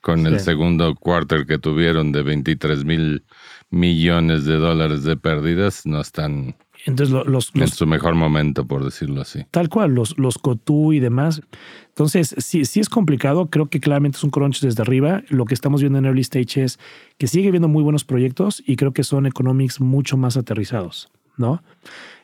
con 0.00 0.26
el 0.26 0.38
Sí. 0.40 0.46
segundo 0.46 0.94
quarter 0.96 1.46
que 1.46 1.58
tuvieron 1.58 2.10
de 2.12 2.22
23 2.22 2.84
mil 2.84 3.24
millones 3.70 4.44
de 4.44 4.56
dólares 4.56 5.04
de 5.04 5.16
pérdidas, 5.16 5.86
no 5.86 6.00
están 6.00 6.56
Entonces, 6.88 7.12
lo- 7.12 7.24
los, 7.24 7.50
en 7.54 7.60
los 7.62 7.70
su 7.70 7.86
mejor 7.86 8.14
momento, 8.14 8.66
por 8.66 8.84
decirlo 8.84 9.20
así. 9.20 9.44
Tal 9.50 9.68
cual, 9.68 9.94
los, 9.94 10.18
los 10.18 10.38
Cotu 10.38 10.92
y 10.92 11.00
demás. 11.00 11.42
Entonces, 11.88 12.34
sí, 12.38 12.64
sí 12.64 12.80
es 12.80 12.88
complicado. 12.88 13.46
Creo 13.50 13.66
que 13.66 13.80
claramente 13.80 14.16
es 14.16 14.24
un 14.24 14.30
crunch 14.30 14.60
desde 14.60 14.82
arriba. 14.82 15.22
Lo 15.28 15.44
que 15.44 15.54
estamos 15.54 15.80
viendo 15.80 15.98
en 15.98 16.06
early 16.06 16.22
stage 16.22 16.62
es 16.64 16.78
que 17.18 17.26
sigue 17.26 17.48
habiendo 17.48 17.68
muy 17.68 17.82
buenos 17.82 18.04
proyectos 18.04 18.62
y 18.66 18.76
creo 18.76 18.92
que 18.92 19.04
son 19.04 19.26
economics 19.26 19.80
mucho 19.80 20.16
más 20.16 20.36
aterrizados, 20.36 21.10
¿no? 21.36 21.62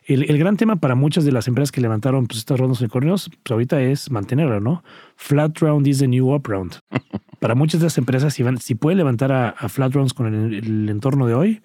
El, 0.07 0.29
el 0.29 0.37
gran 0.37 0.55
tema 0.55 0.75
para 0.75 0.93
muchas 0.95 1.25
de 1.25 1.31
las 1.31 1.47
empresas 1.47 1.71
que 1.71 1.81
levantaron 1.81 2.27
pues, 2.27 2.37
estas 2.39 2.59
rondas 2.59 2.79
unicornios, 2.79 3.29
pues 3.43 3.51
ahorita 3.51 3.81
es 3.81 4.11
mantenerlo, 4.11 4.59
¿no? 4.59 4.83
Flat 5.15 5.57
round 5.59 5.87
is 5.87 5.97
the 5.99 6.07
new 6.07 6.33
up 6.33 6.47
round. 6.47 6.75
Para 7.39 7.53
muchas 7.55 7.81
de 7.81 7.85
las 7.87 7.97
empresas, 7.97 8.33
si, 8.33 8.43
van, 8.43 8.57
si 8.59 8.75
pueden 8.75 8.97
levantar 8.97 9.31
a, 9.31 9.49
a 9.49 9.67
flat 9.69 9.93
rounds 9.93 10.13
con 10.13 10.33
el, 10.33 10.53
el 10.53 10.89
entorno 10.89 11.27
de 11.27 11.33
hoy, 11.33 11.61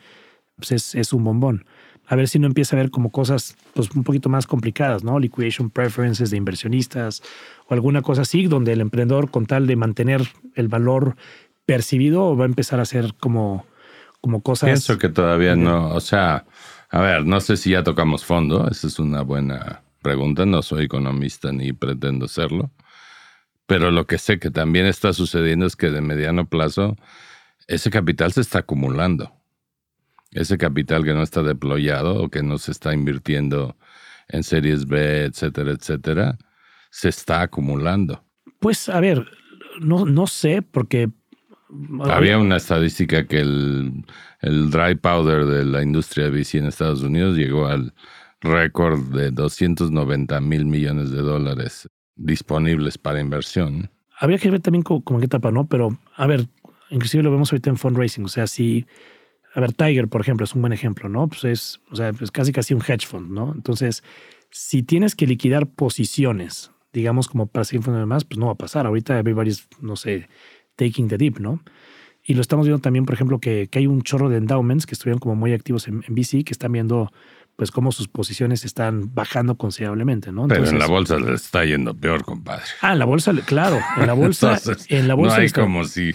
pues 0.57 0.72
es, 0.72 0.94
es 0.94 1.12
un 1.12 1.22
bombón. 1.24 1.64
A 2.11 2.16
ver 2.16 2.26
si 2.26 2.40
no 2.40 2.48
empieza 2.48 2.74
a 2.74 2.80
ver 2.80 2.90
como 2.90 3.11
cosas 3.12 3.56
pues, 3.72 3.88
un 3.92 4.02
poquito 4.02 4.28
más 4.28 4.48
complicadas, 4.48 5.04
¿no? 5.04 5.20
Liquidation 5.20 5.70
preferences 5.70 6.30
de 6.32 6.36
inversionistas 6.36 7.22
o 7.68 7.74
alguna 7.74 8.02
cosa 8.02 8.22
así, 8.22 8.48
donde 8.48 8.72
el 8.72 8.80
emprendedor, 8.80 9.30
con 9.30 9.46
tal 9.46 9.68
de 9.68 9.76
mantener 9.76 10.28
el 10.56 10.66
valor 10.66 11.14
percibido, 11.66 12.36
va 12.36 12.46
a 12.46 12.48
empezar 12.48 12.80
a 12.80 12.82
hacer 12.82 13.14
como, 13.20 13.64
como 14.20 14.42
cosas. 14.42 14.66
Pienso 14.66 14.98
que 14.98 15.08
todavía 15.08 15.54
no, 15.54 15.94
o 15.94 16.00
sea, 16.00 16.46
a 16.90 17.00
ver, 17.00 17.24
no 17.24 17.40
sé 17.40 17.56
si 17.56 17.70
ya 17.70 17.84
tocamos 17.84 18.24
fondo, 18.24 18.68
esa 18.68 18.88
es 18.88 18.98
una 18.98 19.22
buena 19.22 19.82
pregunta, 20.02 20.44
no 20.46 20.62
soy 20.62 20.86
economista 20.86 21.52
ni 21.52 21.72
pretendo 21.72 22.26
serlo, 22.26 22.72
pero 23.66 23.92
lo 23.92 24.08
que 24.08 24.18
sé 24.18 24.40
que 24.40 24.50
también 24.50 24.86
está 24.86 25.12
sucediendo 25.12 25.64
es 25.64 25.76
que 25.76 25.90
de 25.90 26.00
mediano 26.00 26.48
plazo 26.48 26.96
ese 27.68 27.88
capital 27.88 28.32
se 28.32 28.40
está 28.40 28.58
acumulando. 28.58 29.32
Ese 30.33 30.59
capital 30.59 31.05
que 31.05 31.12
no 31.12 31.22
está 31.22 31.43
deployado 31.43 32.22
o 32.22 32.28
que 32.28 32.43
no 32.43 32.59
se 32.59 32.70
está 32.70 32.95
invirtiendo 32.95 33.76
en 34.28 34.43
series 34.43 34.87
B, 34.87 35.24
etcétera, 35.24 35.72
etcétera, 35.72 36.39
se 36.91 37.09
está 37.09 37.43
acumulando. 37.43 38.24
Pues 38.61 38.89
a 38.89 39.01
ver, 39.01 39.26
no, 39.81 40.05
no 40.05 40.26
sé, 40.26 40.62
porque. 40.62 41.11
Había 42.05 42.39
una 42.39 42.57
estadística 42.57 43.26
que 43.26 43.41
el, 43.41 44.05
el 44.41 44.70
dry 44.70 44.97
powder 44.97 45.47
de 45.47 45.64
la 45.64 45.83
industria 45.83 46.28
de 46.28 46.31
VC 46.31 46.59
en 46.59 46.66
Estados 46.66 47.03
Unidos 47.03 47.37
llegó 47.37 47.66
al 47.66 47.95
récord 48.41 49.01
de 49.14 49.31
290 49.31 50.41
mil 50.41 50.64
millones 50.66 51.11
de 51.11 51.22
dólares 51.22 51.89
disponibles 52.16 52.99
para 52.99 53.20
inversión. 53.20 53.91
Habría 54.18 54.39
que 54.39 54.51
ver 54.51 54.61
también 54.61 54.83
como 54.83 55.01
en 55.16 55.20
qué 55.20 55.26
etapa, 55.26 55.51
¿no? 55.51 55.66
Pero, 55.66 55.99
a 56.16 56.26
ver, 56.26 56.47
inclusive 56.91 57.22
lo 57.22 57.31
vemos 57.31 57.53
ahorita 57.53 57.70
en 57.70 57.76
fundraising. 57.76 58.24
O 58.24 58.28
sea, 58.28 58.47
si, 58.47 58.87
a 59.55 59.61
ver, 59.61 59.72
Tiger, 59.72 60.09
por 60.09 60.20
ejemplo, 60.20 60.44
es 60.44 60.55
un 60.55 60.62
buen 60.62 60.72
ejemplo, 60.72 61.09
¿no? 61.09 61.28
Pues 61.28 61.44
es, 61.44 61.80
o 61.90 61.96
sea, 61.96 62.12
es 62.20 62.30
casi 62.30 62.53
casi 62.53 62.74
un 62.74 62.80
hedge 62.80 63.07
fund, 63.07 63.30
¿no? 63.30 63.53
Entonces, 63.55 64.03
si 64.51 64.82
tienes 64.82 65.14
que 65.16 65.26
liquidar 65.26 65.66
posiciones, 65.66 66.70
digamos, 66.92 67.28
como 67.28 67.46
para 67.46 67.64
seguir 67.64 67.84
fondos 67.84 68.07
más, 68.07 68.24
pues 68.24 68.38
no 68.38 68.46
va 68.46 68.53
a 68.53 68.57
pasar. 68.57 68.86
Ahorita 68.86 69.18
everybody's, 69.18 69.68
no 69.80 69.96
sé, 69.96 70.28
taking 70.76 71.09
the 71.09 71.16
dip, 71.16 71.38
¿no? 71.38 71.62
Y 72.22 72.34
lo 72.34 72.42
estamos 72.42 72.66
viendo 72.66 72.80
también, 72.80 73.07
por 73.07 73.14
ejemplo, 73.14 73.40
que, 73.40 73.68
que 73.68 73.78
hay 73.78 73.86
un 73.86 74.03
chorro 74.03 74.28
de 74.28 74.36
endowments 74.36 74.86
que 74.86 74.94
estuvieron 74.94 75.18
como 75.18 75.34
muy 75.34 75.53
activos 75.53 75.88
en, 75.88 76.05
en 76.07 76.14
VC, 76.14 76.44
que 76.44 76.53
están 76.53 76.72
viendo 76.72 77.11
pues 77.61 77.70
cómo 77.70 77.92
sus 77.92 78.08
posiciones 78.08 78.64
están 78.64 79.14
bajando 79.14 79.54
considerablemente, 79.58 80.32
¿no? 80.32 80.48
Pero 80.48 80.66
en 80.66 80.78
la 80.78 80.86
bolsa 80.86 81.18
le 81.18 81.34
está 81.34 81.62
yendo 81.66 81.92
peor, 81.94 82.24
compadre. 82.24 82.62
Ah, 82.80 82.94
en 82.94 82.98
la 82.98 83.04
bolsa, 83.04 83.34
claro, 83.44 83.78
en 83.98 84.06
la 84.06 84.14
bolsa, 84.14 84.54
Entonces, 84.56 84.86
en 84.88 85.06
la 85.08 85.12
bolsa 85.12 85.34
no 85.36 85.40
hay 85.42 85.46
está- 85.46 85.61
como 85.61 85.84
si, 85.84 86.12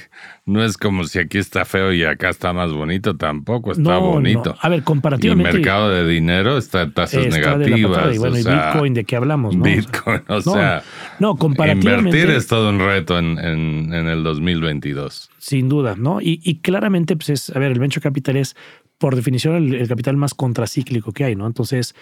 no 0.47 0.65
es 0.65 0.75
como 0.75 1.03
si 1.03 1.19
aquí 1.19 1.37
está 1.37 1.63
feo 1.63 1.93
y 1.93 2.03
acá 2.03 2.29
está 2.29 2.51
más 2.51 2.73
bonito, 2.73 3.15
tampoco 3.15 3.73
está 3.73 3.83
No, 3.83 4.01
bonito. 4.01 4.53
no. 4.53 4.55
A 4.59 4.69
ver, 4.69 4.77
Y 4.77 4.79
el 4.79 4.83
comparativamente. 4.85 5.53
mercado 5.53 5.91
de 5.91 6.07
dinero 6.07 6.57
está 6.57 6.81
en 6.81 6.93
tasas 6.95 7.25
está 7.27 7.35
de 7.37 7.41
la 7.41 7.57
negativas. 7.57 8.15
Y 8.15 8.17
bueno, 8.17 8.35
o 8.37 8.39
y 8.39 8.43
Bitcoin, 8.43 8.93
¿de 8.95 9.03
qué 9.03 9.15
hablamos? 9.15 9.55
No? 9.55 9.63
Bitcoin, 9.65 10.21
o 10.27 10.33
No, 10.33 10.41
sea, 10.41 10.81
no, 11.19 11.35
comparativamente. 11.35 12.09
invertir 12.17 12.35
es 12.35 12.47
todo 12.47 12.69
un 12.71 12.79
reto 12.79 13.19
en, 13.19 13.37
en, 13.37 13.93
en 13.93 14.07
el 14.07 14.23
2022. 14.23 15.29
Sin 15.37 15.69
duda, 15.69 15.93
¿no? 15.95 16.21
Y, 16.21 16.39
y 16.43 16.55
claramente, 16.61 17.15
pues 17.15 17.29
es, 17.29 17.55
a 17.55 17.59
ver, 17.59 17.71
el 17.71 17.77
venture 17.79 18.01
capital 18.01 18.35
es, 18.37 18.55
por 18.97 19.15
definición, 19.15 19.55
el, 19.55 19.73
el 19.75 19.87
capital 19.87 20.17
más 20.17 20.33
contracíclico 20.33 21.11
que 21.11 21.25
hay, 21.25 21.35
¿no? 21.35 21.47
Entonces, 21.47 21.95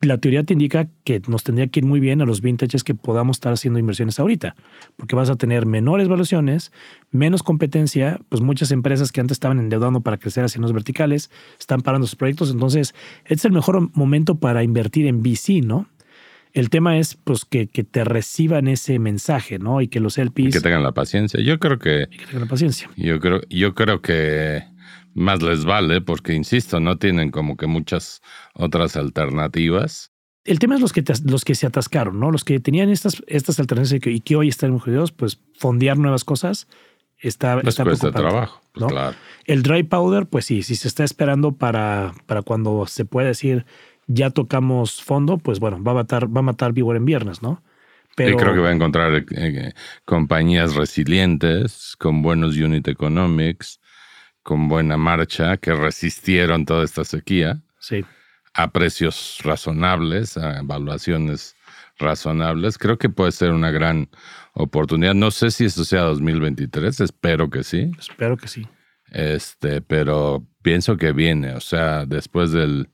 la 0.00 0.18
teoría 0.18 0.44
te 0.44 0.54
indica 0.54 0.88
que 1.04 1.20
nos 1.28 1.44
tendría 1.44 1.66
que 1.66 1.80
ir 1.80 1.86
muy 1.86 2.00
bien 2.00 2.22
a 2.22 2.24
los 2.24 2.40
vintages 2.40 2.84
que 2.84 2.94
podamos 2.94 3.36
estar 3.36 3.52
haciendo 3.52 3.78
inversiones 3.78 4.18
ahorita, 4.18 4.56
porque 4.96 5.14
vas 5.14 5.28
a 5.28 5.36
tener 5.36 5.66
menores 5.66 6.08
valuaciones, 6.08 6.72
menos 7.10 7.42
competencia, 7.42 8.18
pues 8.30 8.40
muchas 8.40 8.70
empresas 8.70 9.12
que 9.12 9.20
antes 9.20 9.36
estaban 9.36 9.58
endeudando 9.58 10.00
para 10.00 10.16
crecer 10.16 10.44
hacia 10.44 10.60
los 10.60 10.72
verticales 10.72 11.30
están 11.58 11.82
parando 11.82 12.06
sus 12.06 12.16
proyectos, 12.16 12.50
entonces 12.50 12.94
este 13.24 13.34
es 13.34 13.44
el 13.44 13.52
mejor 13.52 13.94
momento 13.94 14.36
para 14.36 14.62
invertir 14.62 15.06
en 15.06 15.22
VC, 15.22 15.60
¿no? 15.62 15.86
El 16.52 16.68
tema 16.68 16.98
es 16.98 17.14
pues 17.14 17.44
que, 17.44 17.68
que 17.68 17.84
te 17.84 18.02
reciban 18.02 18.66
ese 18.66 18.98
mensaje, 18.98 19.58
¿no? 19.58 19.80
Y 19.82 19.88
que 19.88 20.00
los 20.00 20.18
Y 20.18 20.22
LPs 20.22 20.54
que 20.54 20.60
tengan 20.60 20.82
la 20.82 20.92
paciencia. 20.92 21.40
Yo 21.40 21.60
creo 21.60 21.78
que, 21.78 22.08
y 22.10 22.16
que 22.16 22.26
tengan 22.26 22.48
paciencia. 22.48 22.90
yo 22.96 23.20
creo, 23.20 23.40
yo 23.50 23.74
creo 23.74 24.00
que 24.00 24.64
más 25.14 25.42
les 25.42 25.64
vale, 25.64 26.00
porque 26.00 26.34
insisto, 26.34 26.80
no 26.80 26.96
tienen 26.98 27.30
como 27.30 27.56
que 27.56 27.66
muchas 27.66 28.20
otras 28.54 28.96
alternativas. 28.96 30.12
El 30.44 30.58
tema 30.58 30.74
es 30.76 30.80
los 30.80 30.92
que, 30.92 31.02
te- 31.02 31.12
los 31.24 31.44
que 31.44 31.54
se 31.54 31.66
atascaron, 31.66 32.18
¿no? 32.18 32.30
Los 32.30 32.44
que 32.44 32.60
tenían 32.60 32.88
estas, 32.90 33.22
estas 33.26 33.60
alternativas 33.60 33.96
y 33.96 34.00
que, 34.00 34.10
y 34.10 34.20
que 34.20 34.36
hoy 34.36 34.48
están 34.48 34.78
jodidos, 34.78 35.12
pues 35.12 35.38
fondear 35.58 35.98
nuevas 35.98 36.24
cosas 36.24 36.66
está, 37.18 37.56
Les 37.56 37.66
está 37.68 37.84
cuesta 37.84 38.10
trabajo. 38.10 38.62
Pues 38.72 38.80
¿no? 38.82 38.86
claro. 38.88 39.16
El 39.44 39.62
dry 39.62 39.82
powder, 39.82 40.26
pues 40.26 40.46
sí, 40.46 40.62
si 40.62 40.76
se 40.76 40.88
está 40.88 41.04
esperando 41.04 41.52
para, 41.52 42.14
para 42.26 42.42
cuando 42.42 42.86
se 42.86 43.04
pueda 43.04 43.28
decir 43.28 43.66
ya 44.06 44.30
tocamos 44.30 45.02
fondo, 45.02 45.38
pues 45.38 45.60
bueno, 45.60 45.82
va 45.82 45.92
a 45.92 45.96
matar, 45.96 46.34
va 46.34 46.40
a 46.40 46.42
matar 46.42 46.72
Vigor 46.72 46.96
en 46.96 47.04
viernes, 47.04 47.42
¿no? 47.42 47.62
Pero 48.16 48.30
y 48.30 48.36
creo 48.36 48.54
que 48.54 48.60
va 48.60 48.70
a 48.70 48.74
encontrar 48.74 49.24
eh, 49.30 49.72
compañías 50.04 50.74
resilientes, 50.74 51.94
con 51.98 52.22
buenos 52.22 52.56
unit 52.56 52.88
economics, 52.88 53.79
con 54.42 54.68
buena 54.68 54.96
marcha, 54.96 55.56
que 55.56 55.74
resistieron 55.74 56.64
toda 56.64 56.84
esta 56.84 57.04
sequía 57.04 57.60
sí, 57.78 58.04
a 58.54 58.70
precios 58.70 59.38
razonables, 59.42 60.36
a 60.36 60.60
evaluaciones 60.60 61.56
razonables. 61.98 62.78
Creo 62.78 62.98
que 62.98 63.08
puede 63.08 63.32
ser 63.32 63.52
una 63.52 63.70
gran 63.70 64.08
oportunidad. 64.54 65.14
No 65.14 65.30
sé 65.30 65.50
si 65.50 65.66
eso 65.66 65.84
sea 65.84 66.02
2023, 66.02 67.00
espero 67.00 67.50
que 67.50 67.62
sí. 67.62 67.90
espero 67.98 68.36
que 68.36 68.48
sí. 68.48 68.66
Este, 69.10 69.80
pero 69.80 70.46
pienso 70.62 70.96
que 70.96 71.12
viene, 71.12 71.54
o 71.54 71.60
sea, 71.60 72.06
después 72.06 72.52
del, 72.52 72.88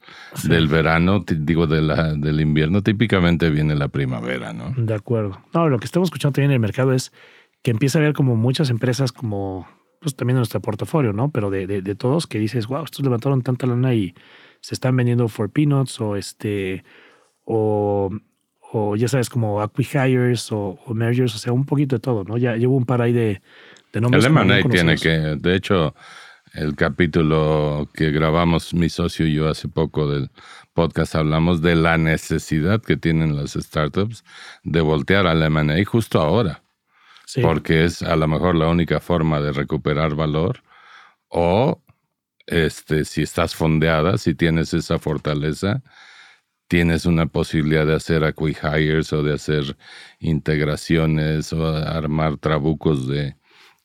del 0.44 0.66
verano, 0.66 1.24
digo, 1.26 1.66
de 1.66 1.82
la, 1.82 2.14
del 2.14 2.40
invierno, 2.40 2.82
típicamente 2.82 3.50
viene 3.50 3.74
la 3.74 3.88
primavera, 3.88 4.54
¿no? 4.54 4.72
De 4.78 4.94
acuerdo. 4.94 5.42
No, 5.52 5.68
lo 5.68 5.78
que 5.78 5.84
estamos 5.84 6.06
escuchando 6.06 6.32
también 6.34 6.52
en 6.52 6.54
el 6.54 6.60
mercado 6.60 6.94
es 6.94 7.12
que 7.62 7.70
empieza 7.70 7.98
a 7.98 8.02
haber 8.02 8.14
como 8.14 8.34
muchas 8.34 8.70
empresas 8.70 9.12
como, 9.12 9.68
pues 10.06 10.14
también 10.14 10.36
en 10.36 10.42
nuestro 10.42 10.60
portafolio, 10.60 11.12
¿no? 11.12 11.32
Pero 11.32 11.50
de, 11.50 11.66
de, 11.66 11.82
de 11.82 11.94
todos 11.96 12.28
que 12.28 12.38
dices, 12.38 12.68
wow, 12.68 12.84
estos 12.84 13.04
levantaron 13.04 13.42
tanta 13.42 13.66
lana 13.66 13.92
y 13.92 14.14
se 14.60 14.72
están 14.72 14.94
vendiendo 14.94 15.26
for 15.26 15.50
peanuts 15.50 16.00
o 16.00 16.14
este, 16.14 16.84
o, 17.44 18.08
o 18.70 18.94
ya 18.94 19.08
sabes, 19.08 19.28
como 19.28 19.60
acquihires 19.60 20.52
o, 20.52 20.78
o 20.86 20.94
mergers, 20.94 21.34
o 21.34 21.38
sea, 21.38 21.52
un 21.52 21.66
poquito 21.66 21.96
de 21.96 22.00
todo, 22.00 22.22
¿no? 22.22 22.38
Ya 22.38 22.54
llevo 22.54 22.76
un 22.76 22.86
par 22.86 23.02
ahí 23.02 23.12
de, 23.12 23.42
de 23.92 24.00
nombres. 24.00 24.24
El 24.24 24.30
M&A 24.30 24.62
tiene 24.68 24.94
que, 24.94 25.10
de 25.10 25.56
hecho, 25.56 25.92
el 26.54 26.76
capítulo 26.76 27.88
que 27.92 28.12
grabamos 28.12 28.72
mi 28.72 28.88
socio 28.88 29.26
y 29.26 29.34
yo 29.34 29.48
hace 29.48 29.66
poco 29.66 30.08
del 30.08 30.30
podcast 30.72 31.16
hablamos 31.16 31.62
de 31.62 31.74
la 31.74 31.98
necesidad 31.98 32.80
que 32.80 32.96
tienen 32.96 33.34
las 33.34 33.54
startups 33.54 34.22
de 34.62 34.82
voltear 34.82 35.26
al 35.26 35.42
M&A 35.42 35.84
justo 35.84 36.20
ahora, 36.20 36.62
Sí, 37.26 37.42
porque 37.42 37.84
es 37.84 38.02
a 38.02 38.14
lo 38.14 38.28
mejor 38.28 38.54
la 38.54 38.68
única 38.68 39.00
forma 39.00 39.40
de 39.40 39.52
recuperar 39.52 40.14
valor 40.14 40.62
o 41.28 41.82
este 42.46 43.04
si 43.04 43.22
estás 43.22 43.54
fondeada, 43.56 44.16
si 44.16 44.34
tienes 44.34 44.72
esa 44.72 45.00
fortaleza, 45.00 45.82
tienes 46.68 47.04
una 47.04 47.26
posibilidad 47.26 47.84
de 47.84 47.94
hacer 47.94 48.22
acqui-hires 48.22 49.12
o 49.12 49.24
de 49.24 49.34
hacer 49.34 49.76
integraciones 50.20 51.52
o 51.52 51.66
armar 51.66 52.36
trabucos 52.36 53.08
de 53.08 53.36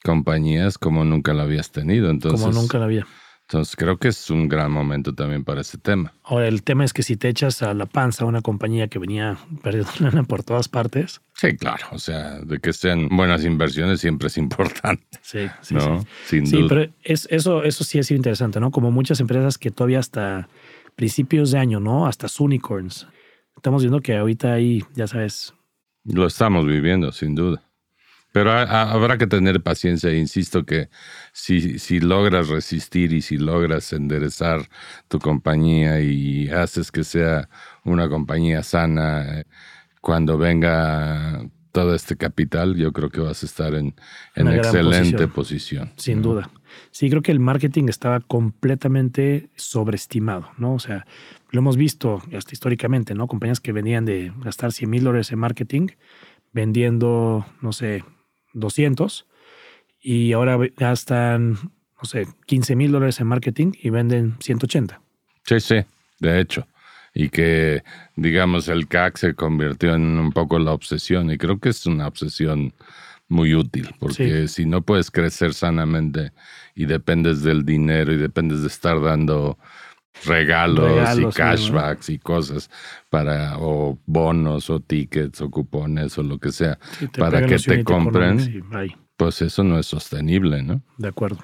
compañías 0.03 0.77
como 0.77 1.03
nunca 1.03 1.33
lo 1.33 1.41
habías 1.41 1.71
tenido. 1.71 2.11
Entonces, 2.11 2.41
como 2.41 2.53
nunca 2.53 2.77
lo 2.77 2.85
había. 2.85 3.07
Entonces 3.51 3.75
creo 3.75 3.97
que 3.97 4.07
es 4.07 4.29
un 4.29 4.47
gran 4.47 4.71
momento 4.71 5.13
también 5.13 5.43
para 5.43 5.59
ese 5.59 5.77
tema. 5.77 6.13
Ahora, 6.23 6.47
el 6.47 6.63
tema 6.63 6.85
es 6.85 6.93
que 6.93 7.03
si 7.03 7.17
te 7.17 7.27
echas 7.27 7.61
a 7.61 7.73
la 7.73 7.85
panza 7.85 8.23
a 8.23 8.27
una 8.27 8.41
compañía 8.41 8.87
que 8.87 8.97
venía 8.97 9.37
perdiendo 9.61 9.91
lana 9.99 10.23
por 10.23 10.41
todas 10.41 10.69
partes. 10.69 11.19
Sí, 11.33 11.57
claro. 11.57 11.85
O 11.91 11.99
sea, 11.99 12.39
de 12.39 12.59
que 12.59 12.71
sean 12.71 13.09
buenas 13.09 13.43
inversiones 13.43 13.99
siempre 13.99 14.29
es 14.29 14.37
importante. 14.37 15.03
Sí, 15.21 15.47
sí, 15.59 15.75
¿no? 15.75 15.99
sí. 15.99 16.07
Sin 16.27 16.47
Sí, 16.47 16.57
duda. 16.61 16.67
pero 16.69 16.93
es, 17.03 17.27
eso, 17.29 17.63
eso 17.65 17.83
sí 17.83 17.99
ha 17.99 18.03
sido 18.03 18.15
interesante, 18.15 18.61
¿no? 18.61 18.71
Como 18.71 18.89
muchas 18.89 19.19
empresas 19.19 19.57
que 19.57 19.69
todavía 19.69 19.99
hasta 19.99 20.47
principios 20.95 21.51
de 21.51 21.57
año, 21.59 21.81
¿no? 21.81 22.07
Hasta 22.07 22.27
unicorns. 22.39 23.05
Estamos 23.57 23.81
viendo 23.83 23.99
que 23.99 24.15
ahorita 24.15 24.53
hay, 24.53 24.85
ya 24.95 25.07
sabes, 25.07 25.53
Lo 26.05 26.25
estamos 26.25 26.65
viviendo, 26.65 27.11
sin 27.11 27.35
duda. 27.35 27.61
Pero 28.31 28.51
ha- 28.51 28.91
habrá 28.91 29.17
que 29.17 29.27
tener 29.27 29.61
paciencia. 29.61 30.13
Insisto 30.13 30.65
que 30.65 30.89
si, 31.33 31.79
si 31.79 31.99
logras 31.99 32.47
resistir 32.47 33.11
y 33.13 33.21
si 33.21 33.37
logras 33.37 33.91
enderezar 33.93 34.69
tu 35.07 35.19
compañía 35.19 35.99
y 36.01 36.49
haces 36.49 36.91
que 36.91 37.03
sea 37.03 37.49
una 37.83 38.07
compañía 38.09 38.63
sana, 38.63 39.39
eh, 39.39 39.43
cuando 39.99 40.37
venga 40.37 41.45
todo 41.71 41.95
este 41.95 42.17
capital, 42.17 42.75
yo 42.75 42.91
creo 42.91 43.09
que 43.09 43.21
vas 43.21 43.43
a 43.43 43.45
estar 43.45 43.73
en, 43.75 43.95
en 44.35 44.47
excelente 44.49 45.27
posición. 45.27 45.87
posición. 45.87 45.91
sin 45.97 46.21
¿no? 46.21 46.29
duda. 46.33 46.49
Sí, 46.91 47.09
creo 47.09 47.21
que 47.21 47.31
el 47.31 47.39
marketing 47.39 47.85
estaba 47.87 48.19
completamente 48.19 49.49
sobreestimado, 49.55 50.49
¿no? 50.57 50.73
O 50.73 50.79
sea, 50.79 51.05
lo 51.49 51.59
hemos 51.59 51.77
visto 51.77 52.21
hasta 52.35 52.53
históricamente, 52.53 53.13
¿no? 53.15 53.27
Compañías 53.27 53.59
que 53.59 53.71
venían 53.71 54.05
de 54.05 54.33
gastar 54.39 54.71
100 54.71 54.89
mil 54.89 55.03
dólares 55.03 55.31
en 55.31 55.39
marketing, 55.39 55.87
vendiendo, 56.53 57.45
no 57.61 57.71
sé, 57.73 58.03
200, 58.53 59.27
y 60.01 60.33
ahora 60.33 60.57
gastan, 60.77 61.51
no 61.53 62.03
sé, 62.03 62.27
15 62.45 62.75
mil 62.75 62.91
dólares 62.91 63.19
en 63.19 63.27
marketing 63.27 63.73
y 63.81 63.89
venden 63.89 64.35
180. 64.39 64.99
Sí, 65.45 65.59
sí, 65.59 65.75
de 66.19 66.39
hecho. 66.39 66.67
Y 67.13 67.29
que, 67.29 67.83
digamos, 68.15 68.67
el 68.69 68.87
CAC 68.87 69.17
se 69.17 69.35
convirtió 69.35 69.93
en 69.95 70.17
un 70.17 70.31
poco 70.31 70.57
la 70.59 70.71
obsesión. 70.71 71.29
Y 71.29 71.37
creo 71.37 71.59
que 71.59 71.69
es 71.69 71.85
una 71.85 72.07
obsesión 72.07 72.73
muy 73.27 73.53
útil, 73.55 73.89
porque 73.99 74.47
si 74.47 74.65
no 74.65 74.81
puedes 74.81 75.09
crecer 75.09 75.53
sanamente 75.53 76.31
y 76.75 76.85
dependes 76.85 77.43
del 77.43 77.65
dinero 77.65 78.11
y 78.11 78.17
dependes 78.17 78.61
de 78.61 78.67
estar 78.67 79.01
dando 79.01 79.57
regalos, 80.25 80.85
Regalos, 80.89 81.17
y 81.17 81.21
sí, 81.21 81.23
¿no? 81.25 81.31
cashbacks 81.31 82.09
y 82.09 82.19
cosas 82.19 82.69
para, 83.09 83.57
o 83.59 83.97
bonos 84.05 84.69
o 84.69 84.79
tickets 84.79 85.41
o 85.41 85.49
cupones 85.49 86.17
o 86.17 86.23
lo 86.23 86.37
que 86.37 86.51
sea, 86.51 86.77
Sí, 86.99 87.07
para 87.07 87.45
que 87.45 87.57
te 87.57 87.83
compren, 87.83 88.39
y 88.39 88.61
pues 89.17 89.41
eso 89.41 89.63
no 89.63 89.79
es 89.79 89.85
sostenible, 89.87 90.63
¿no? 90.63 90.81
De 90.97 91.07
acuerdo. 91.07 91.39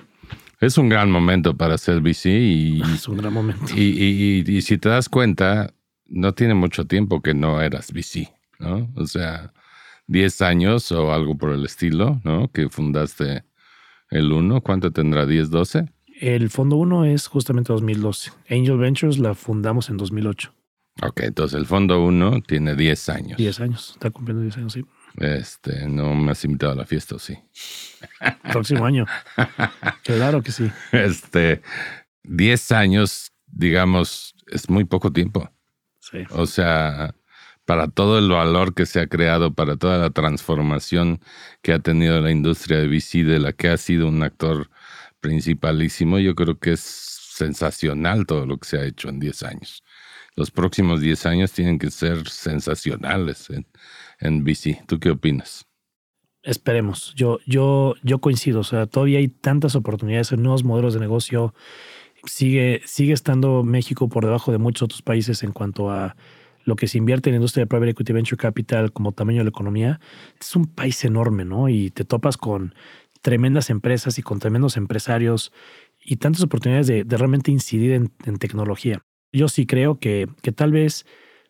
Es 0.59 0.77
un 0.77 0.89
gran 0.89 1.11
momento 1.11 1.55
para 1.55 1.75
hacer 1.75 2.01
VC 2.01 2.29
y, 2.29 2.81
Es 2.95 3.07
un 3.07 3.17
gran 3.17 3.33
momento. 3.33 3.65
y, 3.75 3.81
y- 3.83 4.43
y- 4.47 4.61
si 4.61 4.77
te 4.77 4.89
das 4.89 5.07
cuenta, 5.09 5.73
no 6.07 6.33
tiene 6.33 6.53
mucho 6.53 6.85
tiempo 6.85 7.21
que 7.21 7.33
no 7.33 7.61
eras 7.61 7.91
VC, 7.91 8.31
¿no? 8.59 8.89
O 8.95 9.05
sea, 9.05 9.53
10 10.07 10.41
años 10.41 10.91
o 10.91 11.13
algo 11.13 11.37
por 11.37 11.51
el 11.51 11.65
estilo, 11.65 12.19
¿no? 12.23 12.49
Que 12.51 12.69
fundaste 12.69 13.43
el 14.09 14.31
uno, 14.31 14.61
¿cuánto 14.61 14.91
tendrá? 14.91 15.25
¿10, 15.25 15.49
12? 15.49 15.89
El 16.19 16.49
fondo 16.49 16.77
1 16.77 17.05
es 17.05 17.27
justamente 17.27 17.71
2012. 17.73 18.31
Angel 18.49 18.77
Ventures 18.77 19.19
la 19.19 19.35
fundamos 19.35 19.89
en 19.89 19.97
2008. 19.97 20.53
Ok, 21.03 21.21
entonces 21.21 21.59
el 21.59 21.67
fondo 21.67 22.03
1 22.03 22.41
tiene 22.41 22.75
10 22.75 23.09
años. 23.09 23.37
10 23.37 23.59
años. 23.59 23.91
Está 23.93 24.09
cumpliendo 24.09 24.41
10 24.41 24.57
años, 24.57 24.73
sí. 24.73 24.85
Este, 25.17 25.87
no 25.87 26.15
me 26.15 26.31
has 26.31 26.43
invitado 26.43 26.73
a 26.73 26.75
la 26.75 26.85
fiesta, 26.85 27.15
¿o 27.15 27.19
sí? 27.19 27.37
Próximo 28.51 28.85
año. 28.85 29.05
Claro 30.03 30.41
que 30.41 30.51
sí. 30.51 30.71
Este, 30.91 31.61
10 32.23 32.71
años, 32.71 33.31
digamos, 33.45 34.35
es 34.47 34.69
muy 34.69 34.85
poco 34.85 35.11
tiempo. 35.11 35.51
Sí. 35.99 36.19
O 36.31 36.47
sea, 36.47 37.13
para 37.65 37.89
todo 37.89 38.17
el 38.17 38.29
valor 38.29 38.73
que 38.73 38.87
se 38.87 38.99
ha 38.99 39.07
creado, 39.07 39.53
para 39.53 39.75
toda 39.75 39.99
la 39.99 40.09
transformación 40.09 41.19
que 41.61 41.73
ha 41.73 41.79
tenido 41.79 42.21
la 42.21 42.31
industria 42.31 42.79
de 42.79 42.87
VC, 42.87 43.23
de 43.23 43.39
la 43.39 43.53
que 43.53 43.69
ha 43.69 43.77
sido 43.77 44.07
un 44.07 44.23
actor 44.23 44.69
principalísimo, 45.19 46.19
yo 46.19 46.35
creo 46.35 46.59
que 46.59 46.73
es 46.73 46.81
sensacional 46.81 48.25
todo 48.25 48.45
lo 48.45 48.57
que 48.57 48.67
se 48.67 48.77
ha 48.77 48.85
hecho 48.85 49.09
en 49.09 49.19
10 49.19 49.43
años. 49.43 49.83
Los 50.35 50.51
próximos 50.51 51.01
10 51.01 51.25
años 51.25 51.51
tienen 51.51 51.79
que 51.79 51.89
ser 51.89 52.27
sensacionales 52.29 53.49
en, 53.49 53.65
en 54.19 54.43
VC. 54.43 54.83
¿Tú 54.87 54.99
qué 54.99 55.09
opinas? 55.09 55.65
Esperemos. 56.43 57.13
Yo, 57.15 57.39
yo, 57.45 57.95
yo 58.03 58.19
coincido. 58.19 58.61
O 58.61 58.63
sea, 58.63 58.85
todavía 58.85 59.19
hay 59.19 59.27
tantas 59.27 59.75
oportunidades 59.75 60.31
en 60.31 60.43
nuevos 60.43 60.63
modelos 60.63 60.93
de 60.93 60.99
negocio. 60.99 61.53
Sigue, 62.25 62.81
sigue 62.85 63.13
estando 63.13 63.63
México 63.63 64.09
por 64.09 64.25
debajo 64.25 64.51
de 64.51 64.57
muchos 64.57 64.83
otros 64.83 65.01
países 65.01 65.43
en 65.43 65.51
cuanto 65.51 65.89
a 65.89 66.15
lo 66.63 66.75
que 66.75 66.87
se 66.87 66.97
invierte 66.97 67.29
en 67.29 67.33
la 67.33 67.37
industria 67.37 67.63
de 67.63 67.67
private 67.67 67.91
equity 67.91 68.13
venture 68.13 68.37
capital 68.37 68.91
como 68.91 69.13
tamaño 69.13 69.39
de 69.39 69.45
la 69.45 69.49
economía. 69.49 69.99
Es 70.39 70.55
un 70.55 70.67
país 70.67 71.03
enorme, 71.05 71.45
¿no? 71.45 71.69
Y 71.69 71.91
te 71.91 72.03
topas 72.03 72.37
con 72.37 72.75
tremendas 73.21 73.69
empresas 73.69 74.17
y 74.19 74.21
con 74.21 74.39
tremendos 74.39 74.77
empresarios 74.77 75.51
y 76.03 76.17
tantas 76.17 76.43
oportunidades 76.43 76.87
de, 76.87 77.03
realmente 77.17 77.51
incidir 77.51 77.91
en, 77.93 78.37
tecnología. 78.37 79.01
Yo 79.31 79.49
sí 79.49 79.65
creo 79.65 79.99
que, 79.99 80.27
que 80.41 80.51
tal 80.51 80.71
vez, 80.71 81.05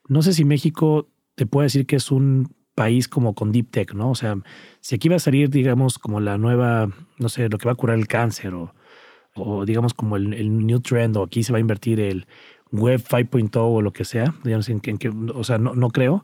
no 0.07 0.21
sé 0.21 0.33
si 0.33 0.45
México 0.45 1.09
te 1.35 1.45
puede 1.45 1.65
decir 1.65 1.85
que 1.85 1.97
es 1.97 2.11
un 2.11 2.55
país 2.77 3.07
como 3.07 3.33
con 3.33 3.51
deep 3.51 3.71
tech, 3.71 3.93
¿no? 3.95 4.11
O 4.11 4.15
sea, 4.15 4.37
si 4.81 4.95
aquí 4.95 5.09
va 5.09 5.15
a 5.15 5.19
salir, 5.19 5.49
digamos, 5.49 5.97
como 5.97 6.19
la 6.19 6.37
nueva, 6.37 6.89
no 7.17 7.27
sé, 7.27 7.49
lo 7.49 7.57
que 7.57 7.65
va 7.65 7.71
a 7.71 7.75
curar 7.75 7.97
el 7.97 8.07
cáncer 8.07 8.53
o, 8.53 9.65
digamos 9.65 9.93
como 9.93 10.15
el, 10.15 10.65
new 10.65 10.79
trend 10.79 11.17
o 11.17 11.23
aquí 11.23 11.43
se 11.43 11.51
va 11.51 11.57
a 11.57 11.61
invertir 11.61 11.99
el 11.99 12.27
web 12.71 13.01
5.0 13.01 13.49
o 13.55 13.81
lo 13.81 13.93
que 13.93 14.05
sea, 14.05 14.35
digamos, 14.43 14.69
en, 14.69 14.81
en 14.83 15.31
o 15.33 15.43
sea, 15.43 15.57
no, 15.57 15.73
no 15.73 15.89
creo, 15.89 16.23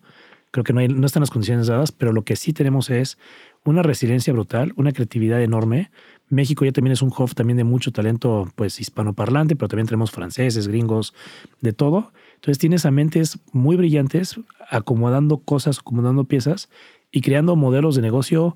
creo 0.51 0.63
que 0.63 0.73
no, 0.73 0.79
hay, 0.79 0.87
no 0.87 1.07
están 1.07 1.21
las 1.21 1.31
condiciones 1.31 1.65
dadas, 1.65 1.91
pero 1.91 2.13
lo 2.13 2.23
que 2.23 2.35
sí 2.35 2.53
tenemos 2.53 2.91
es 2.91 3.17
una 3.66 3.82
resiliencia 3.84 4.34
brutal, 4.34 4.74
una 4.76 4.91
creatividad 4.91 5.41
enorme. 5.41 5.89
México 6.30 6.66
ya 6.66 6.72
también 6.72 6.93
es 6.93 7.01
un 7.01 7.14
hub 7.16 7.34
también 7.36 7.57
de 7.57 7.64
mucho 7.64 7.91
talento, 7.91 8.49
pues 8.55 8.80
hispanoparlante, 8.80 9.55
pero 9.55 9.68
también 9.70 9.88
tenemos 9.88 10.11
franceses, 10.11 10.68
gringos, 10.68 11.14
de 11.61 11.74
todo. 11.74 12.11
Entonces 12.36 12.57
tienes 12.59 12.86
a 12.86 12.91
mentes 12.91 13.39
muy 13.51 13.76
brillantes 13.78 14.39
acomodando 14.70 15.38
cosas, 15.38 15.80
acomodando 15.80 16.24
piezas 16.26 16.70
y 17.11 17.22
creando 17.22 17.55
modelos 17.55 17.95
de 17.95 18.01
negocio 18.01 18.55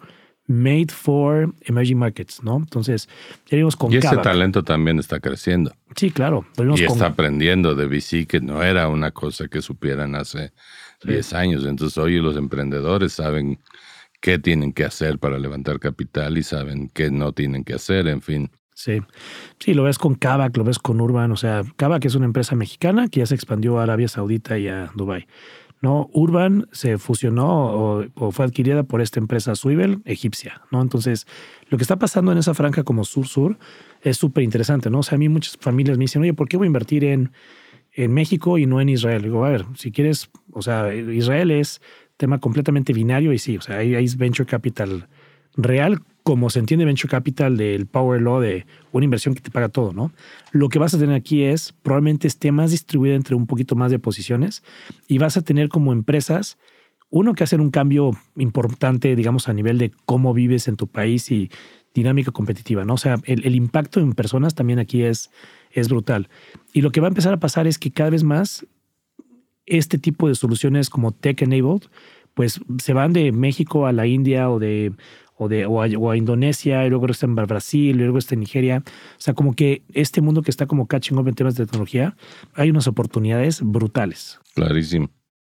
made 0.49 0.87
for 0.89 1.53
emerging 1.65 1.97
markets, 1.97 2.41
¿no? 2.41 2.55
Entonces, 2.57 3.09
ya 3.47 3.57
vimos 3.57 3.75
con 3.75 3.91
Y 3.91 3.97
ese 3.97 4.07
Kavak. 4.07 4.23
talento 4.23 4.63
también 4.63 4.97
está 4.97 5.19
creciendo. 5.19 5.73
Sí, 5.95 6.09
claro. 6.09 6.45
Y 6.53 6.55
con- 6.65 6.73
está 6.79 7.07
aprendiendo 7.07 7.75
de 7.75 7.85
VC, 7.85 8.25
que 8.25 8.39
no 8.39 8.63
era 8.63 8.87
una 8.87 9.11
cosa 9.11 9.49
que 9.49 9.61
supieran 9.61 10.15
hace 10.15 10.53
10 11.03 11.33
años. 11.33 11.65
Entonces 11.65 11.97
hoy 11.97 12.19
los 12.21 12.37
emprendedores 12.37 13.11
saben 13.13 13.59
qué 14.19 14.39
tienen 14.39 14.73
que 14.73 14.83
hacer 14.83 15.19
para 15.19 15.39
levantar 15.39 15.79
capital 15.79 16.37
y 16.37 16.43
saben 16.43 16.89
qué 16.93 17.11
no 17.11 17.33
tienen 17.33 17.63
que 17.63 17.73
hacer, 17.73 18.07
en 18.07 18.21
fin. 18.21 18.51
Sí. 18.73 19.01
Sí, 19.59 19.73
lo 19.73 19.83
ves 19.83 19.97
con 19.97 20.13
Kavak, 20.13 20.55
lo 20.55 20.63
ves 20.63 20.77
con 20.77 21.01
Urban. 21.01 21.31
O 21.31 21.35
sea, 21.35 21.63
Kavak 21.77 22.05
es 22.05 22.13
una 22.13 22.25
empresa 22.25 22.55
mexicana 22.55 23.07
que 23.07 23.21
ya 23.21 23.25
se 23.25 23.33
expandió 23.33 23.79
a 23.79 23.83
Arabia 23.83 24.07
Saudita 24.07 24.59
y 24.59 24.67
a 24.67 24.91
Dubai. 24.95 25.25
No, 25.81 26.09
Urban 26.13 26.67
se 26.71 26.97
fusionó 26.97 27.47
o, 27.47 28.05
o 28.15 28.31
fue 28.31 28.45
adquirida 28.45 28.83
por 28.83 29.01
esta 29.01 29.19
empresa 29.19 29.55
Swivel 29.55 30.01
egipcia, 30.05 30.61
¿no? 30.71 30.81
Entonces, 30.81 31.27
lo 31.69 31.77
que 31.77 31.83
está 31.83 31.97
pasando 31.97 32.31
en 32.31 32.39
esa 32.39 32.55
franja 32.55 32.83
como 32.83 33.03
sur-sur 33.03 33.57
es 34.01 34.17
súper 34.17 34.43
interesante, 34.43 34.89
¿no? 34.89 34.99
O 34.99 35.03
sea, 35.03 35.15
a 35.15 35.19
mí 35.19 35.29
muchas 35.29 35.57
familias 35.57 35.97
me 35.97 36.05
dicen, 36.05 36.23
oye, 36.23 36.33
¿por 36.33 36.47
qué 36.47 36.57
voy 36.57 36.65
a 36.65 36.67
invertir 36.67 37.03
en, 37.03 37.31
en 37.93 38.13
México 38.13 38.57
y 38.57 38.65
no 38.65 38.81
en 38.81 38.89
Israel? 38.89 39.21
Digo, 39.21 39.45
a 39.45 39.49
ver, 39.49 39.65
si 39.75 39.91
quieres, 39.91 40.29
o 40.51 40.61
sea, 40.61 40.93
Israel 40.93 41.51
es 41.51 41.81
tema 42.17 42.39
completamente 42.39 42.93
binario 42.93 43.31
y 43.31 43.39
sí, 43.39 43.57
o 43.57 43.61
sea, 43.61 43.77
ahí 43.77 43.95
hay 43.95 44.07
venture 44.17 44.47
capital 44.47 45.07
real, 45.55 46.01
como 46.23 46.49
se 46.49 46.59
entiende 46.59 46.85
venture 46.85 47.09
capital 47.09 47.57
del 47.57 47.87
power 47.87 48.21
law 48.21 48.39
de 48.41 48.65
una 48.91 49.05
inversión 49.05 49.33
que 49.33 49.41
te 49.41 49.51
paga 49.51 49.69
todo, 49.69 49.93
¿no? 49.93 50.11
Lo 50.51 50.69
que 50.69 50.79
vas 50.79 50.93
a 50.93 50.99
tener 50.99 51.15
aquí 51.15 51.43
es 51.43 51.73
probablemente 51.83 52.27
esté 52.27 52.51
más 52.51 52.71
distribuida 52.71 53.15
entre 53.15 53.35
un 53.35 53.47
poquito 53.47 53.75
más 53.75 53.91
de 53.91 53.99
posiciones 53.99 54.63
y 55.07 55.19
vas 55.19 55.37
a 55.37 55.41
tener 55.41 55.69
como 55.69 55.93
empresas, 55.93 56.57
uno 57.09 57.33
que 57.33 57.43
hacer 57.43 57.61
un 57.61 57.71
cambio 57.71 58.11
importante, 58.35 59.15
digamos, 59.15 59.47
a 59.47 59.53
nivel 59.53 59.77
de 59.77 59.91
cómo 60.05 60.33
vives 60.33 60.67
en 60.67 60.75
tu 60.75 60.87
país 60.87 61.31
y 61.31 61.49
dinámica 61.93 62.31
competitiva, 62.31 62.83
¿no? 62.83 62.95
O 62.95 62.97
sea, 62.97 63.15
el, 63.23 63.45
el 63.45 63.55
impacto 63.55 63.99
en 63.99 64.13
personas 64.13 64.53
también 64.53 64.79
aquí 64.79 65.03
es, 65.03 65.31
es 65.71 65.87
brutal. 65.89 66.29
Y 66.73 66.81
lo 66.81 66.91
que 66.91 66.99
va 66.99 67.07
a 67.07 67.09
empezar 67.09 67.33
a 67.33 67.39
pasar 67.39 67.67
es 67.67 67.79
que 67.79 67.91
cada 67.91 68.09
vez 68.09 68.23
más 68.23 68.67
este 69.67 69.99
tipo 69.99 70.27
de 70.27 70.35
soluciones 70.35 70.89
como 70.89 71.11
tech 71.11 71.41
enabled, 71.41 71.83
pues 72.33 72.59
se 72.81 72.93
van 72.93 73.13
de 73.13 73.31
México 73.31 73.85
a 73.85 73.91
la 73.91 74.07
India 74.07 74.49
o 74.49 74.59
de, 74.59 74.93
o, 75.35 75.47
de, 75.47 75.65
o, 75.65 76.11
a, 76.11 76.17
Indonesia, 76.17 76.85
y 76.85 76.89
luego 76.89 77.05
está 77.07 77.25
en 77.25 77.35
Brasil, 77.35 77.89
y 77.89 77.93
luego 77.93 78.17
está 78.17 78.35
en 78.35 78.41
Nigeria. 78.41 78.83
O 78.85 79.19
sea, 79.19 79.33
como 79.33 79.55
que 79.55 79.83
este 79.93 80.21
mundo 80.21 80.41
que 80.41 80.51
está 80.51 80.65
como 80.65 80.87
catching 80.87 81.17
up 81.17 81.27
en 81.27 81.35
temas 81.35 81.55
de 81.55 81.65
tecnología, 81.65 82.15
hay 82.53 82.69
unas 82.69 82.87
oportunidades 82.87 83.61
brutales. 83.61 84.39
Clarísimo. 84.55 85.09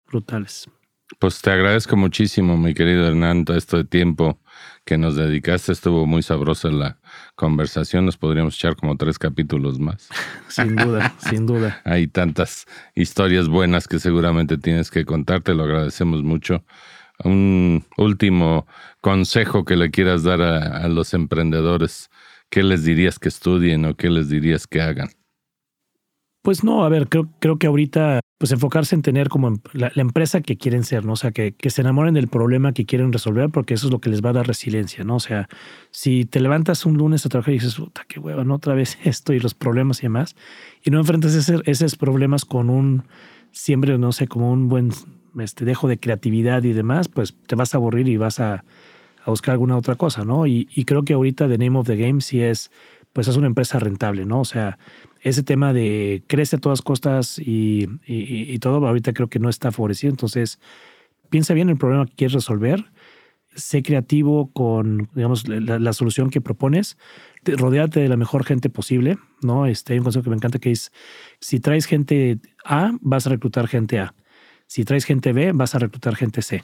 Brutales. 0.07 0.69
Pues 1.17 1.41
te 1.41 1.51
agradezco 1.51 1.95
muchísimo, 1.95 2.57
mi 2.57 2.73
querido 2.73 3.07
Hernán, 3.07 3.45
todo 3.45 3.57
este 3.57 3.83
tiempo 3.83 4.39
que 4.85 4.97
nos 4.97 5.15
dedicaste. 5.15 5.71
Estuvo 5.71 6.05
muy 6.05 6.21
sabrosa 6.21 6.69
la 6.69 6.98
conversación. 7.39 8.05
Nos 8.05 8.17
podríamos 8.17 8.55
echar 8.55 8.75
como 8.75 8.97
tres 8.97 9.17
capítulos 9.17 9.79
más. 9.79 10.09
sin 10.49 10.75
duda, 10.75 11.15
sin 11.29 11.45
duda. 11.45 11.81
Hay 11.85 12.07
tantas 12.07 12.65
historias 12.95 13.47
buenas 13.47 13.87
que 13.87 13.97
seguramente 13.97 14.57
tienes 14.57 14.91
que 14.91 15.05
contarte. 15.05 15.53
Lo 15.53 15.63
agradecemos 15.63 16.21
mucho. 16.21 16.65
Un 17.23 17.85
último 17.97 18.67
consejo 18.99 19.63
que 19.63 19.77
le 19.77 19.89
quieras 19.89 20.23
dar 20.23 20.41
a, 20.41 20.87
los 20.89 21.13
emprendedores. 21.13 22.09
¿Qué 22.49 22.61
les 22.61 22.83
dirías 22.83 23.19
que 23.19 23.29
estudien 23.29 23.85
o 23.85 23.95
qué 23.95 24.09
les 24.09 24.27
dirías 24.27 24.67
que 24.67 24.81
hagan? 24.81 25.09
Pues 26.41 26.63
no, 26.63 26.85
a 26.85 26.89
ver, 26.89 27.09
creo, 27.09 27.29
creo 27.39 27.57
que 27.57 27.67
ahorita 27.67 28.21
pues 28.39 28.53
enfocarse 28.53 28.95
en 28.95 29.01
tener 29.01 29.27
como 29.27 29.49
em, 29.49 29.57
la, 29.73 29.91
empresa 29.95 30.39
que 30.39 30.57
quieren 30.57 30.85
ser, 30.85 31.03
¿no? 31.03 31.13
O 31.13 31.15
sea, 31.17 31.31
que, 31.31 31.53
se 31.69 31.81
enamoren 31.81 32.13
del 32.13 32.29
problema 32.29 32.71
que 32.71 32.85
quieren 32.85 33.11
resolver 33.11 33.49
porque 33.49 33.73
eso 33.73 33.87
es 33.87 33.91
lo 33.91 33.99
que 33.99 34.09
les 34.09 34.23
va 34.23 34.29
a 34.29 34.33
dar 34.33 34.47
resiliencia, 34.47 35.03
¿no? 35.03 35.17
O 35.17 35.19
sea, 35.19 35.49
si 35.91 36.23
te 36.23 36.39
levantas 36.39 36.85
un 36.85 36.97
lunes 36.97 37.25
a 37.25 37.29
trabajar 37.29 37.53
y 37.53 37.57
dices, 37.57 37.75
puta, 37.75 38.05
qué 38.07 38.19
hueva, 38.19 38.45
¿no? 38.45 38.55
Otra 38.55 38.73
vez 38.73 38.97
esto 39.03 39.33
y 39.33 39.41
los 39.41 39.53
problemas 39.53 39.99
y 39.99 40.03
demás, 40.03 40.37
y 40.81 40.89
no 40.89 40.99
enfrentas 40.99 41.35
esos 41.35 41.95
problemas 41.97 42.45
con 42.45 42.69
un, 42.69 43.03
siempre, 43.51 43.97
no 43.97 44.13
sé, 44.13 44.27
como 44.27 44.49
un 44.53 44.69
buen 44.69 44.91
este, 45.39 45.65
dejo 45.65 45.89
de 45.89 45.99
creatividad 45.99 46.63
y 46.63 46.71
demás, 46.71 47.09
pues 47.09 47.35
te 47.45 47.55
vas 47.55 47.73
a 47.73 47.77
aburrir 47.77 48.07
y 48.07 48.15
vas 48.15 48.39
a, 48.39 48.63
a 49.25 49.29
buscar 49.29 49.51
alguna 49.51 49.75
otra 49.75 49.95
cosa, 49.95 50.23
¿no? 50.23 50.47
Y, 50.47 50.69
y 50.73 50.85
creo 50.85 51.03
que 51.03 51.13
ahorita 51.13 51.49
The 51.49 51.57
Name 51.57 51.77
of 51.77 51.87
the 51.87 51.97
Game 51.97 52.21
sí 52.21 52.41
es 52.41 52.71
pues 53.13 53.27
es 53.27 53.37
una 53.37 53.47
empresa 53.47 53.79
rentable, 53.79 54.25
¿no? 54.25 54.41
O 54.41 54.45
sea, 54.45 54.77
ese 55.21 55.43
tema 55.43 55.73
de 55.73 56.23
crece 56.27 56.55
a 56.55 56.59
todas 56.59 56.81
costas 56.81 57.39
y, 57.39 57.87
todo, 58.59 58.85
ahorita 58.87 59.13
creo 59.13 59.29
que 59.29 59.39
no 59.39 59.49
está 59.49 59.71
favorecido. 59.71 60.11
Entonces, 60.11 60.59
piensa 61.29 61.53
bien 61.53 61.69
el 61.69 61.77
problema 61.77 62.05
que 62.05 62.15
quieres 62.15 62.33
resolver, 62.33 62.91
sé 63.55 63.83
creativo 63.83 64.51
con, 64.51 65.09
digamos, 65.13 65.47
la, 65.47 65.93
solución 65.93 66.29
que 66.29 66.41
propones, 66.41 66.97
rodeate 67.43 67.99
de 67.99 68.09
la 68.09 68.17
mejor 68.17 68.45
gente 68.45 68.69
posible, 68.69 69.17
¿no? 69.41 69.65
Este, 69.65 69.93
hay 69.93 69.99
un 69.99 70.05
consejo 70.05 70.23
que 70.23 70.29
me 70.29 70.35
encanta 70.35 70.59
que 70.59 70.71
es, 70.71 70.91
si 71.39 71.59
traes 71.59 71.85
gente 71.85 72.39
A, 72.63 72.91
vas 73.01 73.27
a 73.27 73.31
reclutar 73.31 73.67
gente 73.67 73.99
A. 73.99 74.13
Si 74.67 74.85
traes 74.85 75.05
gente 75.05 75.33
B, 75.33 75.51
vas 75.53 75.75
a 75.75 75.79
reclutar 75.79 76.15
gente 76.15 76.41
C. 76.41 76.63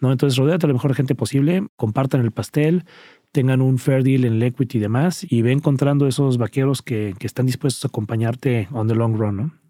¿no? 0.00 0.12
Entonces, 0.12 0.36
rodeate 0.36 0.66
de 0.66 0.68
la 0.68 0.74
mejor 0.74 0.94
gente 0.94 1.14
posible, 1.14 1.66
compartan 1.76 2.20
el 2.22 2.30
pastel, 2.30 2.84
tengan 3.32 3.60
un 3.60 3.78
fair 3.78 4.02
deal 4.02 4.24
en 4.24 4.42
el 4.42 4.54
y 4.58 4.78
demás, 4.78 5.26
y 5.28 5.42
ve 5.42 5.52
encontrando 5.52 6.06
esos 6.06 6.38
vaqueros 6.38 6.82
que, 6.82 7.14
que 7.18 7.26
están 7.26 7.46
dispuestos 7.46 7.84
a 7.84 7.88
acompañarte 7.88 8.68
on 8.72 8.88
the 8.88 8.94
long 8.94 9.16
run, 9.16 9.36
¿no? 9.36 9.66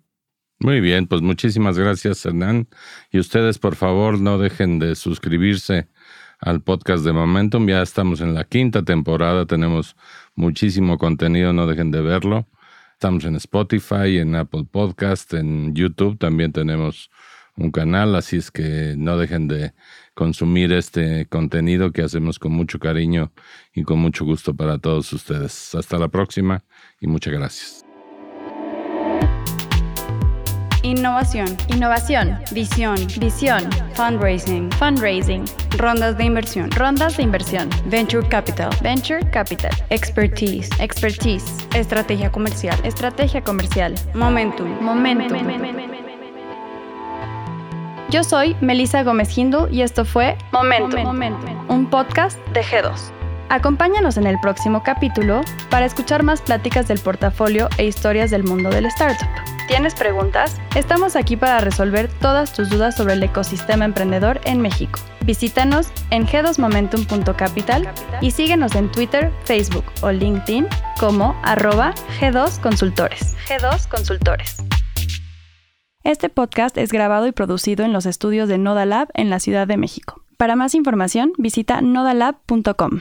Muy 0.59 0.81
bien, 0.81 1.07
pues 1.07 1.21
muchísimas 1.21 1.79
gracias, 1.79 2.25
Hernán. 2.25 2.69
Y 3.11 3.19
ustedes, 3.19 3.59
por 3.59 3.77
favor, 3.77 4.19
no 4.19 4.39
dejen 4.39 4.79
de 4.79 4.95
suscribirse 4.95 5.89
al 6.41 6.63
podcast 6.63 7.05
de 7.05 7.13
Momentum. 7.13 7.67
Ya 7.69 7.83
estamos 7.83 8.23
en 8.23 8.33
la 8.33 8.45
quinta 8.45 8.83
temporada, 8.83 9.45
tenemos 9.45 9.97
muchísimo 10.35 10.97
contenido, 10.97 11.53
no 11.53 11.67
dejen 11.67 11.91
de 11.91 12.01
verlo. 12.01 12.49
Estamos 12.93 13.27
en 13.27 13.37
Spotify, 13.37 14.19
en 14.19 14.35
Apple 14.35 14.65
Podcast, 14.71 15.35
en 15.35 15.75
YouTube 15.75 16.17
también 16.17 16.53
tenemos 16.53 17.11
un 17.57 17.71
canal, 17.71 18.15
así 18.15 18.37
es 18.37 18.51
que 18.51 18.95
no 18.97 19.19
dejen 19.19 19.49
de 19.49 19.75
consumir 20.17 20.73
este 20.73 21.27
contenido 21.27 21.93
que 21.93 22.03
hacemos 22.03 22.39
con 22.39 22.51
mucho 22.51 22.79
cariño 22.79 23.33
y 23.75 23.85
con 23.85 23.99
mucho 23.99 24.25
gusto 24.25 24.57
para 24.57 24.79
todos 24.79 25.13
ustedes. 25.13 25.75
Hasta 25.75 25.99
la 25.99 26.09
próxima 26.09 26.65
y 27.01 27.07
muchas 27.07 27.35
gracias. 27.35 27.83
Innovación. 30.83 31.49
Innovación. 31.69 32.39
Visión. 32.53 32.97
Visión. 33.19 33.69
Fundraising. 33.95 34.71
Fundraising. 34.73 35.45
Rondas 35.77 36.17
de 36.17 36.25
inversión. 36.25 36.71
Rondas 36.71 37.17
de 37.17 37.25
inversión. 37.25 37.69
Venture 37.87 38.27
Capital. 38.29 38.71
Venture 38.83 39.21
Capital. 39.31 39.73
Expertise. 39.91 40.71
Expertise. 40.81 41.67
Estrategia 41.75 42.31
comercial. 42.31 42.79
Estrategia 42.85 43.43
comercial. 43.43 43.95
Momentum. 44.15 44.81
Momentum. 44.81 46.06
Yo 48.09 48.23
soy 48.23 48.57
Melissa 48.61 49.03
Gómez 49.03 49.37
Hindle 49.37 49.67
y 49.73 49.83
esto 49.83 50.05
fue 50.05 50.39
Momento, 50.53 50.97
un 51.69 51.91
podcast 51.91 52.39
de 52.49 52.63
G2. 52.63 53.11
Acompáñanos 53.49 54.17
en 54.17 54.29
el 54.29 54.39
próximo 54.39 54.83
capítulo 54.85 55.41
para 55.71 55.87
escuchar 55.87 56.23
más 56.23 56.41
pláticas 56.41 56.87
del 56.87 57.01
portafolio 57.01 57.69
e 57.79 57.85
historias 57.87 58.31
del 58.31 58.45
mundo 58.45 58.71
del 58.71 58.87
startup. 58.87 59.29
¿Tienes 59.67 59.95
preguntas? 59.95 60.57
Estamos 60.77 61.17
aquí 61.17 61.37
para 61.37 61.59
resolver 61.59 62.09
todas 62.21 62.53
tus 62.53 62.71
dudas 62.71 62.97
sobre 62.97 63.15
el 63.15 63.23
ecosistema 63.25 63.85
emprendedor 63.85 64.41
en 64.45 64.61
México. 64.61 65.01
Visítanos 65.23 65.89
en 66.11 66.29
g2momentum.capital 66.29 67.91
y 68.21 68.31
síguenos 68.31 68.77
en 68.77 68.91
Twitter, 68.93 69.33
Facebook 69.45 69.85
o 70.03 70.13
LinkedIn 70.13 70.69
como 71.01 71.37
arroba 71.43 71.93
G2 72.21 72.61
Consultores. 72.61 73.37
G2 73.49 73.89
Consultores. 73.89 74.66
Este 76.07 76.29
podcast 76.29 76.79
es 76.79 76.93
grabado 76.93 77.27
y 77.27 77.33
producido 77.33 77.85
en 77.85 77.93
los 77.93 78.07
estudios 78.07 78.49
de 78.49 78.59
Nodalab 78.59 79.09
en 79.15 79.29
la 79.29 79.41
Ciudad 79.41 79.67
de 79.67 79.77
México. 79.77 80.23
Para 80.37 80.55
más 80.55 80.77
información, 80.77 81.33
visita 81.37 81.81
nodalab.com. 81.81 83.01